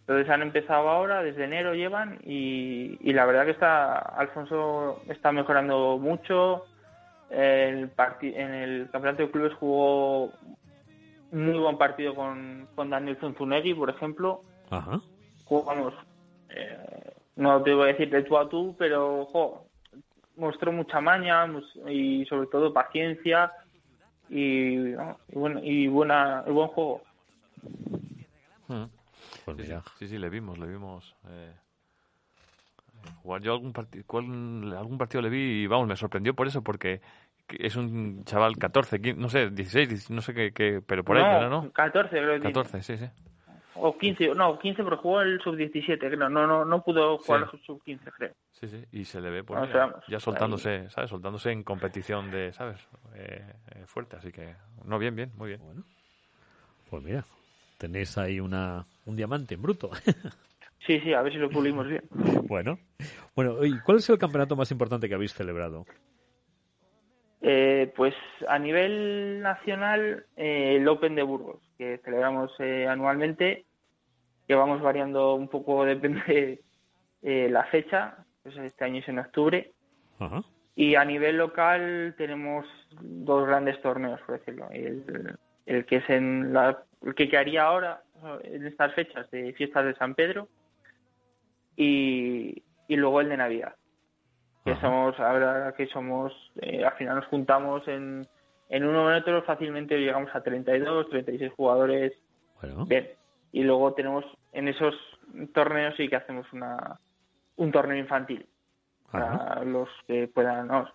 Entonces 0.00 0.30
han 0.30 0.40
empezado 0.40 0.88
ahora, 0.88 1.22
desde 1.22 1.44
enero 1.44 1.74
llevan, 1.74 2.18
y, 2.24 2.96
y 3.02 3.12
la 3.12 3.26
verdad 3.26 3.44
que 3.44 3.50
está 3.50 3.98
Alfonso 3.98 5.02
está 5.10 5.32
mejorando 5.32 5.98
mucho. 5.98 6.64
El 7.28 7.90
en 8.22 8.54
el 8.54 8.88
campeonato 8.90 9.24
de 9.24 9.30
clubes 9.30 9.52
jugó 9.54 10.32
muy 11.34 11.58
buen 11.58 11.76
partido 11.78 12.14
con, 12.14 12.68
con 12.74 12.90
Daniel 12.90 13.18
Zunzunegui, 13.20 13.74
por 13.74 13.90
ejemplo. 13.90 14.42
Ajá. 14.70 15.00
Jugamos, 15.44 15.94
eh, 16.50 17.12
no 17.36 17.62
te 17.62 17.74
voy 17.74 17.84
a 17.84 17.92
decir 17.92 18.10
de 18.10 18.22
tú 18.22 18.38
a 18.38 18.48
tú, 18.48 18.74
pero 18.78 19.26
jo, 19.26 19.66
mostró 20.36 20.72
mucha 20.72 21.00
maña 21.00 21.46
y 21.88 22.24
sobre 22.26 22.46
todo 22.48 22.72
paciencia 22.72 23.52
y, 24.28 24.76
¿no? 24.96 25.18
y, 25.28 25.34
bueno, 25.34 25.60
y 25.62 25.86
buena, 25.88 26.44
y 26.46 26.50
buen 26.50 26.68
juego. 26.68 27.02
Mm. 28.68 28.84
Pues 29.44 29.56
Sí, 29.56 29.62
sí, 29.64 29.68
mira. 29.68 29.82
sí, 29.98 30.08
sí, 30.08 30.18
le 30.18 30.30
vimos, 30.30 30.58
le 30.58 30.66
vimos. 30.66 31.14
eh, 31.28 31.52
jugar. 33.22 33.42
Yo 33.42 33.52
algún, 33.52 33.72
algún 34.76 34.98
partido 34.98 35.22
le 35.22 35.28
vi 35.28 35.62
y 35.62 35.66
vamos, 35.66 35.86
me 35.86 35.96
sorprendió 35.96 36.34
por 36.34 36.46
eso, 36.46 36.62
porque 36.62 36.98
que 36.98 37.02
es 37.48 37.76
un 37.76 38.24
chaval 38.24 38.56
14, 38.56 39.00
15, 39.00 39.20
no 39.20 39.28
sé, 39.28 39.50
16, 39.50 39.88
17, 39.88 40.14
no 40.14 40.20
sé 40.22 40.34
qué, 40.34 40.52
qué- 40.52 40.80
pero 40.86 41.04
por 41.04 41.16
ahí, 41.16 41.22
no, 41.24 41.48
¿no? 41.50 41.62
¿no? 41.64 41.72
14 41.72 42.08
creo 42.10 42.34
que 42.34 42.40
tiene. 42.40 42.52
14, 42.54 42.82
sí, 42.82 42.96
sí. 42.98 43.06
O 43.76 43.98
15, 43.98 44.34
no, 44.36 44.56
15 44.58 44.84
pero 44.84 44.96
jugó 44.98 45.20
el 45.20 45.40
sub-17, 45.40 45.98
creo. 45.98 46.28
No, 46.28 46.46
no, 46.46 46.64
no 46.64 46.82
pudo 46.84 47.18
jugar 47.18 47.48
Sí. 47.50 47.56
el 47.56 47.62
sub-15, 47.64 48.12
creo. 48.16 48.32
Sí, 48.52 48.68
sí, 48.68 48.84
y 48.92 49.04
se 49.04 49.20
le 49.20 49.30
ve 49.30 49.42
pues, 49.42 49.60
No, 49.60 49.66
seamos, 49.66 49.96
ya 50.06 50.20
soltándose, 50.20 50.88
¿sabes? 50.90 51.10
Soltándose 51.10 51.50
en 51.50 51.64
competición 51.64 52.30
de, 52.30 52.52
¿sabes? 52.52 52.86
Eh, 53.16 53.44
eh, 53.74 53.82
fuerte, 53.86 54.16
así 54.16 54.30
que, 54.30 54.54
no, 54.84 54.98
bien, 54.98 55.16
bien, 55.16 55.32
muy 55.36 55.48
bien. 55.48 55.60
Pues 56.88 57.02
mira, 57.02 57.24
tenéis 57.78 58.16
ahí 58.16 58.38
una, 58.38 58.86
un 59.06 59.16
diamante 59.16 59.54
en 59.54 59.62
bruto. 59.62 59.90
Sí, 60.86 61.00
sí, 61.00 61.12
a 61.14 61.22
ver 61.22 61.32
si 61.32 61.38
lo 61.38 61.48
pulimos 61.50 61.88
bien. 61.88 62.02
bueno. 62.46 62.78
Bueno, 63.34 63.64
¿y 63.64 63.80
cuál 63.80 63.96
es 63.98 64.08
el 64.10 64.18
campeonato 64.18 64.54
más 64.54 64.70
importante 64.70 65.08
que 65.08 65.14
habéis 65.14 65.32
celebrado? 65.34 65.84
Eh, 67.46 67.92
pues 67.94 68.14
a 68.48 68.58
nivel 68.58 69.42
nacional, 69.42 70.24
eh, 70.34 70.76
el 70.76 70.88
Open 70.88 71.14
de 71.14 71.22
Burgos, 71.22 71.60
que 71.76 71.98
celebramos 71.98 72.50
eh, 72.58 72.86
anualmente, 72.88 73.66
que 74.48 74.54
vamos 74.54 74.80
variando 74.80 75.34
un 75.34 75.48
poco, 75.48 75.84
depende 75.84 76.62
eh, 77.20 77.48
la 77.50 77.64
fecha, 77.64 78.16
pues 78.42 78.56
este 78.56 78.86
año 78.86 79.00
es 79.00 79.08
en 79.08 79.18
octubre, 79.18 79.72
Ajá. 80.18 80.42
y 80.74 80.94
a 80.94 81.04
nivel 81.04 81.36
local 81.36 82.14
tenemos 82.16 82.64
dos 83.02 83.46
grandes 83.46 83.78
torneos, 83.82 84.22
por 84.22 84.38
decirlo. 84.38 84.68
El, 84.70 85.36
el 85.66 85.84
que 85.84 85.96
es 85.96 86.08
en 86.08 86.54
la, 86.54 86.82
el 87.02 87.14
que 87.14 87.28
quedaría 87.28 87.64
ahora 87.64 88.04
en 88.42 88.66
estas 88.66 88.94
fechas 88.94 89.30
de 89.30 89.52
fiestas 89.52 89.84
de 89.84 89.94
San 89.96 90.14
Pedro 90.14 90.48
y, 91.76 92.62
y 92.88 92.96
luego 92.96 93.20
el 93.20 93.28
de 93.28 93.36
Navidad. 93.36 93.74
Que 94.64 94.72
Ajá. 94.72 94.80
somos, 94.80 95.20
ahora 95.20 95.74
que 95.76 95.86
somos, 95.88 96.32
eh, 96.62 96.84
al 96.84 96.94
final 96.94 97.16
nos 97.16 97.26
juntamos 97.26 97.86
en, 97.86 98.26
en 98.70 98.84
uno 98.86 99.10
en 99.10 99.16
otro, 99.20 99.42
fácilmente 99.42 99.98
llegamos 99.98 100.34
a 100.34 100.42
32, 100.42 101.10
36 101.10 101.52
jugadores. 101.54 102.12
Bueno, 102.60 102.86
Bien. 102.86 103.10
Y 103.52 103.62
luego 103.62 103.92
tenemos 103.94 104.24
en 104.52 104.68
esos 104.68 104.94
torneos 105.52 105.94
sí 105.96 106.08
que 106.08 106.16
hacemos 106.16 106.50
una 106.52 106.98
un 107.56 107.70
torneo 107.70 107.96
infantil 107.96 108.46
Ajá. 109.12 109.38
para 109.38 109.64
los 109.64 109.88
que 110.08 110.26
puedan, 110.28 110.66
vamos, 110.68 110.90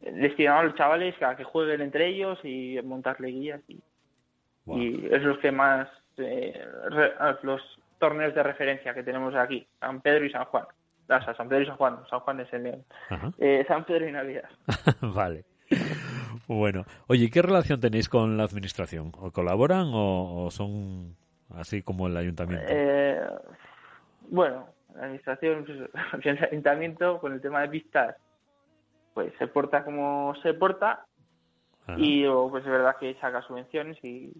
destinado 0.00 0.58
a 0.60 0.62
los 0.64 0.74
chavales 0.74 1.14
a 1.22 1.36
que 1.36 1.44
jueguen 1.44 1.80
entre 1.80 2.08
ellos 2.08 2.38
y 2.44 2.80
montarle 2.82 3.28
guías 3.28 3.60
y, 3.68 3.80
y 4.66 5.06
es 5.12 5.22
los 5.22 5.38
que 5.38 5.52
más 5.52 5.88
eh, 6.16 6.66
re- 6.90 7.14
los 7.42 7.60
torneos 7.98 8.34
de 8.34 8.42
referencia 8.42 8.94
que 8.94 9.02
tenemos 9.04 9.34
aquí, 9.34 9.66
San 9.80 10.00
Pedro 10.00 10.24
y 10.24 10.30
San 10.30 10.44
Juan. 10.46 10.64
O 11.04 11.20
sea, 11.20 11.34
San 11.34 11.48
Pedro 11.48 11.62
y 11.62 11.66
San 11.66 11.76
Juan, 11.76 11.98
San 12.08 12.20
Juan 12.20 12.40
es 12.40 12.52
el 12.52 12.62
León. 12.62 12.84
Eh, 13.38 13.64
San 13.68 13.84
Pedro 13.84 14.08
y 14.08 14.12
Navidad. 14.12 14.48
vale. 15.00 15.44
Bueno, 16.46 16.84
oye, 17.06 17.24
¿y 17.24 17.30
¿qué 17.30 17.42
relación 17.42 17.80
tenéis 17.80 18.08
con 18.08 18.36
la 18.36 18.44
administración? 18.44 19.12
¿O 19.18 19.30
colaboran 19.30 19.88
o, 19.92 20.44
o 20.44 20.50
son 20.50 21.16
así 21.54 21.82
como 21.82 22.06
el 22.06 22.16
ayuntamiento? 22.16 22.66
Eh, 22.68 23.20
bueno, 24.28 24.66
la 24.94 25.02
administración, 25.02 25.64
pues, 25.64 26.24
el 26.24 26.44
ayuntamiento 26.44 27.18
con 27.18 27.32
el 27.32 27.40
tema 27.40 27.60
de 27.62 27.68
pistas, 27.68 28.16
pues 29.14 29.32
se 29.38 29.46
porta 29.46 29.84
como 29.84 30.34
se 30.42 30.54
porta 30.54 31.06
Ajá. 31.86 31.94
y 31.98 32.26
pues 32.50 32.64
es 32.64 32.70
verdad 32.70 32.96
que 32.98 33.14
saca 33.14 33.42
subvenciones 33.42 33.96
y, 34.02 34.32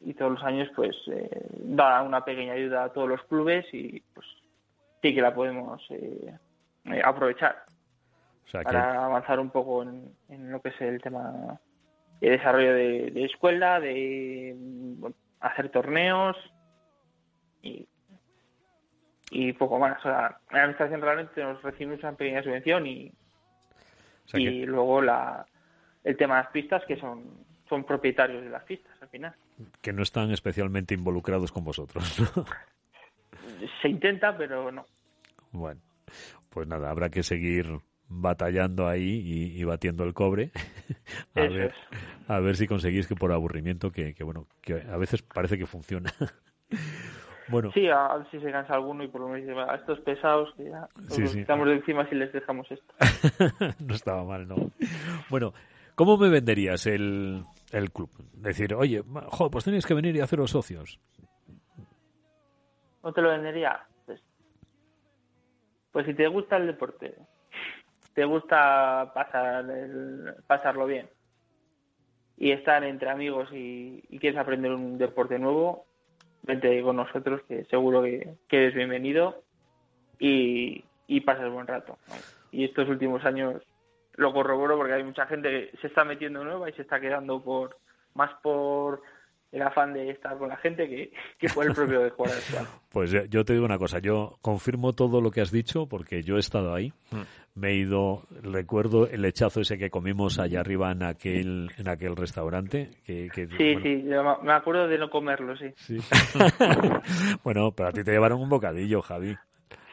y 0.00 0.14
todos 0.14 0.32
los 0.32 0.42
años 0.44 0.68
pues 0.76 0.94
eh, 1.10 1.28
da 1.58 2.02
una 2.02 2.24
pequeña 2.24 2.52
ayuda 2.52 2.84
a 2.84 2.92
todos 2.92 3.08
los 3.08 3.22
clubes 3.24 3.66
y 3.72 4.00
pues 4.14 4.26
sí 5.04 5.14
que 5.14 5.20
la 5.20 5.34
podemos 5.34 5.84
eh, 5.90 6.34
eh, 6.86 7.02
aprovechar 7.04 7.64
o 8.46 8.50
sea, 8.50 8.60
que, 8.60 8.64
para 8.64 9.04
avanzar 9.04 9.38
un 9.38 9.50
poco 9.50 9.82
en, 9.82 10.10
en 10.30 10.50
lo 10.50 10.62
que 10.62 10.70
es 10.70 10.80
el 10.80 11.02
tema 11.02 11.60
de 12.22 12.30
desarrollo 12.30 12.72
de, 12.72 13.10
de 13.10 13.24
escuela, 13.26 13.80
de 13.80 14.56
hacer 15.40 15.68
torneos 15.68 16.36
y, 17.60 17.86
y 19.30 19.52
poco 19.52 19.78
más. 19.78 19.98
O 19.98 20.02
sea, 20.04 20.38
la 20.50 20.60
administración 20.60 21.02
realmente 21.02 21.42
nos 21.42 21.60
recibimos 21.62 21.98
una 22.00 22.12
pequeña 22.14 22.42
subvención 22.42 22.86
y, 22.86 23.08
o 24.24 24.28
sea 24.28 24.38
que- 24.38 24.44
y 24.44 24.64
luego 24.64 25.02
la, 25.02 25.44
el 26.02 26.16
tema 26.16 26.36
de 26.38 26.42
las 26.44 26.52
pistas 26.52 26.82
que 26.86 26.96
son, 26.96 27.24
son 27.68 27.84
propietarios 27.84 28.42
de 28.42 28.48
las 28.48 28.64
pistas 28.64 28.92
al 29.02 29.08
final. 29.08 29.34
que 29.82 29.92
no 29.92 30.02
están 30.02 30.30
especialmente 30.30 30.94
involucrados 30.94 31.52
con 31.52 31.62
vosotros. 31.64 32.04
¿no? 32.36 32.44
Se 33.82 33.88
intenta, 33.88 34.36
pero 34.36 34.72
no. 34.72 34.86
Bueno, 35.54 35.80
pues 36.50 36.66
nada, 36.66 36.90
habrá 36.90 37.10
que 37.10 37.22
seguir 37.22 37.78
batallando 38.08 38.88
ahí 38.88 39.22
y, 39.24 39.60
y 39.60 39.64
batiendo 39.64 40.02
el 40.04 40.12
cobre. 40.12 40.50
a, 41.34 41.40
Eso 41.40 41.52
ver, 41.54 41.70
es. 41.70 42.28
a 42.28 42.40
ver 42.40 42.56
si 42.56 42.66
conseguís 42.66 43.06
que 43.06 43.14
por 43.14 43.32
aburrimiento, 43.32 43.92
que, 43.92 44.14
que 44.14 44.24
bueno, 44.24 44.48
que 44.60 44.74
a 44.82 44.96
veces 44.96 45.22
parece 45.22 45.56
que 45.56 45.66
funciona. 45.66 46.12
bueno, 47.48 47.70
Sí, 47.72 47.86
a, 47.88 48.06
a 48.06 48.18
ver 48.18 48.30
si 48.32 48.40
se 48.40 48.50
cansa 48.50 48.74
alguno 48.74 49.04
y 49.04 49.08
por 49.08 49.20
lo 49.20 49.28
menos 49.28 49.42
dice, 49.42 49.54
"Va, 49.54 49.72
a 49.72 49.76
estos 49.76 50.00
pesados 50.00 50.52
que 50.56 50.64
ya 50.64 50.88
Sí, 51.08 51.22
los 51.22 51.30
sí. 51.30 51.38
quitamos 51.38 51.68
de 51.68 51.74
encima 51.74 52.08
si 52.08 52.16
les 52.16 52.32
dejamos 52.32 52.68
esto. 52.70 52.94
no 53.78 53.94
estaba 53.94 54.24
mal, 54.24 54.48
¿no? 54.48 54.56
Bueno, 55.30 55.52
¿cómo 55.94 56.16
me 56.16 56.28
venderías 56.30 56.84
el, 56.86 57.44
el 57.70 57.92
club? 57.92 58.10
Decir, 58.32 58.74
oye, 58.74 59.02
jo, 59.30 59.50
pues 59.52 59.64
tenéis 59.64 59.86
que 59.86 59.94
venir 59.94 60.16
y 60.16 60.20
haceros 60.20 60.50
socios. 60.50 60.98
¿No 63.04 63.12
te 63.12 63.20
lo 63.22 63.28
vendería? 63.30 63.86
Pues, 65.94 66.06
si 66.06 66.14
te 66.14 66.26
gusta 66.26 66.56
el 66.56 66.66
deporte, 66.66 67.14
te 68.14 68.24
gusta 68.24 69.12
pasar 69.14 69.64
el- 69.70 70.34
pasarlo 70.44 70.86
bien 70.86 71.08
y 72.36 72.50
estar 72.50 72.82
entre 72.82 73.10
amigos 73.10 73.48
y, 73.52 74.02
quieres 74.18 74.36
aprender 74.40 74.72
un 74.72 74.98
deporte 74.98 75.38
nuevo, 75.38 75.86
vente 76.42 76.82
con 76.82 76.96
nosotros 76.96 77.42
que 77.46 77.64
seguro 77.66 78.02
que, 78.02 78.34
eres 78.50 78.74
bienvenido 78.74 79.44
y, 80.18 80.84
y 81.06 81.20
pasas 81.20 81.52
buen 81.52 81.68
rato. 81.68 81.96
Y 82.50 82.64
estos 82.64 82.88
últimos 82.88 83.24
años 83.24 83.62
lo 84.14 84.32
corroboro 84.32 84.76
porque 84.76 84.94
hay 84.94 85.04
mucha 85.04 85.26
gente 85.26 85.48
que 85.48 85.78
se 85.78 85.86
está 85.86 86.04
metiendo 86.04 86.42
nueva 86.42 86.68
y 86.68 86.72
se 86.72 86.82
está 86.82 87.00
quedando 87.00 87.40
por 87.40 87.78
más 88.14 88.32
por 88.42 89.00
el 89.54 89.62
afán 89.62 89.92
de 89.94 90.10
estar 90.10 90.36
con 90.36 90.48
la 90.48 90.56
gente 90.56 90.88
que, 90.88 91.12
que 91.38 91.48
por 91.48 91.64
el 91.66 91.72
propio 91.72 92.00
de 92.00 92.10
jugar 92.10 92.32
al 92.34 92.42
teatro. 92.42 92.68
Pues 92.94 93.10
yo- 93.10 93.44
te 93.44 93.52
digo 93.54 93.64
una 93.64 93.76
cosa, 93.78 93.98
yo 93.98 94.36
confirmo 94.40 94.92
todo 94.92 95.20
lo 95.20 95.32
que 95.32 95.40
has 95.40 95.50
dicho 95.50 95.86
porque 95.88 96.22
yo 96.22 96.36
he 96.36 96.40
estado 96.40 96.72
ahí. 96.74 96.92
Me 97.56 97.70
he 97.70 97.74
ido, 97.76 98.22
recuerdo 98.42 99.08
el 99.08 99.22
lechazo 99.22 99.60
ese 99.62 99.78
que 99.78 99.90
comimos 99.90 100.38
allá 100.38 100.60
arriba 100.60 100.92
en 100.92 101.02
aquel, 101.02 101.70
en 101.76 101.88
aquel 101.88 102.14
restaurante. 102.14 102.90
Que, 103.04 103.28
que, 103.34 103.46
Sí, 103.48 103.74
bueno, 103.74 103.80
sí, 103.82 104.02
yo 104.08 104.22
me- 104.24 104.46
me 104.46 104.52
acuerdo 104.52 104.86
de 104.86 104.98
no 104.98 105.10
comerlo, 105.10 105.56
sí. 105.56 105.66
sí. 105.76 105.98
bueno, 107.44 107.72
pero 107.72 107.88
a 107.88 107.92
ti 107.92 108.02
te 108.04 108.12
llevaron 108.12 108.40
un 108.40 108.48
bocadillo, 108.48 109.02
Javi. 109.02 109.36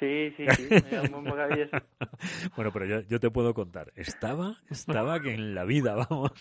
Sí, 0.02 0.34
sí, 0.36 0.46
sí. 0.58 0.68
bocadillo, 1.12 1.68
sí. 1.72 2.50
Bueno, 2.56 2.72
pero 2.74 2.86
yo, 2.88 3.02
yo 3.02 3.20
te 3.20 3.30
puedo 3.30 3.54
contar. 3.54 3.94
Estaba, 3.96 4.58
estaba 4.70 5.22
que 5.22 5.34
en 5.34 5.54
la 5.54 5.64
vida, 5.64 5.94
vamos. 6.10 6.32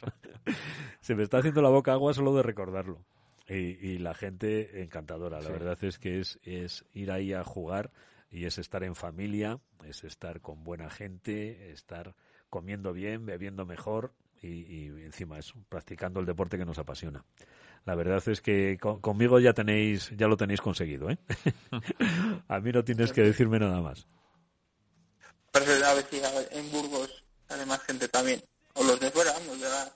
Se 1.00 1.14
me 1.14 1.22
está 1.22 1.38
haciendo 1.38 1.60
la 1.60 1.68
boca 1.68 1.92
agua 1.92 2.14
solo 2.14 2.34
de 2.34 2.42
recordarlo. 2.42 3.04
Y, 3.48 3.54
y 3.86 3.98
la 3.98 4.14
gente 4.14 4.82
encantadora. 4.82 5.38
La 5.40 5.46
Sí. 5.46 5.52
verdad 5.52 5.78
es 5.84 5.98
que 5.98 6.20
es, 6.20 6.38
es 6.42 6.84
ir 6.94 7.10
ahí 7.10 7.32
a 7.34 7.44
jugar 7.44 7.90
y 8.30 8.46
es 8.46 8.58
estar 8.58 8.82
en 8.82 8.94
familia, 8.94 9.58
es 9.84 10.04
estar 10.04 10.40
con 10.40 10.64
buena 10.64 10.88
gente, 10.88 11.70
estar 11.72 12.14
comiendo 12.48 12.92
bien, 12.92 13.26
bebiendo 13.26 13.66
mejor 13.66 14.14
y, 14.42 14.48
y 14.48 14.86
encima 15.04 15.38
eso, 15.38 15.54
practicando 15.68 16.20
el 16.20 16.26
deporte 16.26 16.58
que 16.58 16.64
nos 16.64 16.78
apasiona. 16.78 17.24
La 17.84 17.94
verdad 17.94 18.22
es 18.28 18.40
que 18.40 18.78
con- 18.80 19.00
conmigo 19.00 19.38
ya 19.40 19.52
tenéis, 19.54 20.10
ya 20.16 20.26
lo 20.28 20.36
tenéis 20.36 20.60
conseguido, 20.60 21.10
¿eh? 21.10 21.18
a 22.48 22.60
mí 22.60 22.72
no 22.72 22.84
tienes 22.84 23.12
que 23.12 23.22
decirme 23.22 23.58
nada 23.58 23.80
más. 23.80 24.06
Pero 25.52 25.64
a 25.86 25.94
ver 25.94 26.04
si 26.10 26.22
a 26.22 26.30
ver, 26.30 26.48
en 26.52 26.70
Burgos 26.70 27.24
sale 27.48 27.66
más 27.66 27.80
gente 27.82 28.08
también. 28.08 28.40
O 28.74 28.84
los 28.84 29.00
de 29.00 29.10
fuera, 29.10 29.32
vamos, 29.32 29.58
ya. 29.58 29.92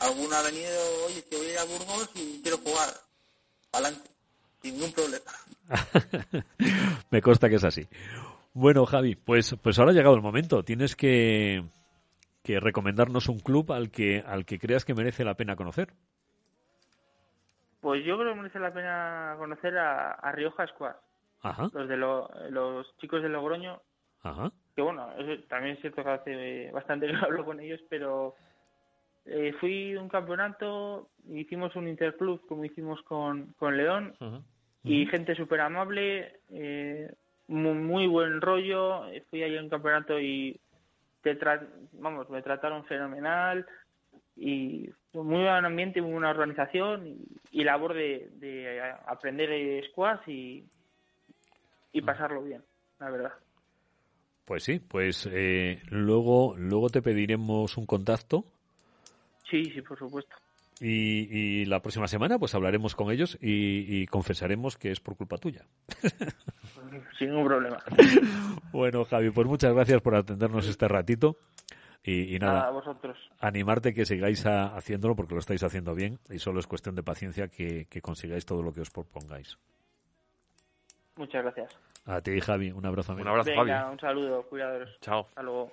Alguno 0.00 0.34
ha 0.36 0.42
venido, 0.42 0.70
oye, 1.06 1.22
que 1.28 1.36
voy 1.36 1.46
a 1.46 1.52
ir 1.52 1.58
a 1.58 1.64
Burgos 1.64 2.10
y 2.14 2.40
quiero 2.42 2.58
jugar. 2.58 2.88
Adelante. 3.72 4.08
Sin 4.62 4.74
ningún 4.74 4.92
problema. 4.92 5.24
Me 7.10 7.20
consta 7.22 7.48
que 7.48 7.56
es 7.56 7.64
así. 7.64 7.86
Bueno, 8.54 8.86
Javi, 8.86 9.14
pues, 9.14 9.54
pues 9.62 9.78
ahora 9.78 9.90
ha 9.92 9.94
llegado 9.94 10.14
el 10.14 10.22
momento. 10.22 10.64
Tienes 10.64 10.96
que, 10.96 11.64
que 12.42 12.60
recomendarnos 12.60 13.28
un 13.28 13.40
club 13.40 13.72
al 13.72 13.90
que, 13.90 14.22
al 14.26 14.44
que 14.46 14.58
creas 14.58 14.84
que 14.84 14.94
merece 14.94 15.24
la 15.24 15.34
pena 15.34 15.56
conocer. 15.56 15.88
Pues 17.80 18.04
yo 18.04 18.18
creo 18.18 18.32
que 18.32 18.40
merece 18.40 18.58
la 18.58 18.72
pena 18.72 19.34
conocer 19.38 19.76
a, 19.78 20.12
a 20.12 20.32
Rioja 20.32 20.66
Squad, 20.66 20.96
Ajá, 21.42 21.68
los 21.72 21.88
de 21.88 21.96
lo- 21.96 22.28
los 22.50 22.96
chicos 22.98 23.22
de 23.22 23.28
Logroño, 23.28 23.80
ajá. 24.22 24.50
que 24.74 24.82
bueno, 24.82 25.08
eso 25.16 25.42
también 25.48 25.76
es 25.76 25.80
cierto 25.80 26.02
que 26.02 26.10
hace 26.10 26.70
bastante 26.72 27.06
que 27.06 27.14
hablo 27.16 27.44
con 27.44 27.60
ellos, 27.60 27.80
pero 27.88 28.34
eh, 29.26 29.52
fui 29.60 29.94
a 29.94 30.00
un 30.00 30.08
campeonato, 30.08 31.08
hicimos 31.28 31.76
un 31.76 31.86
interclub 31.86 32.44
como 32.48 32.64
hicimos 32.64 33.00
con, 33.02 33.52
con 33.58 33.76
León, 33.76 34.14
y 34.84 35.06
gente 35.06 35.34
súper 35.36 35.60
amable, 35.60 36.40
eh, 36.50 37.12
muy, 37.46 37.74
muy 37.74 38.06
buen 38.06 38.40
rollo. 38.40 39.02
Fui 39.28 39.42
ahí 39.42 39.56
a 39.56 39.60
un 39.60 39.68
campeonato 39.68 40.18
y 40.18 40.58
te 41.22 41.38
tra- 41.38 41.68
vamos, 41.92 42.28
me 42.30 42.42
trataron 42.42 42.84
fenomenal 42.86 43.66
y 44.36 44.88
muy 45.12 45.42
buen 45.44 45.64
ambiente, 45.64 46.00
muy 46.00 46.12
buena 46.12 46.30
organización 46.30 47.06
y, 47.06 47.18
y 47.50 47.64
labor 47.64 47.94
de, 47.94 48.28
de 48.34 48.80
aprender 49.06 49.84
squash 49.90 50.20
y, 50.28 50.64
y 51.92 52.02
pasarlo 52.02 52.42
bien, 52.42 52.62
la 53.00 53.10
verdad. 53.10 53.32
Pues 54.44 54.64
sí, 54.64 54.78
pues 54.78 55.28
eh, 55.30 55.82
luego, 55.90 56.54
luego 56.56 56.88
te 56.88 57.02
pediremos 57.02 57.76
un 57.76 57.86
contacto 57.86 58.44
Sí, 59.50 59.64
sí, 59.72 59.82
por 59.82 59.98
supuesto. 59.98 60.36
Y, 60.80 61.60
y 61.62 61.64
la 61.66 61.80
próxima 61.80 62.06
semana 62.08 62.38
pues 62.38 62.54
hablaremos 62.54 62.94
con 62.94 63.10
ellos 63.10 63.36
y, 63.40 64.02
y 64.02 64.06
confesaremos 64.06 64.76
que 64.76 64.90
es 64.92 65.00
por 65.00 65.16
culpa 65.16 65.36
tuya. 65.38 65.64
Sin 67.18 67.30
ningún 67.30 67.46
problema. 67.46 67.78
Bueno, 68.72 69.04
Javi, 69.04 69.30
pues 69.30 69.46
muchas 69.46 69.72
gracias 69.74 70.00
por 70.02 70.14
atendernos 70.14 70.66
este 70.68 70.86
ratito. 70.88 71.36
Y, 72.04 72.34
y 72.36 72.38
Nada, 72.38 72.52
nada, 72.54 72.68
a 72.68 72.70
vosotros. 72.70 73.18
animarte 73.40 73.92
que 73.92 74.06
sigáis 74.06 74.46
a- 74.46 74.76
haciéndolo 74.76 75.16
porque 75.16 75.34
lo 75.34 75.40
estáis 75.40 75.62
haciendo 75.62 75.94
bien 75.94 76.18
y 76.30 76.38
solo 76.38 76.60
es 76.60 76.66
cuestión 76.66 76.94
de 76.94 77.02
paciencia 77.02 77.48
que, 77.48 77.86
que 77.86 78.00
consigáis 78.00 78.46
todo 78.46 78.62
lo 78.62 78.72
que 78.72 78.80
os 78.82 78.90
propongáis. 78.90 79.58
Muchas 81.16 81.42
gracias. 81.42 81.72
A 82.06 82.20
ti, 82.20 82.38
Javi, 82.40 82.70
un 82.70 82.86
abrazo. 82.86 83.12
Un 83.12 83.18
amigo. 83.20 83.30
abrazo, 83.30 83.50
Venga, 83.50 83.80
Javi. 83.80 83.92
un 83.92 84.00
saludo, 84.00 84.42
cuidados. 84.44 84.88
Chao. 85.00 85.26
Hasta 85.28 85.42
luego. 85.42 85.72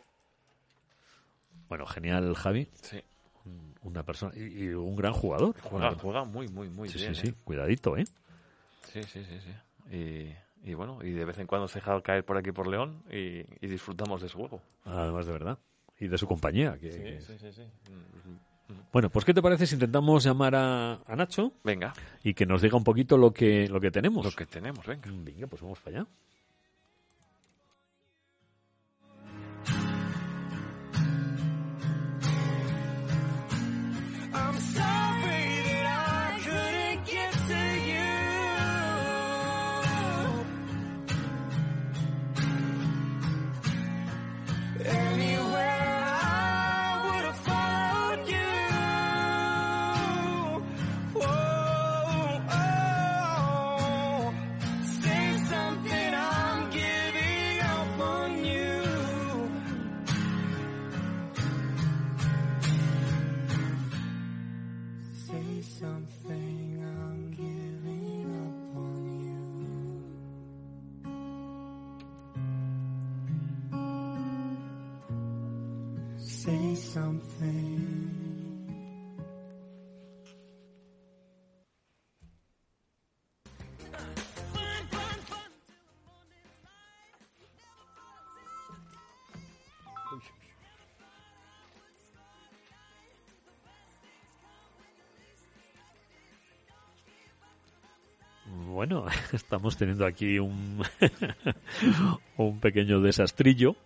Bueno, 1.69 1.85
genial, 1.85 2.33
Javi. 2.35 2.67
Sí. 2.73 3.01
Un- 3.45 3.73
Una 3.83 4.03
persona 4.03 4.33
y, 4.35 4.63
y 4.65 4.67
un 4.69 4.95
gran 4.95 5.13
jugador. 5.13 5.55
Juega, 5.61 5.93
juega 5.95 6.23
muy, 6.23 6.47
muy, 6.47 6.69
muy 6.69 6.89
sí, 6.89 6.97
bien. 6.99 7.15
sí, 7.15 7.21
sí. 7.21 7.27
¿eh? 7.27 7.33
Cuidadito, 7.43 7.95
¿eh? 7.97 8.05
Sí, 8.91 9.03
sí, 9.03 9.23
sí, 9.25 9.39
sí. 9.39 9.95
Y, 9.95 10.69
y 10.69 10.73
bueno, 10.73 10.99
y 11.03 11.11
de 11.11 11.25
vez 11.25 11.37
en 11.37 11.47
cuando 11.47 11.67
se 11.67 11.79
deja 11.79 12.01
caer 12.01 12.25
por 12.25 12.37
aquí 12.37 12.51
por 12.51 12.67
León 12.67 13.03
y, 13.11 13.45
y 13.61 13.67
disfrutamos 13.67 14.21
de 14.21 14.29
su 14.29 14.37
juego. 14.39 14.61
Además, 14.83 15.25
de 15.27 15.31
verdad. 15.31 15.59
Y 15.99 16.07
de 16.07 16.17
su 16.17 16.27
compañía. 16.27 16.77
que- 16.79 16.91
Sí, 16.91 16.97
que- 17.03 17.21
sí, 17.21 17.37
sí, 17.39 17.51
sí. 17.53 17.63
Bueno, 18.91 19.09
pues 19.11 19.23
¿qué 19.25 19.33
te 19.33 19.41
parece 19.43 19.67
si 19.67 19.75
intentamos 19.75 20.23
llamar 20.23 20.55
a, 20.55 20.93
a 21.05 21.15
Nacho 21.15 21.51
Venga, 21.63 21.93
y 22.23 22.33
que 22.33 22.45
nos 22.47 22.61
diga 22.63 22.75
un 22.77 22.83
poquito 22.83 23.15
lo 23.17 23.31
que, 23.31 23.67
lo 23.69 23.79
que 23.79 23.91
tenemos? 23.91 24.25
lo 24.25 24.31
que 24.31 24.45
tenemos, 24.47 24.85
venga. 24.87 25.07
Venga, 25.11 25.45
pues 25.47 25.61
vamos 25.61 25.79
para 25.79 25.99
allá. 25.99 26.07
Bueno, 98.75 99.05
estamos 99.31 99.77
teniendo 99.77 100.05
aquí 100.05 100.37
un, 100.37 100.83
un 102.37 102.59
pequeño 102.59 102.99
desastrillo. 102.99 103.77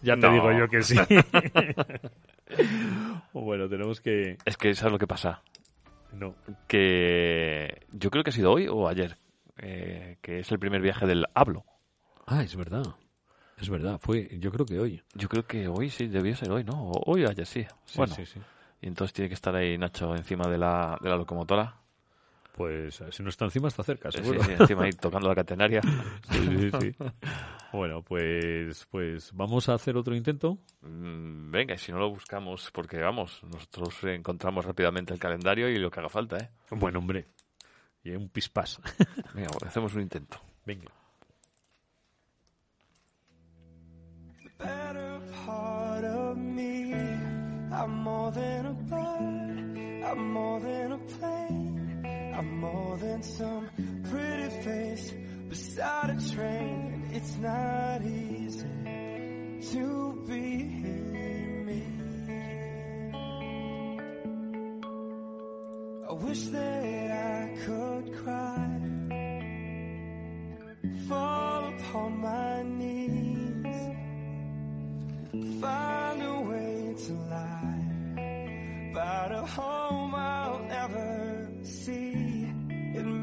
Ya 0.00 0.14
te 0.14 0.28
No. 0.28 0.32
digo 0.32 0.52
yo 0.52 0.68
que 0.68 0.80
sí. 0.84 0.94
bueno, 3.32 3.68
tenemos 3.68 4.00
que... 4.00 4.38
Es 4.44 4.56
que 4.56 4.76
sabes 4.76 4.92
lo 4.92 4.98
que 5.00 5.08
pasa. 5.08 5.42
No, 6.12 6.36
Que 6.68 7.82
yo 7.90 8.10
creo 8.10 8.22
que 8.22 8.30
ha 8.30 8.32
sido 8.32 8.52
hoy 8.52 8.68
o 8.68 8.86
ayer. 8.88 9.16
eh, 9.58 10.18
que 10.22 10.38
es 10.38 10.52
el 10.52 10.60
primer 10.60 10.80
viaje 10.80 11.04
del 11.04 11.26
Hablo. 11.34 11.64
Ah, 12.28 12.44
es 12.44 12.54
verdad. 12.54 12.84
Es 13.60 13.68
verdad, 13.68 13.98
fue, 14.00 14.28
yo 14.38 14.52
creo 14.52 14.66
que 14.66 14.78
hoy. 14.78 15.02
Yo 15.14 15.28
creo 15.28 15.44
que 15.48 15.66
hoy 15.66 15.90
sí, 15.90 16.06
debió 16.06 16.36
ser 16.36 16.52
hoy, 16.52 16.62
¿no? 16.62 16.92
Hoy 17.06 17.24
o 17.24 17.28
ayer 17.28 17.44
sí. 17.44 17.66
bueno, 17.96 18.14
sí, 18.14 18.24
sí. 18.24 18.38
y 18.80 18.86
entonces 18.86 19.12
tiene 19.12 19.28
que 19.28 19.34
estar 19.34 19.54
ahí 19.56 19.76
Nacho 19.76 20.14
encima 20.14 20.46
de 20.48 20.58
la, 20.58 20.96
de 21.02 21.08
la 21.10 21.16
locomotora. 21.16 21.74
Pues 22.54 23.02
si 23.10 23.22
no 23.22 23.28
está 23.30 23.44
encima, 23.46 23.68
está 23.68 23.82
cerca, 23.82 24.10
Sí, 24.10 24.18
seguro. 24.18 24.42
sí, 24.44 24.52
encima 24.58 24.84
ahí 24.84 24.92
tocando 24.92 25.28
la 25.28 25.34
catenaria. 25.34 25.80
Sí, 26.30 26.70
sí, 26.70 26.70
sí. 26.80 26.96
Bueno, 27.72 28.02
pues, 28.02 28.86
pues 28.90 29.32
vamos 29.32 29.68
a 29.68 29.74
hacer 29.74 29.96
otro 29.96 30.14
intento. 30.14 30.58
Mm, 30.82 31.50
Venga, 31.50 31.74
y 31.74 31.78
si 31.78 31.92
no 31.92 31.98
lo 31.98 32.10
buscamos, 32.10 32.70
porque 32.72 32.98
vamos, 32.98 33.42
nosotros 33.44 34.02
encontramos 34.04 34.64
rápidamente 34.64 35.14
el 35.14 35.20
calendario 35.20 35.68
y 35.68 35.78
lo 35.78 35.90
que 35.90 36.00
haga 36.00 36.08
falta, 36.08 36.36
¿eh? 36.38 36.50
Bueno, 36.70 36.98
hombre. 36.98 37.26
Y 38.02 38.10
un 38.10 38.28
pispás. 38.28 38.80
Venga, 39.34 39.48
hacemos 39.66 39.94
un 39.94 40.02
intento. 40.02 40.40
Venga. 40.66 40.90
better 44.58 45.20
part 45.46 46.04
of 46.04 46.36
me. 46.36 46.92
I'm 47.72 48.02
more 48.02 48.30
than 48.32 48.66
a 48.66 48.72
bird. 48.72 50.04
I'm 50.04 50.32
more 50.32 50.60
than 50.60 50.92
a 50.92 50.98
plane. 50.98 51.49
I'm 52.40 52.58
more 52.58 52.96
than 52.96 53.22
some 53.22 53.68
pretty 54.10 54.48
face 54.64 55.12
beside 55.50 56.08
a 56.08 56.34
train. 56.34 57.04
And 57.04 57.12
it's 57.12 57.36
not 57.36 58.00
easy 58.00 58.66
to 59.72 60.24
be 60.26 60.46
me. 61.66 61.82
I 66.08 66.12
wish 66.14 66.42
that 66.44 67.10
I 67.10 67.56
could 67.66 68.24
cry. 68.24 68.80
Fall 71.08 71.74
upon 71.74 72.20
my 72.22 72.62
knees 72.62 74.00
find 75.60 76.22
a 76.22 76.40
way 76.40 76.94
to 77.04 77.12
lie 77.12 78.90
about 78.92 79.32
a 79.32 79.44
home 79.44 79.79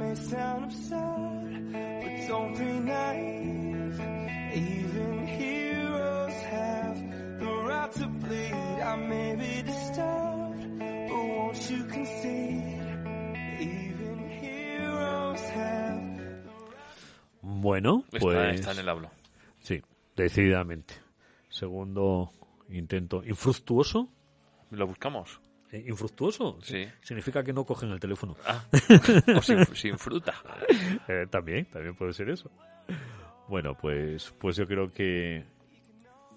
may 0.08 0.16
sound 0.16 0.64
absurd, 0.66 1.74
but 1.74 2.28
don't 2.28 2.58
be 2.58 2.72
naive. 2.80 3.99
Even 4.53 5.28
heroes 5.28 6.34
have 6.53 6.97
the 7.39 7.53
right 7.70 7.91
to 7.93 8.08
bleed. 8.08 8.82
I 8.91 8.95
may 8.95 9.36
be 9.36 9.62
disturbed, 9.64 10.80
but 10.80 11.24
won't 11.36 11.70
you 11.70 11.84
concede? 11.86 12.82
Even 13.60 14.30
heroes 14.41 15.41
have 15.49 15.97
Bueno, 17.41 18.03
Está, 18.12 18.20
pues... 18.20 18.60
está 18.60 18.72
en 18.72 18.80
el 18.80 18.89
Hablo. 18.89 19.10
Sí, 19.60 19.82
decididamente. 20.16 20.93
Segundo 21.49 22.32
intento 22.70 23.24
infructuoso. 23.26 24.10
¿Lo 24.72 24.86
buscamos? 24.88 25.39
Eh, 25.72 25.84
¿Infructuoso? 25.88 26.59
Sí. 26.61 26.88
Significa 27.01 27.43
que 27.43 27.51
no 27.51 27.65
cogen 27.65 27.91
el 27.91 27.99
teléfono. 27.99 28.36
Ah, 28.45 28.63
o 29.38 29.41
sin, 29.41 29.65
sin 29.76 29.97
fruta. 29.97 30.34
Eh, 31.07 31.28
también, 31.30 31.65
también 31.65 31.95
puede 31.95 32.13
ser 32.13 32.30
eso. 32.30 32.49
Bueno, 33.47 33.76
pues, 33.76 34.34
pues 34.39 34.55
yo 34.55 34.65
creo 34.65 34.91
que, 34.91 35.45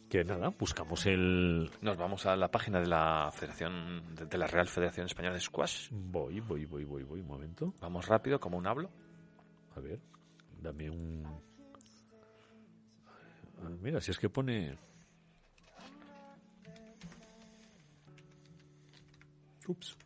que 0.09 0.25
nada, 0.25 0.49
buscamos 0.49 1.07
el... 1.07 1.71
Nos 1.81 1.97
vamos 1.97 2.27
a 2.27 2.37
la 2.37 2.49
página 2.49 2.81
de 2.81 2.87
la 2.87 3.31
Federación, 3.33 4.15
de, 4.15 4.27
de 4.27 4.39
la 4.39 4.47
Real 4.47 4.67
Federación 4.67 5.07
Española 5.07 5.35
de 5.35 5.41
Squash. 5.41 5.89
Voy, 5.91 6.41
voy, 6.41 6.65
voy, 6.67 6.85
voy, 6.85 7.05
voy, 7.05 7.21
un 7.21 7.27
momento. 7.27 7.75
Vamos 7.81 8.07
rápido, 8.07 8.41
como 8.41 8.59
un 8.59 8.67
hablo. 8.67 8.91
A 9.77 9.81
ver, 9.81 10.01
dame 10.61 10.91
un... 10.91 11.25
Mira, 13.81 14.01
si 14.01 14.11
es 14.11 14.19
que 14.19 14.29
pone... 14.29 14.77
Ups. 19.69 19.97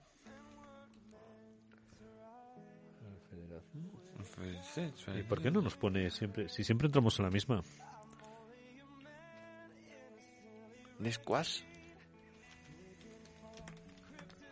¿Y 5.17 5.23
por 5.23 5.43
qué 5.43 5.51
no 5.51 5.61
nos 5.61 5.77
pone 5.77 6.11
siempre? 6.11 6.49
Si 6.49 6.65
siempre 6.65 6.87
entramos 6.87 7.19
en 7.19 7.25
la 7.25 7.31
misma. 7.31 7.63
¿De 10.99 11.13
Squash? 11.13 11.63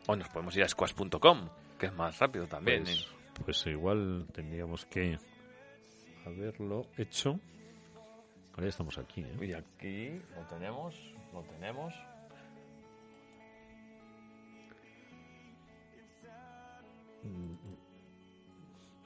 O 0.06 0.16
nos 0.16 0.28
podemos 0.28 0.56
ir 0.56 0.64
a 0.64 0.68
squash.com, 0.68 1.48
que 1.78 1.86
es 1.86 1.94
más 1.94 2.18
rápido 2.18 2.46
también. 2.46 2.84
Pues, 2.84 3.00
¿eh? 3.00 3.42
pues 3.44 3.66
igual 3.66 4.26
tendríamos 4.32 4.84
que 4.86 5.16
haberlo 6.26 6.86
hecho. 6.96 7.38
Ahora 8.50 8.62
ya 8.64 8.68
estamos 8.68 8.98
aquí. 8.98 9.22
¿eh? 9.22 9.36
Y 9.40 9.52
aquí 9.52 10.20
lo 10.34 10.46
tenemos, 10.48 10.94
lo 11.32 11.42
tenemos. 11.44 11.94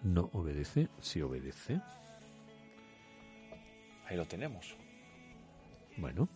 No 0.02 0.30
obedece, 0.32 0.88
sí 1.00 1.20
obedece. 1.20 1.80
Ahí 4.06 4.16
lo 4.16 4.24
tenemos. 4.26 4.76
Bueno. 5.96 6.28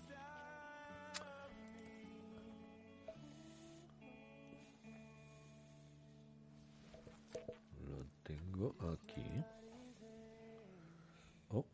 Lo 7.87 8.05
tengo 8.23 8.75
aquí. 8.93 9.25
Oh. 11.51 11.65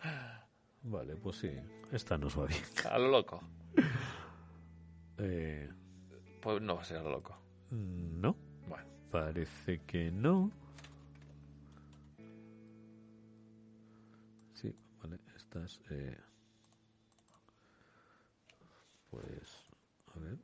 Vale, 0.84 1.16
pues 1.16 1.36
sí. 1.36 1.50
Esta 1.90 2.16
nos 2.16 2.38
va 2.38 2.46
bien. 2.46 2.62
A 2.90 2.98
lo 2.98 3.08
loco. 3.08 3.40
Eh, 5.18 5.68
Pues 6.46 6.62
no 6.62 6.76
va 6.76 6.82
a 6.82 6.84
ser 6.84 6.98
a 6.98 7.02
lo 7.02 7.10
loco. 7.10 7.36
no, 7.72 8.36
Bueno, 8.68 8.86
parece 9.10 9.80
que 9.80 10.12
no. 10.12 10.52
Sí, 14.54 14.72
vale, 15.02 15.18
estas. 15.34 15.80
Eh, 15.90 16.16
pues, 19.10 19.72
a 20.14 20.20
ver. 20.20 20.38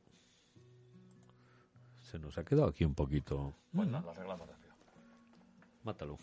Se 2.01 2.19
nos 2.19 2.37
ha 2.37 2.43
quedado 2.43 2.67
aquí 2.67 2.83
un 2.83 2.95
poquito. 2.95 3.53
bueno, 3.71 4.01
lo 4.01 4.11
arreglamos 4.11 4.45
rápido. 4.45 4.73
Mátalo. 5.83 6.17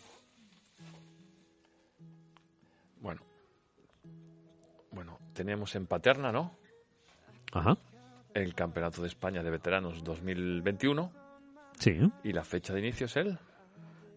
Bueno. 2.99 3.21
Bueno, 4.91 5.17
tenemos 5.33 5.73
en 5.73 5.87
Paterna, 5.87 6.31
¿no? 6.31 6.51
Ajá. 7.51 7.75
El 8.33 8.53
Campeonato 8.55 9.01
de 9.01 9.07
España 9.07 9.43
de 9.43 9.49
Veteranos 9.49 10.03
2021. 10.03 11.11
Sí. 11.77 11.97
Y 12.23 12.31
la 12.33 12.43
fecha 12.43 12.73
de 12.73 12.79
inicio 12.79 13.05
es 13.05 13.15
el. 13.17 13.37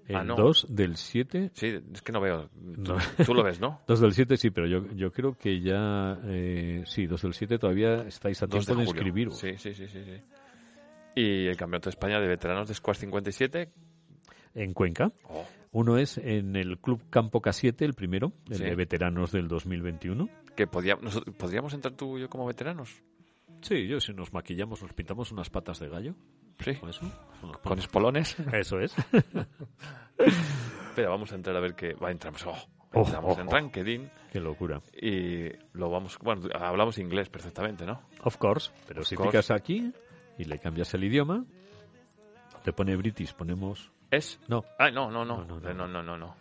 El 0.06 0.16
Ah, 0.16 0.22
no. 0.24 0.36
2 0.36 0.66
del 0.68 0.96
7. 0.96 1.50
Sí, 1.54 1.66
es 1.92 2.02
que 2.02 2.12
no 2.12 2.20
veo. 2.20 2.48
Tú, 2.84 2.92
No. 2.92 2.96
tú 3.24 3.32
lo 3.34 3.42
ves, 3.42 3.58
¿no? 3.60 3.80
2 3.88 4.00
del 4.00 4.12
7 4.12 4.36
sí, 4.36 4.50
pero 4.50 4.66
yo, 4.66 4.86
yo 4.94 5.10
creo 5.10 5.32
que 5.36 5.60
ya. 5.60 6.18
Eh, 6.24 6.82
sí, 6.86 7.06
2 7.06 7.22
del 7.22 7.32
7 7.32 7.58
todavía 7.58 8.02
estáis 8.06 8.42
a 8.42 8.46
2 8.46 8.66
tiempo 8.66 8.80
de, 8.82 8.86
julio. 8.86 9.00
inscribiros. 9.00 9.38
Sí, 9.38 9.56
sí, 9.56 9.72
sí, 9.74 9.88
sí, 9.88 10.04
sí. 10.04 10.22
Y 11.16 11.46
el 11.46 11.56
Campeonato 11.56 11.86
de 11.88 11.94
España 11.94 12.20
de 12.20 12.28
Veteranos 12.28 12.68
de 12.68 12.74
Squash 12.74 12.98
57. 12.98 13.70
En 14.56 14.72
Cuenca. 14.74 15.10
Oh, 15.24 15.44
Uno 15.72 15.96
es 15.96 16.18
en 16.18 16.54
el 16.54 16.78
Club 16.78 17.00
Campo 17.10 17.40
K7, 17.40 17.82
el 17.82 17.94
primero, 17.94 18.32
el 18.50 18.56
Sí. 18.58 18.64
de 18.64 18.74
veteranos 18.76 19.32
del 19.32 19.48
2021. 19.48 20.28
que 20.54 20.68
podía, 20.68 20.94
nosotros- 21.02 21.34
podríamos 21.36 21.74
entrar 21.74 21.94
tú 21.94 22.16
y 22.16 22.20
yo 22.20 22.28
como 22.28 22.46
veteranos. 22.46 23.02
Sí, 23.62 23.86
yo 23.86 24.00
si 24.00 24.12
nos 24.12 24.32
maquillamos, 24.32 24.82
nos 24.82 24.92
pintamos 24.92 25.32
unas 25.32 25.50
patas 25.50 25.78
de 25.80 25.88
gallo. 25.88 26.14
Sí. 26.58 26.74
Con 26.76 26.90
eso. 26.90 27.10
Con 27.62 27.78
espolones. 27.78 28.36
Eso 28.52 28.78
es. 28.80 28.94
Pero 30.94 31.10
vamos 31.10 31.32
a 31.32 31.34
entrar 31.34 31.56
a 31.56 31.60
ver 31.60 31.74
qué. 31.74 31.94
Va, 31.94 32.10
entramos. 32.10 32.44
Oh, 32.46 32.56
Oh, 32.96 33.00
entramos 33.00 33.36
oh, 33.36 33.40
en 33.40 33.48
oh. 33.48 33.50
Rankedin 33.50 34.10
Qué 34.32 34.38
locura. 34.38 34.80
y 35.02 35.48
lo 35.72 35.90
vamos. 35.90 36.16
Bueno, 36.22 36.42
hablamos 36.54 36.96
inglés 36.98 37.28
perfectamente, 37.28 37.84
¿no? 37.84 38.00
Of 38.22 38.36
course. 38.36 38.70
Pero 38.86 39.00
Of 39.00 39.08
si 39.08 39.16
course. 39.16 39.30
picas 39.32 39.50
aquí 39.50 39.92
y 40.38 40.44
le 40.44 40.60
cambias 40.60 40.94
el 40.94 41.02
idioma, 41.02 41.44
te 42.62 42.72
pone 42.72 42.94
British, 42.94 43.34
ponemos... 43.34 43.90
¿Es? 44.12 44.38
No, 44.46 44.62
Ay, 44.78 44.92
no, 44.92 45.10
no, 45.10 45.24
no. 45.24 45.44
No, 45.44 45.58
no, 45.58 45.68
Eh, 45.68 45.74
no. 45.74 45.88
No, 45.88 46.02
no, 46.04 46.16
no. 46.16 46.18
no. 46.18 46.36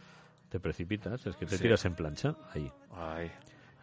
te 0.48 0.60
precipitas, 0.60 1.26
es 1.26 1.36
que 1.36 1.48
te 1.48 1.58
Sí. 1.58 1.64
tiras 1.64 1.84
en 1.86 1.96
plancha, 1.96 2.36
ahí. 2.54 2.72
Ay. 2.92 3.32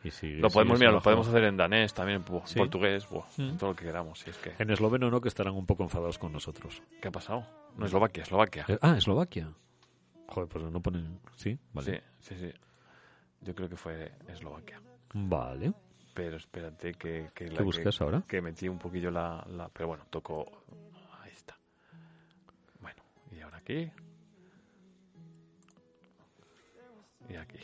Y 0.02 0.10
Lo 0.38 0.48
podemos, 0.48 0.78
mira, 0.78 0.90
lo 0.92 1.02
podemos 1.02 1.28
hacer 1.28 1.44
en 1.44 1.56
danés, 1.58 1.92
también 1.92 2.24
en 2.26 2.46
Sí. 2.46 2.58
portugués, 2.58 3.06
buah, 3.08 3.26
Mm. 3.36 3.56
todo 3.58 3.70
lo 3.70 3.76
que 3.76 3.84
queramos. 3.84 4.18
Si 4.20 4.30
es 4.30 4.38
que. 4.38 4.54
En 4.58 4.70
esloveno 4.70 5.10
no, 5.10 5.20
que 5.20 5.28
estarán 5.28 5.54
un 5.54 5.66
poco 5.66 5.82
enfadados 5.82 6.18
con 6.18 6.32
nosotros. 6.32 6.82
¿Qué 7.02 7.08
ha 7.08 7.12
pasado? 7.12 7.46
No, 7.76 7.84
Eslovaquia, 7.86 8.22
Eslovaquia. 8.22 8.64
Eh, 8.68 8.78
Ah, 8.80 8.96
Eslovaquia. 8.96 9.52
Joder, 10.28 10.48
pues 10.48 10.64
no 10.64 10.80
ponen... 10.80 11.20
Sí, 11.36 11.58
vale. 11.74 12.02
Sí, 12.20 12.34
sí, 12.34 12.40
sí. 12.50 12.52
Yo 13.42 13.54
creo 13.54 13.68
que 13.68 13.76
fue 13.76 14.12
Eslovaquia. 14.28 14.80
Vale. 15.12 15.72
Pero 16.14 16.36
espérate 16.36 16.94
que... 16.94 17.30
que 17.34 17.48
la 17.48 17.58
¿Qué 17.58 17.62
buscas 17.62 18.00
ahora? 18.00 18.22
Que 18.26 18.40
metí 18.40 18.68
un 18.68 18.78
poquillo 18.78 19.10
la, 19.10 19.44
la... 19.50 19.68
Pero 19.68 19.88
bueno, 19.88 20.04
tocó... 20.08 20.64
Ahí 21.22 21.32
está. 21.32 21.56
Bueno, 22.80 23.02
y 23.32 23.40
ahora 23.40 23.58
aquí. 23.58 23.90
Y 27.28 27.34
aquí. 27.36 27.58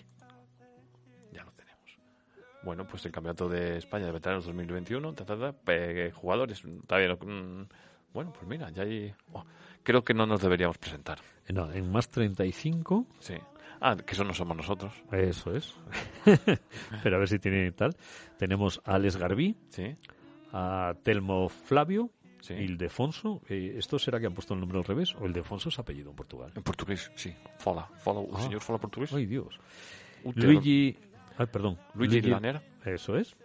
Bueno, 2.66 2.84
pues 2.86 3.06
el 3.06 3.12
Campeonato 3.12 3.48
de 3.48 3.78
España 3.78 4.06
de 4.06 4.12
Veteranos 4.12 4.44
2021. 4.44 5.14
ta, 5.14 5.24
ta, 5.24 5.38
ta, 5.38 5.52
pe- 5.52 6.10
jugadores. 6.10 6.62
Está 6.64 6.96
bien. 6.98 7.12
mm, 7.12 7.68
Bueno, 8.12 8.32
pues 8.32 8.44
mira, 8.46 8.70
ya 8.70 8.82
hay... 8.82 9.14
oh, 9.32 9.44
creo 9.84 10.02
que 10.02 10.12
no 10.12 10.26
nos 10.26 10.40
deberíamos 10.42 10.76
presentar. 10.76 11.18
Eh, 11.46 11.52
No, 11.52 11.70
en 11.72 11.90
más 11.92 12.08
35 12.10 13.06
Sí. 13.20 13.34
Ah, 13.80 13.94
que 13.96 14.14
eso 14.14 14.24
no 14.24 14.34
somos 14.34 14.56
nosotros. 14.56 14.92
Eso 15.12 15.54
es. 15.54 15.74
Pero 17.02 17.16
a 17.16 17.18
ver 17.20 17.28
si 17.28 17.38
tiene 17.38 17.70
tal. 17.72 17.94
Tenemos 18.38 18.80
a 18.84 18.94
Alex 18.94 19.16
Garbí, 19.16 19.56
Sí. 19.68 19.94
a 20.52 20.94
Telmo 21.04 21.48
Flavio, 21.48 22.10
Sí. 22.40 22.54
Ildefonso. 22.54 23.42
Eh, 23.48 23.74
¿Esto 23.78 23.98
será 23.98 24.18
que 24.18 24.26
han 24.26 24.34
puesto 24.34 24.54
el 24.54 24.60
nombre 24.60 24.78
al 24.78 24.84
revés? 24.84 25.14
¿O 25.20 25.26
Ildefonso 25.26 25.68
es 25.68 25.78
apellido 25.78 26.10
en 26.10 26.16
Portugal? 26.16 26.52
En 26.56 26.62
portugués, 26.62 27.10
sí. 27.16 27.32
Fala. 27.58 27.86
Fala. 27.98 28.20
¿El 28.22 28.28
Ah. 28.34 28.40
señor 28.40 28.60
fala 28.60 28.78
portugués? 28.78 29.12
¡Ay, 29.12 29.26
Dios! 29.26 29.58
Luigi... 30.34 30.96
Ay, 31.38 31.46
perdón. 31.46 31.78
Luigi 31.94 32.20
Laner. 32.22 32.62
Eso 32.84 33.16
es. 33.16 33.36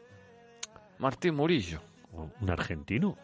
Martín 1.00 1.36
Murillo. 1.36 1.82
Un 2.14 2.50
argentino. 2.50 3.18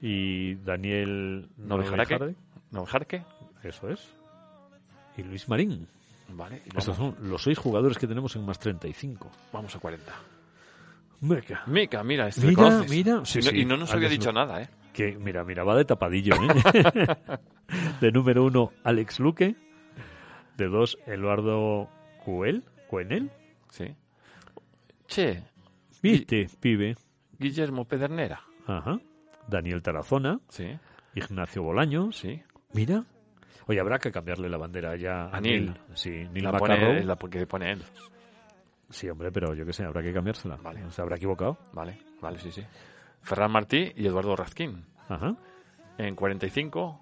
Y 0.00 0.54
Daniel 0.56 1.48
Novejarque. 1.56 2.34
Novejarque. 2.70 3.22
Eso 3.62 3.88
es. 3.88 4.14
Y 5.16 5.22
Luis 5.22 5.48
Marín. 5.48 5.88
Vale. 6.28 6.62
Estos 6.76 6.96
son 6.96 7.16
los 7.22 7.42
seis 7.42 7.58
jugadores 7.58 7.96
que 7.98 8.06
tenemos 8.06 8.34
en 8.36 8.44
más 8.44 8.58
35. 8.58 9.30
vamos 9.52 9.74
a 9.74 9.78
40. 9.78 10.12
Meca. 11.20 11.62
Mica, 11.66 12.02
mira, 12.02 12.28
este 12.28 12.46
Mira, 12.46 12.62
conoces. 12.62 12.90
mira. 12.90 13.24
Sí, 13.24 13.38
y, 13.38 13.42
no, 13.42 13.50
sí, 13.50 13.56
y 13.60 13.64
no 13.64 13.76
nos 13.76 13.92
había 13.94 14.08
dicho 14.08 14.32
nada, 14.32 14.60
¿eh? 14.62 14.68
Que, 14.92 15.16
mira, 15.16 15.42
mira, 15.44 15.64
va 15.64 15.76
de 15.76 15.84
tapadillo, 15.84 16.34
¿eh? 16.34 17.06
de 18.00 18.12
número 18.12 18.44
uno, 18.44 18.72
Alex 18.84 19.20
Luque. 19.20 19.54
De 20.56 20.68
dos, 20.68 20.98
Eduardo 21.06 21.88
Cuel. 22.24 22.64
Cuenel. 22.88 23.30
Sí. 23.70 23.94
Che, 25.06 25.42
Viste, 26.02 26.46
pibe. 26.60 26.96
Guillermo 27.38 27.84
Pedernera. 27.84 28.40
Ajá. 28.66 28.98
Daniel 29.48 29.82
Tarazona. 29.82 30.40
Sí, 30.48 30.66
Ignacio 31.14 31.62
Bolaños. 31.62 32.16
sí. 32.16 32.42
Mira. 32.72 33.04
Oye, 33.66 33.80
habrá 33.80 33.98
que 33.98 34.10
cambiarle 34.12 34.48
la 34.48 34.58
bandera 34.58 34.96
ya 34.96 35.24
a 35.26 35.36
A 35.36 35.40
Neil. 35.40 35.66
Neil. 35.66 35.80
Sí, 35.94 36.10
Neil 36.10 36.44
La 36.44 36.52
pone, 36.52 37.04
la 37.04 37.16
que 37.16 37.46
pone 37.46 37.72
él. 37.72 37.82
Sí, 38.90 39.08
hombre, 39.08 39.32
pero 39.32 39.54
yo 39.54 39.64
qué 39.64 39.72
sé, 39.72 39.84
habrá 39.84 40.02
que 40.02 40.12
cambiársela. 40.12 40.56
Vale. 40.56 40.90
Se 40.90 41.00
habrá 41.00 41.16
equivocado. 41.16 41.56
Vale, 41.72 41.98
vale, 42.20 42.38
sí, 42.38 42.50
sí. 42.52 42.62
Ferran 43.22 43.50
Martí 43.50 43.92
y 43.96 44.06
Eduardo 44.06 44.36
Razquín. 44.36 44.84
Ajá. 45.08 45.34
En 45.96 46.14
45, 46.14 47.00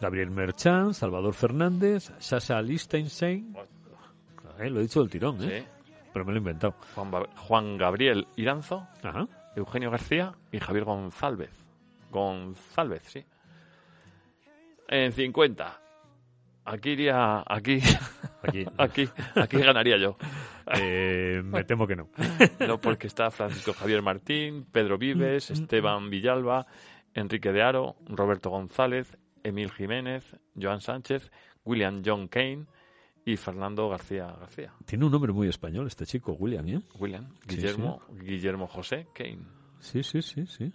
Gabriel 0.00 0.30
Merchan, 0.30 0.94
Salvador 0.94 1.34
Fernández, 1.34 2.12
Sasha 2.18 2.60
Lichtenstein. 2.62 3.54
Eh, 4.58 4.70
lo 4.70 4.80
he 4.80 4.82
dicho 4.82 5.00
del 5.00 5.10
tirón, 5.10 5.42
¿eh? 5.42 5.64
sí. 5.84 5.92
pero 6.12 6.24
me 6.24 6.32
lo 6.32 6.36
he 6.36 6.40
inventado. 6.40 6.74
Juan, 6.94 7.10
Ba- 7.10 7.28
Juan 7.36 7.76
Gabriel 7.76 8.26
Iranzo, 8.36 8.86
Ajá. 9.02 9.26
Eugenio 9.56 9.90
García 9.90 10.32
y 10.52 10.58
Javier 10.58 10.84
González. 10.84 11.50
González, 12.10 13.02
sí. 13.06 13.24
En 14.88 15.12
50. 15.12 15.80
Aquí 16.64 16.90
iría. 16.90 17.42
Aquí. 17.46 17.80
Aquí. 18.42 18.64
Aquí, 18.78 19.08
aquí 19.34 19.56
ganaría 19.58 19.96
yo. 19.98 20.16
Eh, 20.74 21.40
me 21.44 21.64
temo 21.64 21.86
que 21.86 21.96
no. 21.96 22.08
No, 22.66 22.80
porque 22.80 23.06
está 23.06 23.30
Francisco 23.30 23.72
Javier 23.72 24.02
Martín, 24.02 24.64
Pedro 24.70 24.98
Vives, 24.98 25.50
Esteban 25.50 26.08
Villalba, 26.10 26.66
Enrique 27.14 27.52
de 27.52 27.62
Aro, 27.62 27.96
Roberto 28.06 28.50
González, 28.50 29.16
Emil 29.48 29.70
Jiménez, 29.70 30.36
Joan 30.60 30.80
Sánchez, 30.80 31.30
William 31.64 32.02
John 32.04 32.28
Kane 32.28 32.66
y 33.24 33.36
Fernando 33.36 33.88
García 33.88 34.26
García. 34.38 34.72
Tiene 34.86 35.04
un 35.04 35.12
nombre 35.12 35.32
muy 35.32 35.48
español 35.48 35.86
este 35.86 36.06
chico, 36.06 36.32
William, 36.32 36.66
¿eh? 36.68 36.80
William, 36.98 37.28
Sí, 37.46 37.56
Guillermo, 37.56 38.02
Guillermo 38.10 38.66
José 38.66 39.06
Kane. 39.14 39.40
Sí, 39.80 40.02
sí, 40.02 40.22
sí, 40.22 40.46
sí. 40.46 40.72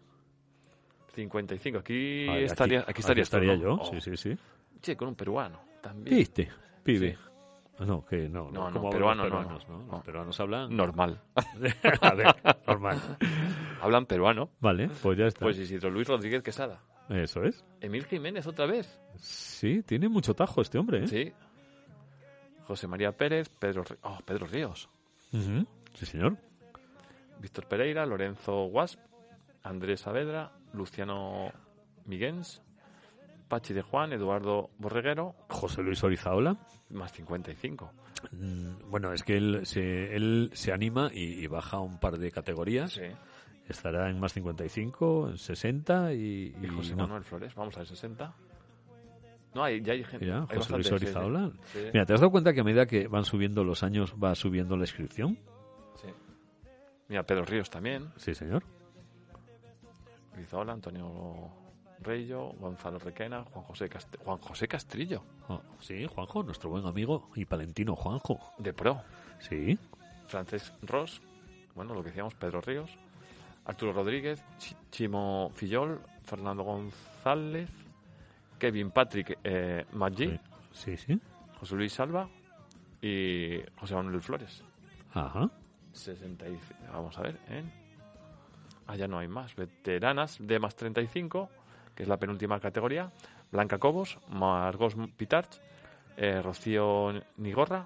55. 1.13 1.77
Aquí 1.79 2.27
estaría, 2.29 2.81
aquí, 2.87 2.99
estaría, 3.01 3.23
estaría 3.23 3.55
yo, 3.55 3.75
Oh, 3.75 3.85
sí, 3.85 4.01
sí, 4.01 4.17
sí. 4.17 4.37
Che, 4.81 4.95
con 4.95 5.07
un 5.09 5.15
peruano 5.15 5.59
también. 5.81 6.17
¿Viste? 6.17 6.49
Pibe. 6.83 7.11
Sí. 7.11 7.17
Ah, 7.79 7.85
No, 7.85 8.05
que 8.05 8.29
no. 8.29 8.49
No, 8.51 8.69
no, 8.69 8.71
¿cómo 8.71 8.87
hablan 8.87 8.91
peruano 8.91 9.23
no, 9.23 9.29
peruanos, 9.29 9.67
no, 9.69 9.87
Los 9.91 10.03
peruanos 10.03 10.39
hablan... 10.39 10.75
Normal. 10.75 11.21
A 12.01 12.13
ver, 12.13 12.35
normal. 12.67 13.01
Hablan 13.81 14.05
peruano. 14.05 14.49
Vale, 14.59 14.89
pues 15.01 15.17
ya 15.17 15.25
está. 15.27 15.39
Pues 15.45 15.57
Isidro 15.57 15.89
Luis 15.89 16.07
Rodríguez 16.07 16.41
Quesada. 16.43 16.81
Eso 17.09 17.43
es. 17.43 17.63
Emil 17.81 18.05
Jiménez 18.05 18.47
otra 18.47 18.65
vez. 18.65 18.99
Sí, 19.17 19.83
tiene 19.83 20.07
mucho 20.09 20.33
tajo 20.33 20.61
este 20.61 20.77
hombre, 20.77 21.03
¿eh? 21.03 21.07
Sí. 21.07 21.33
José 22.65 22.87
María 22.87 23.11
Pérez, 23.11 23.49
Pedro, 23.49 23.83
oh, 24.03 24.19
Pedro 24.25 24.47
Ríos. 24.47 24.89
Sí, 25.31 26.05
señor. 26.05 26.37
Víctor 27.39 27.67
Pereira, 27.67 28.05
Lorenzo 28.05 28.65
Guasp, 28.67 28.99
Andrés 29.63 30.01
Saavedra, 30.01 30.51
Luciano 30.73 31.51
Miguens, 32.05 32.61
Pachi 33.49 33.73
de 33.73 33.81
Juan, 33.81 34.13
Eduardo 34.13 34.69
Borreguero, 34.77 35.35
José 35.49 35.81
Luis 35.83 36.03
Orizaola. 36.03 36.55
más 36.89 37.11
55. 37.11 37.91
Mm, 38.31 38.89
Bueno, 38.89 39.11
es 39.11 39.23
que 39.23 39.35
él 39.35 39.65
se, 39.65 40.15
él 40.15 40.49
se 40.53 40.71
anima 40.71 41.09
y, 41.13 41.43
y 41.43 41.47
baja 41.47 41.79
un 41.79 41.99
par 41.99 42.17
de 42.17 42.31
categorías. 42.31 42.93
Sí. 42.93 43.01
Estará 43.69 44.09
en 44.09 44.19
más 44.19 44.33
55, 44.33 45.29
en 45.29 45.37
60 45.37 46.13
y... 46.13 46.55
Y 46.61 46.67
José 46.67 46.91
no. 46.95 47.03
Manuel 47.03 47.23
Flores, 47.23 47.55
vamos 47.55 47.77
al 47.77 47.87
60. 47.87 48.33
No, 49.55 49.63
hay, 49.63 49.81
ya 49.81 49.93
hay 49.93 50.03
gente. 50.03 50.25
Mira, 50.25 50.45
hay 50.49 50.57
José 50.57 50.73
Luis 50.73 50.89
bastante, 50.89 51.05
sí, 51.05 51.11
sí. 51.11 51.17
Orizaola. 51.17 51.51
Mira, 51.93 52.05
¿te 52.05 52.13
has 52.13 52.19
dado 52.19 52.31
cuenta 52.31 52.53
que 52.53 52.59
a 52.61 52.63
medida 52.63 52.85
que 52.85 53.07
van 53.07 53.23
subiendo 53.23 53.63
los 53.63 53.83
años 53.83 54.13
va 54.21 54.35
subiendo 54.35 54.75
la 54.77 54.83
inscripción? 54.83 55.37
sí. 56.01 56.07
Mira, 57.07 57.23
Pedro 57.23 57.45
Ríos 57.45 57.69
también, 57.69 58.09
Sí, 58.17 58.33
señor. 58.35 58.63
Rizola, 60.35 60.73
Antonio 60.73 61.49
Reyo, 61.99 62.49
Gonzalo 62.59 62.97
Requena, 62.99 63.43
Juan 63.43 63.65
José, 63.65 63.89
Cast- 63.89 64.17
Juan 64.23 64.37
José 64.39 64.67
Castrillo, 64.67 65.23
Oh, 65.47 65.61
sí, 65.79 66.05
Juanjo, 66.07 66.43
nuestro 66.43 66.69
buen 66.69 66.85
amigo 66.85 67.29
y 67.35 67.45
palentino 67.45 67.95
Juanjo. 67.95 68.39
de 68.57 68.73
Pro. 68.73 69.01
Sí, 69.39 69.77
Francesc 70.27 70.73
Ross, 70.81 71.21
bueno, 71.75 71.93
lo 71.93 72.01
que 72.01 72.09
decíamos, 72.09 72.33
Pedro 72.35 72.61
Ríos, 72.61 72.89
Arturo 73.65 73.93
Rodríguez, 73.93 74.43
Chi- 74.57 74.75
Chimo 74.91 75.51
Fillol, 75.55 76.01
Fernando 76.23 76.63
González, 76.63 77.69
Kevin 78.59 78.91
Patrick 78.91 79.39
eh, 79.43 79.85
Maggi, 79.93 80.39
sí, 80.73 80.97
sí. 80.97 81.19
José 81.59 81.75
Luis 81.75 81.93
Salva 81.93 82.27
y 83.01 83.59
José 83.79 83.95
Manuel 83.95 84.21
Flores. 84.21 84.63
Ajá. 85.13 85.49
65, 85.93 86.61
vamos 86.91 87.17
a 87.17 87.21
ver, 87.21 87.39
¿eh? 87.49 87.63
Ah, 88.87 88.95
ya 88.95 89.07
no 89.07 89.19
hay 89.19 89.27
más. 89.27 89.55
Veteranas 89.55 90.37
de 90.41 90.59
más 90.59 90.75
35, 90.75 91.49
que 91.95 92.03
es 92.03 92.09
la 92.09 92.17
penúltima 92.17 92.59
categoría. 92.59 93.11
Blanca 93.51 93.77
Cobos, 93.77 94.17
Margos 94.29 94.95
Pitarch, 95.15 95.61
eh, 96.17 96.41
Rocío 96.41 97.13
Nigorra, 97.37 97.85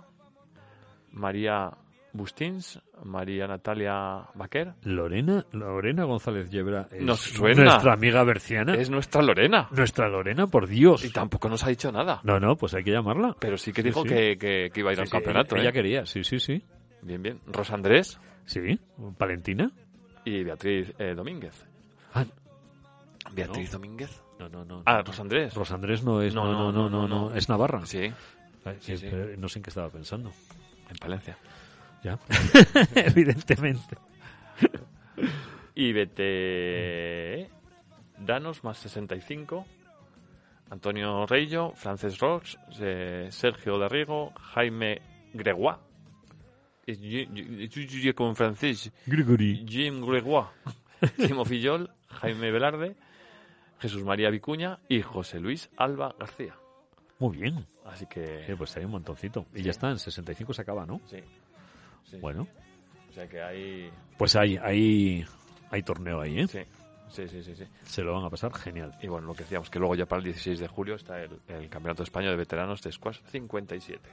María 1.12 1.72
Bustins, 2.18 2.82
María 3.04 3.48
Natalia 3.48 4.26
Baquer. 4.34 4.74
Lorena, 4.84 5.46
Lorena 5.54 6.04
González 6.04 6.50
Yebra 6.50 6.88
es 6.92 7.02
Nos 7.02 7.22
suena. 7.22 7.64
nuestra 7.64 7.94
amiga 7.94 8.24
berciana. 8.24 8.74
Es 8.76 8.90
nuestra 8.90 9.22
Lorena. 9.22 9.70
Nuestra 9.72 10.10
Lorena, 10.10 10.48
por 10.48 10.68
Dios. 10.68 11.06
Y 11.06 11.12
tampoco 11.12 11.48
nos 11.48 11.64
ha 11.64 11.70
dicho 11.70 11.92
nada. 11.92 12.20
No, 12.24 12.40
no, 12.40 12.56
pues 12.58 12.74
hay 12.74 12.84
que 12.84 12.92
llamarla. 12.92 13.36
Pero 13.40 13.58
sí 13.58 13.72
que 13.72 13.82
Sí, 13.82 13.88
dijo 13.90 14.02
sí. 14.02 14.10
Que, 14.10 14.38
que- 14.38 14.70
que 14.74 14.80
iba 14.82 14.90
a 14.90 14.94
ir 14.94 14.98
Sí, 14.98 15.02
al 15.02 15.08
sí, 15.08 15.12
campeonato. 15.12 15.56
Ella, 15.56 15.62
ella 15.62 15.70
¿eh? 15.70 15.74
quería, 15.74 16.06
sí, 16.06 16.24
sí, 16.24 16.40
sí. 16.40 16.64
Bien, 17.04 17.22
bien. 17.22 17.40
Rosa 17.48 17.76
Andrés 17.76 18.20
Sí, 18.46 18.60
Valentina. 18.98 19.72
y 20.26 20.44
Beatriz 20.44 20.94
eh, 20.98 21.14
Domínguez. 21.16 21.66
Ah, 22.14 22.26
Beatriz 23.32 23.72
No. 23.72 23.80
Domínguez. 23.80 24.22
no, 24.40 24.50
no, 24.50 24.66
no. 24.66 24.84
Ah, 24.86 24.98
no. 24.98 25.04
Rosa 25.04 25.22
Andrés. 25.22 25.54
Rosandrés 25.54 26.04
no 26.04 26.22
es, 26.22 26.34
no, 26.34 26.52
no, 26.52 26.72
no, 26.72 26.90
no, 26.90 27.08
no, 27.08 27.34
es 27.36 27.48
Navarra. 27.50 27.86
Sí, 27.86 28.12
sí, 28.80 28.98
sí. 28.98 29.08
pero 29.10 29.38
No 29.38 29.48
sé 29.50 29.60
en 29.60 29.64
qué 29.64 29.70
estaba 29.70 29.90
pensando. 29.90 30.32
en 30.90 30.98
Palencia. 30.98 31.38
Ya, 32.04 32.20
evidentemente. 32.96 33.98
Y 35.76 35.94
vete 35.94 37.50
Danos 38.20 38.64
más 38.64 38.78
65. 38.80 39.66
Antonio 40.70 41.26
Reillo, 41.26 41.72
Frances 41.76 42.20
Rox, 42.20 42.58
eh, 42.82 43.28
Sergio 43.32 43.78
Darrigo, 43.78 44.34
Jaime 44.54 45.02
je- 47.30 48.02
je- 48.02 48.14
como 48.14 48.30
en 48.30 48.36
francés. 48.36 48.92
Gregory. 49.06 49.66
Jim 49.68 50.06
Gregoire. 50.06 50.50
Timo 51.18 51.46
Fillol, 51.46 51.90
Jaime 52.10 52.52
Velarde, 52.52 52.96
Jesús 53.80 54.04
María 54.04 54.30
Vicuña 54.30 54.80
y 54.90 55.02
José 55.02 55.40
Luis 55.40 55.70
Alba 55.78 56.16
García. 56.20 56.56
Muy 57.20 57.38
bien. 57.38 57.66
Así 57.86 58.06
que. 58.08 58.52
Eh, 58.52 58.56
pues 58.58 58.76
hay 58.76 58.84
un 58.86 58.92
montoncito. 58.92 59.46
Y 59.56 59.62
ya 59.64 59.72
está, 59.72 59.90
en 59.90 60.00
65 60.00 60.54
se 60.54 60.62
acaba, 60.64 60.86
¿no? 60.86 61.00
Sí. 61.06 61.18
Sí. 62.10 62.18
Bueno, 62.20 62.48
O 63.10 63.14
sea 63.14 63.28
que 63.28 63.42
hay. 63.42 63.92
pues 64.18 64.36
hay, 64.36 64.58
hay, 64.58 65.26
hay 65.70 65.84
torneo 65.84 66.22
ahí, 66.22 66.40
¿eh? 66.40 66.48
Sí. 66.48 66.60
Sí, 67.10 67.28
sí, 67.30 67.42
sí, 67.42 67.56
sí. 67.56 67.64
Se 67.84 68.02
lo 68.02 68.14
van 68.14 68.26
a 68.26 68.30
pasar 68.30 68.54
genial. 68.54 68.98
Y 69.02 69.08
bueno, 69.08 69.28
lo 69.28 69.34
que 69.34 69.44
decíamos, 69.44 69.70
que 69.70 69.80
luego 69.80 69.96
ya 69.96 70.06
para 70.06 70.20
el 70.20 70.26
16 70.26 70.60
de 70.60 70.68
julio 70.68 70.96
está 70.96 71.22
el, 71.24 71.40
el 71.48 71.70
Campeonato 71.70 72.04
de 72.04 72.06
España 72.06 72.30
de 72.30 72.36
Veteranos 72.36 72.82
de 72.82 72.92
Squash 72.92 73.22
57. 73.32 74.10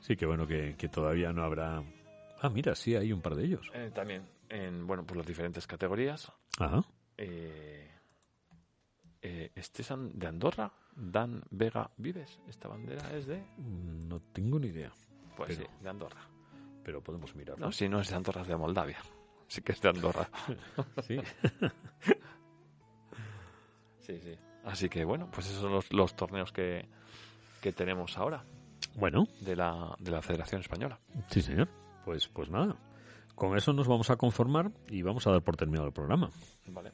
Sí, 0.00 0.16
que 0.16 0.26
bueno 0.26 0.46
que, 0.46 0.74
que 0.76 0.88
todavía 0.88 1.32
no 1.32 1.44
habrá... 1.44 1.80
Ah, 2.40 2.48
mira, 2.48 2.74
sí, 2.74 2.96
hay 2.96 3.12
un 3.12 3.20
par 3.20 3.36
de 3.36 3.44
ellos. 3.44 3.70
Eh, 3.72 3.92
también 3.94 4.24
en, 4.48 4.84
bueno, 4.86 5.04
pues 5.04 5.16
las 5.16 5.26
diferentes 5.26 5.64
categorías. 5.66 6.30
Ajá. 6.58 6.82
Eh, 7.16 7.88
eh, 9.22 9.52
este 9.54 9.82
es 9.82 9.92
de 9.96 10.26
Andorra, 10.26 10.72
Dan 10.96 11.42
Vega 11.50 11.88
Vives. 11.96 12.40
Esta 12.48 12.66
bandera 12.68 13.16
es 13.16 13.26
de... 13.26 13.44
No 13.58 14.18
tengo 14.32 14.58
ni 14.58 14.68
idea, 14.68 14.92
Pues 15.36 15.56
Pero- 15.56 15.68
sí, 15.70 15.82
de 15.82 15.88
Andorra. 15.88 16.20
pero 16.84 17.00
podemos 17.02 17.34
mirarlo. 17.34 17.66
No, 17.66 17.72
si 17.72 17.88
no 17.88 18.00
es 18.00 18.08
de 18.10 18.16
Andorra, 18.16 18.42
es 18.42 18.48
de 18.48 18.56
Moldavia. 18.56 18.98
Sí 19.48 19.60
que 19.62 19.72
es 19.72 19.80
de 19.80 19.88
Andorra. 19.88 20.28
Sí. 21.06 21.16
Sí, 24.00 24.18
sí. 24.20 24.36
Así 24.64 24.88
que 24.88 25.04
bueno, 25.04 25.28
pues 25.32 25.46
esos 25.46 25.60
son 25.60 25.72
los, 25.72 25.92
los 25.92 26.14
torneos 26.16 26.52
que, 26.52 26.86
que 27.60 27.72
tenemos 27.72 28.16
ahora 28.18 28.44
Bueno, 28.96 29.26
de 29.40 29.56
la, 29.56 29.94
de 29.98 30.10
la 30.10 30.22
Federación 30.22 30.60
Española. 30.60 30.98
sí, 31.28 31.40
señor. 31.40 31.68
Pues, 32.04 32.26
pues 32.28 32.50
nada. 32.50 32.76
Con 33.34 33.56
eso 33.56 33.72
nos 33.72 33.86
vamos 33.88 34.10
a 34.10 34.16
conformar 34.16 34.70
y 34.88 35.02
vamos 35.02 35.26
a 35.26 35.30
dar 35.30 35.42
por 35.42 35.56
terminado 35.56 35.86
el 35.86 35.92
programa. 35.92 36.30
Vale. 36.66 36.92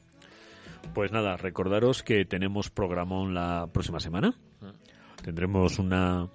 Pues 0.93 1.11
nada, 1.11 1.35
recordaros 1.37 2.03
que 2.03 2.25
tenemos 2.25 2.69
programón 2.69 3.33
la 3.33 3.67
próxima 3.73 3.99
semana. 3.99 4.33
Tendremos 5.23 5.79
una 5.79 6.29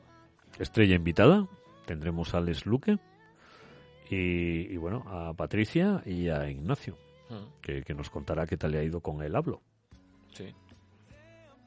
estrella 0.58 0.96
invitada. 0.96 1.46
Tendremos 1.86 2.34
a 2.34 2.38
Alex 2.38 2.66
Luque. 2.66 2.98
Y, 4.10 4.72
y 4.72 4.76
bueno, 4.76 5.02
a 5.06 5.32
Patricia 5.34 6.02
y 6.04 6.28
a 6.28 6.48
Ignacio, 6.50 6.96
Mm, 7.30 7.60
que, 7.62 7.82
que 7.82 7.94
nos 7.94 8.10
contará 8.10 8.46
qué 8.46 8.58
tal 8.58 8.72
le 8.72 8.78
ha 8.78 8.82
ido 8.84 9.00
con 9.00 9.22
el 9.22 9.34
hablo. 9.34 9.62
Sí. 10.34 10.54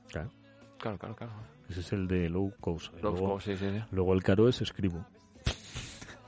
Claro. 0.10 0.30
Claro, 0.78 0.98
claro, 1.00 1.16
claro. 1.16 1.34
Ese 1.68 1.80
es 1.80 1.92
el 1.94 2.08
de 2.08 2.30
low 2.30 2.54
cost. 2.62 2.94
Low 3.02 3.12
Luego, 3.14 3.30
cost, 3.34 3.48
sí, 3.48 3.58
sí, 3.58 3.68
sí. 3.72 3.84
luego 3.92 4.14
el 4.14 4.22
caro 4.22 4.48
es 4.48 4.62
escribo. 4.62 5.04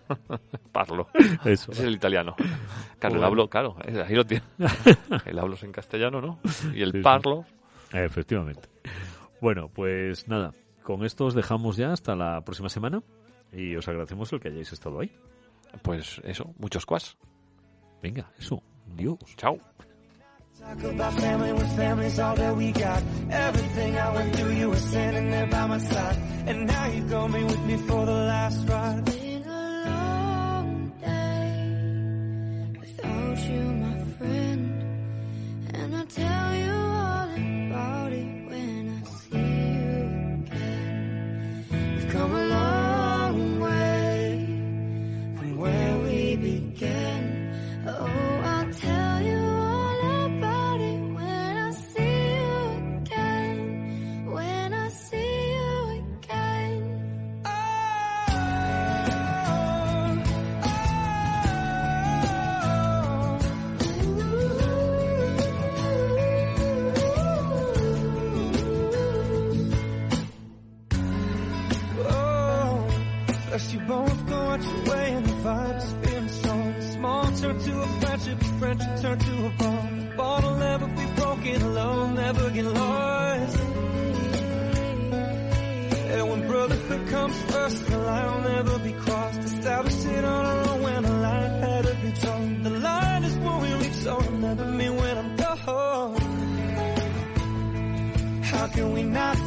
Parlo. 0.72 1.08
Eso. 1.46 1.72
Ese 1.72 1.82
es 1.84 1.88
el 1.88 1.94
italiano. 1.94 2.36
Claro, 2.98 3.18
el 3.18 3.24
hablo, 3.24 3.48
claro, 3.48 3.76
ahí 4.08 4.16
lo 4.16 4.26
tiene. 4.26 4.44
El 5.26 5.38
hablo 5.38 5.54
es 5.54 5.64
en 5.64 5.72
castellano, 5.72 6.20
¿no? 6.20 6.40
Y 6.74 6.82
el 6.82 6.92
Sí, 6.92 6.98
sí. 6.98 7.04
parlo. 7.04 7.46
Efectivamente. 7.94 8.68
Bueno, 9.42 9.70
pues 9.70 10.28
nada, 10.28 10.54
con 10.84 11.06
esto 11.06 11.26
os 11.26 11.36
dejamos 11.36 11.78
ya 11.78 11.92
hasta 11.94 12.16
la 12.16 12.42
próxima 12.42 12.70
semana 12.70 13.04
y 13.54 13.76
os 13.76 13.88
agradecemos 13.88 14.32
el 14.34 14.40
que 14.40 14.50
hayáis 14.50 14.72
estado 14.72 15.00
ahí. 15.00 15.12
Pues 15.82 16.22
eso, 16.24 16.54
muchos 16.58 16.86
cuas. 16.86 17.18
Venga, 18.02 18.32
eso. 18.38 18.62
Dios. 18.96 19.18
Chao. 19.38 19.58
Talk 20.60 20.84
about 20.84 21.14
family 21.14 21.54
when 21.54 21.66
family's 21.78 22.20
all 22.20 22.36
that 22.36 22.56
we 22.56 22.72
got. 22.74 23.02
Everything 23.30 23.98
I 23.98 24.12
went 24.14 24.36
through, 24.36 24.52
you 24.52 24.70
were 24.70 24.76
standing 24.76 25.32
there 25.32 25.48
by 25.48 25.68
my 25.68 25.78
side. 25.78 26.18
And 26.48 26.68
now 26.68 26.86
you 26.88 27.04
go 27.04 27.28
me 27.28 27.44
with 27.46 27.66
me 27.66 27.78
for 27.78 28.06
the 28.06 28.12
last 28.12 28.68
ride. 28.68 29.08
It's 29.08 29.18
been 29.18 29.44
a 29.48 29.86
long 29.86 30.92
day 31.00 32.80
without 32.80 33.40
you, 33.50 33.62
my 33.62 34.04
friend. 34.18 34.84
And 35.76 35.96
I 35.96 36.06
tell 36.06 36.56
you. 36.56 36.69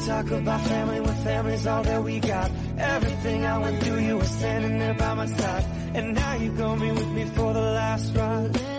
talk 0.06 0.30
about 0.30 0.60
family 0.62 1.00
when 1.00 1.14
family's 1.16 1.66
all 1.66 1.82
that 1.82 2.02
we 2.02 2.20
got. 2.20 2.50
Everything 2.78 3.46
I 3.46 3.58
went 3.58 3.82
through, 3.82 4.00
you 4.00 4.16
were 4.18 4.24
standing 4.24 4.78
there 4.78 4.94
by 4.94 5.14
my 5.14 5.26
side. 5.26 5.64
And 5.94 6.14
now 6.14 6.34
you're 6.34 6.56
gonna 6.56 6.80
be 6.80 6.90
with 6.92 7.08
me 7.08 7.24
for 7.26 7.52
the 7.52 7.60
last 7.60 8.16
ride. 8.16 8.71